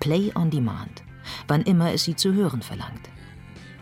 Play 0.01 0.32
on 0.34 0.51
Demand 0.51 1.03
wann 1.49 1.62
immer 1.62 1.93
es 1.93 2.05
sie 2.05 2.16
zu 2.16 2.34
hören 2.34 2.62
verlangt. 2.62 3.09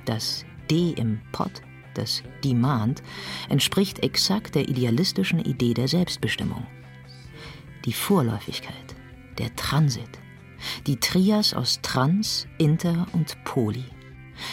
Das 0.05 0.45
D 0.71 0.91
im 0.91 1.21
Pod, 1.33 1.63
das 1.95 2.23
Demand, 2.45 3.03
entspricht 3.49 4.01
exakt 4.01 4.55
der 4.55 4.69
idealistischen 4.69 5.41
Idee 5.41 5.75
der 5.75 5.89
Selbstbestimmung. 5.89 6.67
Die 7.85 7.93
Vorläufigkeit, 7.93 8.95
der 9.41 9.57
Transit, 9.57 10.21
die 10.87 11.01
Trias 11.01 11.55
aus 11.55 11.81
Trans, 11.81 12.47
Inter 12.59 13.07
und 13.13 13.43
Poly, 13.45 13.85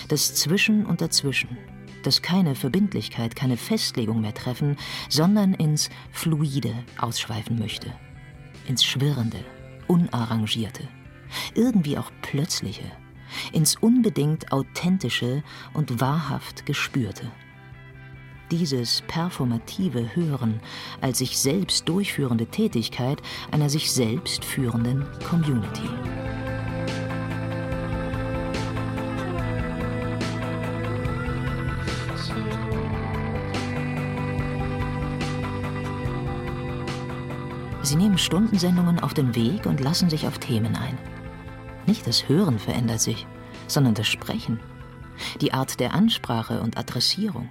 das 0.08 0.34
Zwischen 0.34 0.86
und 0.86 1.02
Dazwischen, 1.02 1.58
das 2.04 2.22
keine 2.22 2.56
Verbindlichkeit, 2.56 3.36
keine 3.36 3.58
Festlegung 3.58 4.22
mehr 4.22 4.34
treffen, 4.34 4.78
sondern 5.10 5.54
ins 5.54 5.90
Fluide 6.12 6.74
ausschweifen 6.98 7.60
möchte, 7.60 7.94
ins 8.68 8.86
Schwirrende, 8.86 9.44
Unarrangierte. 9.88 10.88
Irgendwie 11.54 11.98
auch 11.98 12.12
plötzliche, 12.22 12.90
ins 13.52 13.76
unbedingt 13.76 14.52
authentische 14.54 15.44
und 15.74 16.00
wahrhaft 16.00 16.66
gespürte. 16.66 17.30
Dieses 18.50 19.02
performative 19.08 20.16
Hören 20.16 20.62
als 21.02 21.18
sich 21.18 21.38
selbst 21.38 21.90
durchführende 21.90 22.46
Tätigkeit 22.46 23.22
einer 23.52 23.70
sich 23.70 23.92
selbst 23.92 24.46
führenden 24.46 25.06
Community. 25.30 25.90
Sie 37.84 37.96
nehmen 37.96 38.18
Stundensendungen 38.18 39.00
auf 39.02 39.14
den 39.14 39.36
Weg 39.36 39.66
und 39.66 39.82
lassen 39.82 40.10
sich 40.10 40.26
auf 40.26 40.40
Themen 40.40 40.76
ein. 40.78 40.98
Nicht 41.86 42.08
das 42.08 42.30
Hören 42.30 42.60
verändert 42.60 43.02
sich, 43.02 43.28
sondern 43.68 43.94
das 43.94 44.08
Sprechen, 44.08 44.60
die 45.42 45.54
Art 45.54 45.80
der 45.82 45.94
Ansprache 45.94 46.62
und 46.62 46.78
Adressierung. 46.78 47.50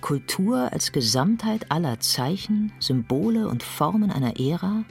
Kultur 0.00 0.72
als 0.72 0.92
Gesamtheit 0.92 1.70
aller 1.70 2.00
Zeichen, 2.00 2.72
Symbole 2.78 3.48
und 3.48 3.62
Formen 3.62 4.10
einer 4.10 4.38
Ära 4.38 4.84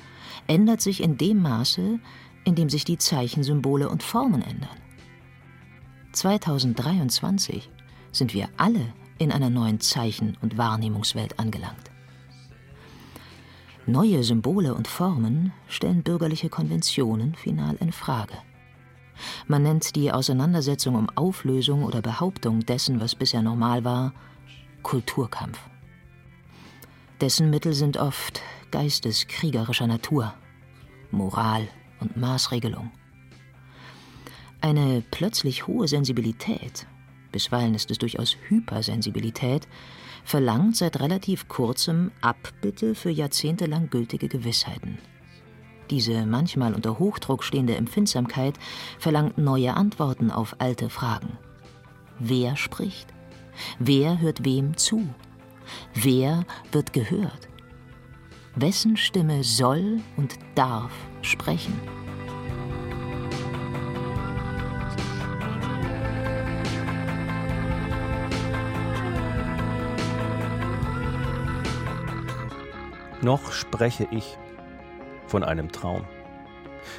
ändert 0.47 0.81
sich 0.81 1.01
in 1.01 1.17
dem 1.17 1.41
Maße, 1.41 1.99
in 2.43 2.55
dem 2.55 2.69
sich 2.69 2.85
die 2.85 2.97
Zeichen, 2.97 3.43
Symbole 3.43 3.89
und 3.89 4.03
Formen 4.03 4.41
ändern. 4.41 4.69
2023 6.13 7.69
sind 8.11 8.33
wir 8.33 8.49
alle 8.57 8.93
in 9.17 9.31
einer 9.31 9.49
neuen 9.49 9.79
Zeichen- 9.79 10.37
und 10.41 10.57
Wahrnehmungswelt 10.57 11.39
angelangt. 11.39 11.91
Neue 13.85 14.23
Symbole 14.23 14.73
und 14.75 14.87
Formen 14.87 15.53
stellen 15.67 16.03
bürgerliche 16.03 16.49
Konventionen 16.49 17.35
final 17.35 17.75
in 17.75 17.91
Frage. 17.91 18.35
Man 19.47 19.63
nennt 19.63 19.95
die 19.95 20.11
Auseinandersetzung 20.11 20.95
um 20.95 21.09
Auflösung 21.15 21.83
oder 21.83 22.01
Behauptung 22.01 22.65
dessen, 22.65 22.99
was 22.99 23.15
bisher 23.15 23.41
normal 23.41 23.83
war, 23.83 24.13
Kulturkampf. 24.83 25.59
Dessen 27.19 27.49
Mittel 27.49 27.73
sind 27.73 27.97
oft 27.97 28.41
geisteskriegerischer 28.71 29.87
Natur, 29.87 30.33
Moral 31.11 31.67
und 31.99 32.17
Maßregelung. 32.17 32.91
Eine 34.61 35.03
plötzlich 35.11 35.67
hohe 35.67 35.87
Sensibilität, 35.87 36.87
bisweilen 37.31 37.75
ist 37.75 37.91
es 37.91 37.97
durchaus 37.97 38.37
Hypersensibilität, 38.47 39.67
verlangt 40.23 40.75
seit 40.77 40.99
relativ 40.99 41.47
kurzem 41.47 42.11
Abbitte 42.21 42.95
für 42.95 43.09
jahrzehntelang 43.09 43.89
gültige 43.89 44.27
Gewissheiten. 44.27 44.97
Diese 45.89 46.25
manchmal 46.25 46.73
unter 46.73 46.99
Hochdruck 46.99 47.43
stehende 47.43 47.75
Empfindsamkeit 47.75 48.57
verlangt 48.97 49.37
neue 49.37 49.73
Antworten 49.73 50.31
auf 50.31 50.55
alte 50.59 50.89
Fragen. 50.89 51.37
Wer 52.19 52.55
spricht? 52.55 53.07
Wer 53.79 54.19
hört 54.19 54.45
wem 54.45 54.77
zu? 54.77 55.07
Wer 55.93 56.45
wird 56.71 56.93
gehört? 56.93 57.47
Wessen 58.55 58.97
Stimme 58.97 59.43
soll 59.43 60.01
und 60.17 60.37
darf 60.55 60.91
sprechen? 61.21 61.79
Noch 73.21 73.51
spreche 73.51 74.07
ich 74.11 74.37
von 75.27 75.43
einem 75.43 75.71
Traum. 75.71 76.05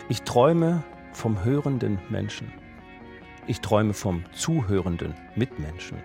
Ich 0.08 0.22
träume 0.22 0.84
vom 1.12 1.44
hörenden 1.44 1.98
Menschen. 2.08 2.52
Ich 3.48 3.60
träume 3.60 3.92
vom 3.92 4.24
zuhörenden 4.32 5.14
Mitmenschen. 5.34 5.98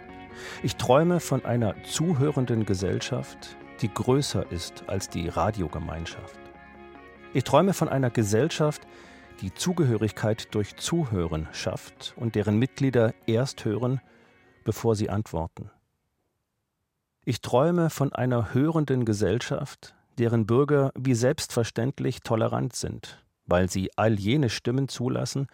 Ich 0.64 0.76
träume 0.76 1.20
von 1.20 1.46
einer 1.46 1.76
zuhörenden 1.84 2.66
Gesellschaft, 2.66 3.58
die 3.82 3.94
größer 3.94 4.52
ist 4.52 4.84
als 4.88 5.10
die 5.10 5.28
Radiogemeinschaft. 5.30 6.40
Ich 7.34 7.44
träume 7.44 7.74
von 7.74 7.90
einer 7.90 8.10
Gesellschaft, 8.10 8.82
die 9.42 9.54
Zugehörigkeit 9.54 10.54
durch 10.56 10.78
Zuhören 10.78 11.48
schafft 11.52 12.14
und 12.16 12.36
deren 12.36 12.58
Mitglieder 12.58 13.14
erst 13.28 13.66
hören, 13.66 14.02
bevor 14.64 14.96
sie 14.96 15.10
antworten. 15.10 15.70
Ich 17.24 17.42
träume 17.42 17.90
von 17.90 18.14
einer 18.14 18.54
hörenden 18.54 19.06
Gesellschaft, 19.06 19.96
deren 20.18 20.46
Bürger 20.46 20.92
wie 20.98 21.14
selbstverständlich 21.14 22.22
tolerant 22.22 22.76
sind, 22.76 23.24
weil 23.46 23.70
sie 23.70 23.92
all 23.98 24.18
jene 24.18 24.50
Stimmen 24.50 24.88
zulassen, 24.88 25.48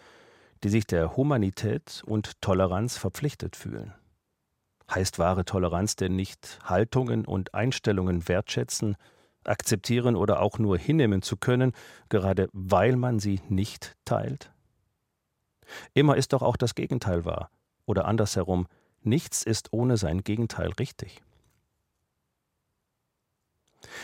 die 0.63 0.69
sich 0.69 0.87
der 0.87 1.17
Humanität 1.17 2.01
und 2.05 2.41
Toleranz 2.41 2.97
verpflichtet 2.97 3.55
fühlen. 3.55 3.93
Heißt 4.89 5.19
wahre 5.19 5.45
Toleranz 5.45 5.95
denn 5.95 6.15
nicht, 6.15 6.59
Haltungen 6.63 7.25
und 7.25 7.53
Einstellungen 7.53 8.27
wertschätzen, 8.27 8.95
akzeptieren 9.43 10.15
oder 10.15 10.41
auch 10.41 10.59
nur 10.59 10.77
hinnehmen 10.77 11.21
zu 11.21 11.37
können, 11.37 11.73
gerade 12.09 12.49
weil 12.53 12.95
man 12.95 13.19
sie 13.19 13.41
nicht 13.49 13.95
teilt? 14.05 14.51
Immer 15.93 16.17
ist 16.17 16.33
doch 16.33 16.41
auch 16.41 16.57
das 16.57 16.75
Gegenteil 16.75 17.25
wahr, 17.25 17.49
oder 17.85 18.05
andersherum, 18.05 18.67
nichts 19.01 19.43
ist 19.43 19.71
ohne 19.71 19.97
sein 19.97 20.23
Gegenteil 20.23 20.71
richtig. 20.79 21.21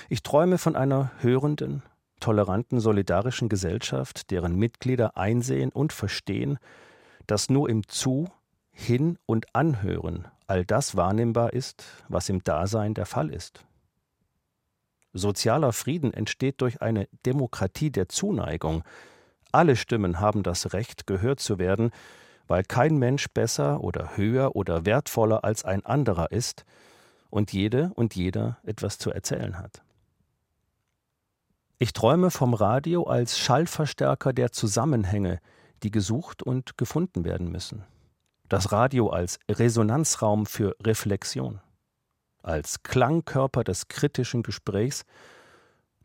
Ich 0.10 0.24
träume 0.24 0.58
von 0.58 0.76
einer 0.76 1.12
hörenden, 1.20 1.84
toleranten, 2.20 2.80
solidarischen 2.80 3.50
Gesellschaft, 3.50 4.32
deren 4.32 4.56
Mitglieder 4.56 5.18
einsehen 5.18 5.72
und 5.72 5.94
verstehen, 5.94 6.58
dass 7.28 7.50
nur 7.50 7.70
im 7.70 7.88
Zu, 7.88 8.30
Hin 8.72 9.18
und 9.26 9.54
Anhören 9.56 10.28
all 10.50 10.66
das 10.66 10.96
wahrnehmbar 10.96 11.54
ist, 11.54 11.86
was 12.08 12.30
im 12.30 12.44
Dasein 12.44 12.94
der 12.94 13.06
Fall 13.06 13.30
ist. 13.30 13.66
Sozialer 15.14 15.74
Frieden 15.74 16.14
entsteht 16.14 16.62
durch 16.62 16.82
eine 16.82 17.08
Demokratie 17.26 17.92
der 17.92 18.10
Zuneigung. 18.10 18.84
Alle 19.52 19.76
Stimmen 19.76 20.20
haben 20.20 20.44
das 20.44 20.74
Recht, 20.74 21.08
gehört 21.08 21.40
zu 21.40 21.58
werden, 21.60 21.92
weil 22.48 22.64
kein 22.64 22.98
Mensch 22.98 23.28
besser 23.30 23.82
oder 23.84 24.18
höher 24.18 24.56
oder 24.56 24.86
wertvoller 24.86 25.44
als 25.44 25.66
ein 25.66 25.86
anderer 25.86 26.32
ist 26.32 26.66
und 27.30 27.54
jede 27.54 27.92
und 27.96 28.16
jeder 28.16 28.58
etwas 28.64 28.98
zu 28.98 29.12
erzählen 29.12 29.58
hat. 29.58 29.84
Ich 31.78 31.94
träume 31.94 32.32
vom 32.32 32.54
Radio 32.54 33.04
als 33.04 33.38
Schallverstärker 33.38 34.34
der 34.34 34.52
Zusammenhänge, 34.52 35.40
die 35.84 35.92
gesucht 35.92 36.44
und 36.44 36.78
gefunden 36.78 37.24
werden 37.24 37.52
müssen. 37.52 37.84
Das 38.50 38.72
Radio 38.72 39.10
als 39.12 39.38
Resonanzraum 39.48 40.48
für 40.48 40.76
Reflexion, 40.84 41.62
als 42.42 42.82
Klangkörper 42.82 43.64
des 43.64 43.90
kritischen 43.90 44.42
Gesprächs, 44.42 45.06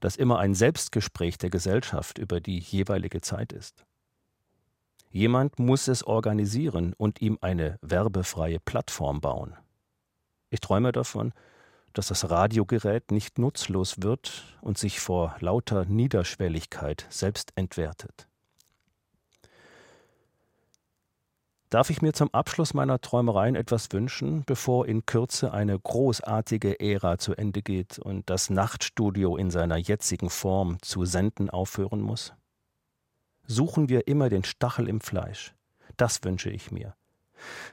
das 0.00 0.16
immer 0.16 0.40
ein 0.40 0.54
Selbstgespräch 0.54 1.38
der 1.38 1.48
Gesellschaft 1.48 2.18
über 2.18 2.42
die 2.42 2.58
jeweilige 2.58 3.22
Zeit 3.22 3.54
ist. 3.54 3.86
Jemand 5.08 5.58
muss 5.58 5.88
es 5.88 6.06
organisieren 6.06 6.92
und 6.98 7.22
ihm 7.22 7.38
eine 7.40 7.78
werbefreie 7.80 8.60
Plattform 8.60 9.22
bauen. 9.22 9.56
Ich 10.50 10.60
träume 10.60 10.92
davon, 10.92 11.32
dass 11.94 12.08
das 12.08 12.28
Radiogerät 12.28 13.10
nicht 13.10 13.38
nutzlos 13.38 14.02
wird 14.02 14.58
und 14.60 14.76
sich 14.76 15.00
vor 15.00 15.34
lauter 15.40 15.86
Niederschwelligkeit 15.86 17.06
selbst 17.08 17.52
entwertet. 17.54 18.28
Darf 21.74 21.90
ich 21.90 22.02
mir 22.02 22.12
zum 22.12 22.32
Abschluss 22.32 22.72
meiner 22.72 23.00
Träumereien 23.00 23.56
etwas 23.56 23.88
wünschen, 23.90 24.44
bevor 24.46 24.86
in 24.86 25.06
Kürze 25.06 25.52
eine 25.52 25.76
großartige 25.76 26.78
Ära 26.78 27.18
zu 27.18 27.34
Ende 27.34 27.62
geht 27.62 27.98
und 27.98 28.30
das 28.30 28.48
Nachtstudio 28.48 29.36
in 29.36 29.50
seiner 29.50 29.76
jetzigen 29.76 30.30
Form 30.30 30.80
zu 30.82 31.04
senden 31.04 31.50
aufhören 31.50 32.00
muss? 32.00 32.32
Suchen 33.48 33.88
wir 33.88 34.06
immer 34.06 34.28
den 34.28 34.44
Stachel 34.44 34.88
im 34.88 35.00
Fleisch. 35.00 35.52
Das 35.96 36.22
wünsche 36.22 36.48
ich 36.48 36.70
mir. 36.70 36.94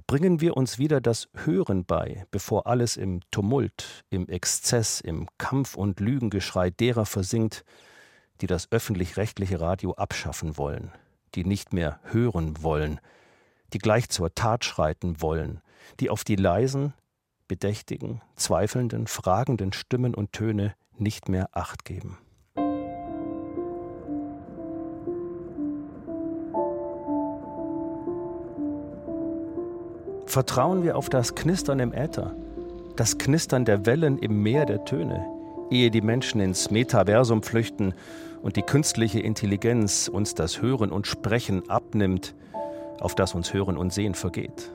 Bringen 0.07 0.41
wir 0.41 0.57
uns 0.57 0.79
wieder 0.79 0.99
das 0.99 1.29
Hören 1.35 1.85
bei, 1.85 2.25
bevor 2.31 2.65
alles 2.65 2.97
im 2.97 3.21
Tumult, 3.29 4.03
im 4.09 4.27
Exzess, 4.27 4.99
im 4.99 5.27
Kampf 5.37 5.75
und 5.75 5.99
Lügengeschrei 5.99 6.71
derer 6.71 7.05
versinkt, 7.05 7.63
die 8.41 8.47
das 8.47 8.71
öffentlich-rechtliche 8.71 9.61
Radio 9.61 9.93
abschaffen 9.93 10.57
wollen, 10.57 10.91
die 11.35 11.45
nicht 11.45 11.71
mehr 11.71 11.99
hören 12.05 12.63
wollen, 12.63 12.99
die 13.73 13.79
gleich 13.79 14.09
zur 14.09 14.33
Tat 14.33 14.65
schreiten 14.65 15.21
wollen, 15.21 15.61
die 15.99 16.09
auf 16.09 16.23
die 16.23 16.35
leisen, 16.35 16.93
bedächtigen, 17.47 18.21
zweifelnden, 18.35 19.07
fragenden 19.07 19.73
Stimmen 19.73 20.15
und 20.15 20.31
Töne 20.31 20.73
nicht 20.97 21.29
mehr 21.29 21.49
acht 21.51 21.85
geben. 21.85 22.17
Vertrauen 30.25 30.83
wir 30.83 30.95
auf 30.95 31.09
das 31.09 31.35
Knistern 31.35 31.81
im 31.81 31.93
Äther, 31.93 32.33
das 32.95 33.17
Knistern 33.17 33.65
der 33.65 33.85
Wellen 33.85 34.17
im 34.17 34.41
Meer 34.41 34.65
der 34.65 34.85
Töne, 34.85 35.25
ehe 35.69 35.91
die 35.91 35.99
Menschen 35.99 36.39
ins 36.39 36.71
Metaversum 36.71 37.43
flüchten 37.43 37.93
und 38.41 38.55
die 38.55 38.61
künstliche 38.61 39.19
Intelligenz 39.19 40.07
uns 40.07 40.33
das 40.33 40.61
Hören 40.61 40.91
und 40.91 41.05
Sprechen 41.05 41.69
abnimmt, 41.69 42.33
auf 43.01 43.15
das 43.15 43.35
uns 43.35 43.53
Hören 43.53 43.77
und 43.77 43.91
Sehen 43.91 44.13
vergeht. 44.13 44.71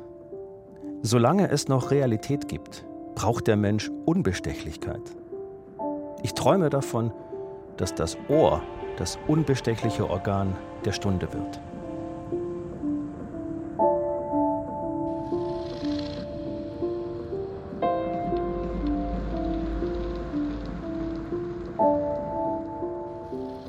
Solange 1.03 1.51
es 1.51 1.69
noch 1.69 1.91
Realität 1.91 2.49
gibt, 2.49 2.85
braucht 3.15 3.47
der 3.47 3.57
Mensch 3.57 3.91
Unbestechlichkeit. 4.05 5.03
Ich 6.23 6.35
träume 6.35 6.69
davon, 6.69 7.13
dass 7.77 7.95
das 7.95 8.17
Ohr 8.29 8.63
das 8.97 9.19
unbestechliche 9.29 10.09
Organ 10.09 10.57
der 10.85 10.93
Stunde 10.93 11.29
wird. 11.33 11.61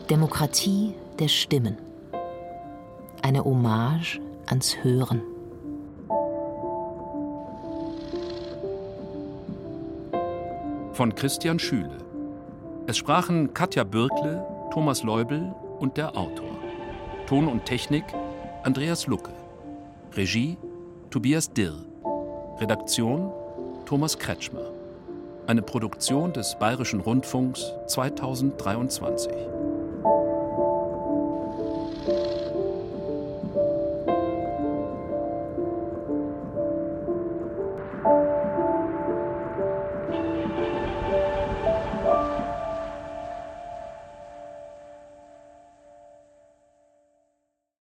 Demokratie 0.09 0.95
der 1.19 1.27
Stimmen. 1.27 1.77
Eine 3.21 3.43
Hommage 3.43 4.21
ans 4.47 4.77
Hören. 4.83 5.21
Von 10.93 11.13
Christian 11.13 11.59
Schüle. 11.59 11.97
Es 12.87 12.97
sprachen 12.97 13.53
Katja 13.53 13.83
Bürkle, 13.83 14.45
Thomas 14.71 15.03
Leubel 15.03 15.53
und 15.79 15.97
der 15.97 16.17
Autor. 16.17 16.49
Ton 17.27 17.47
und 17.47 17.65
Technik 17.65 18.05
Andreas 18.63 19.05
Lucke. 19.05 19.31
Regie 20.13 20.57
Tobias 21.09 21.51
Dirr. 21.51 21.75
Redaktion 22.59 23.31
Thomas 23.85 24.17
Kretschmer. 24.17 24.71
Eine 25.45 25.61
Produktion 25.61 26.33
des 26.33 26.57
Bayerischen 26.59 26.99
Rundfunks 26.99 27.73
2023. 27.87 29.56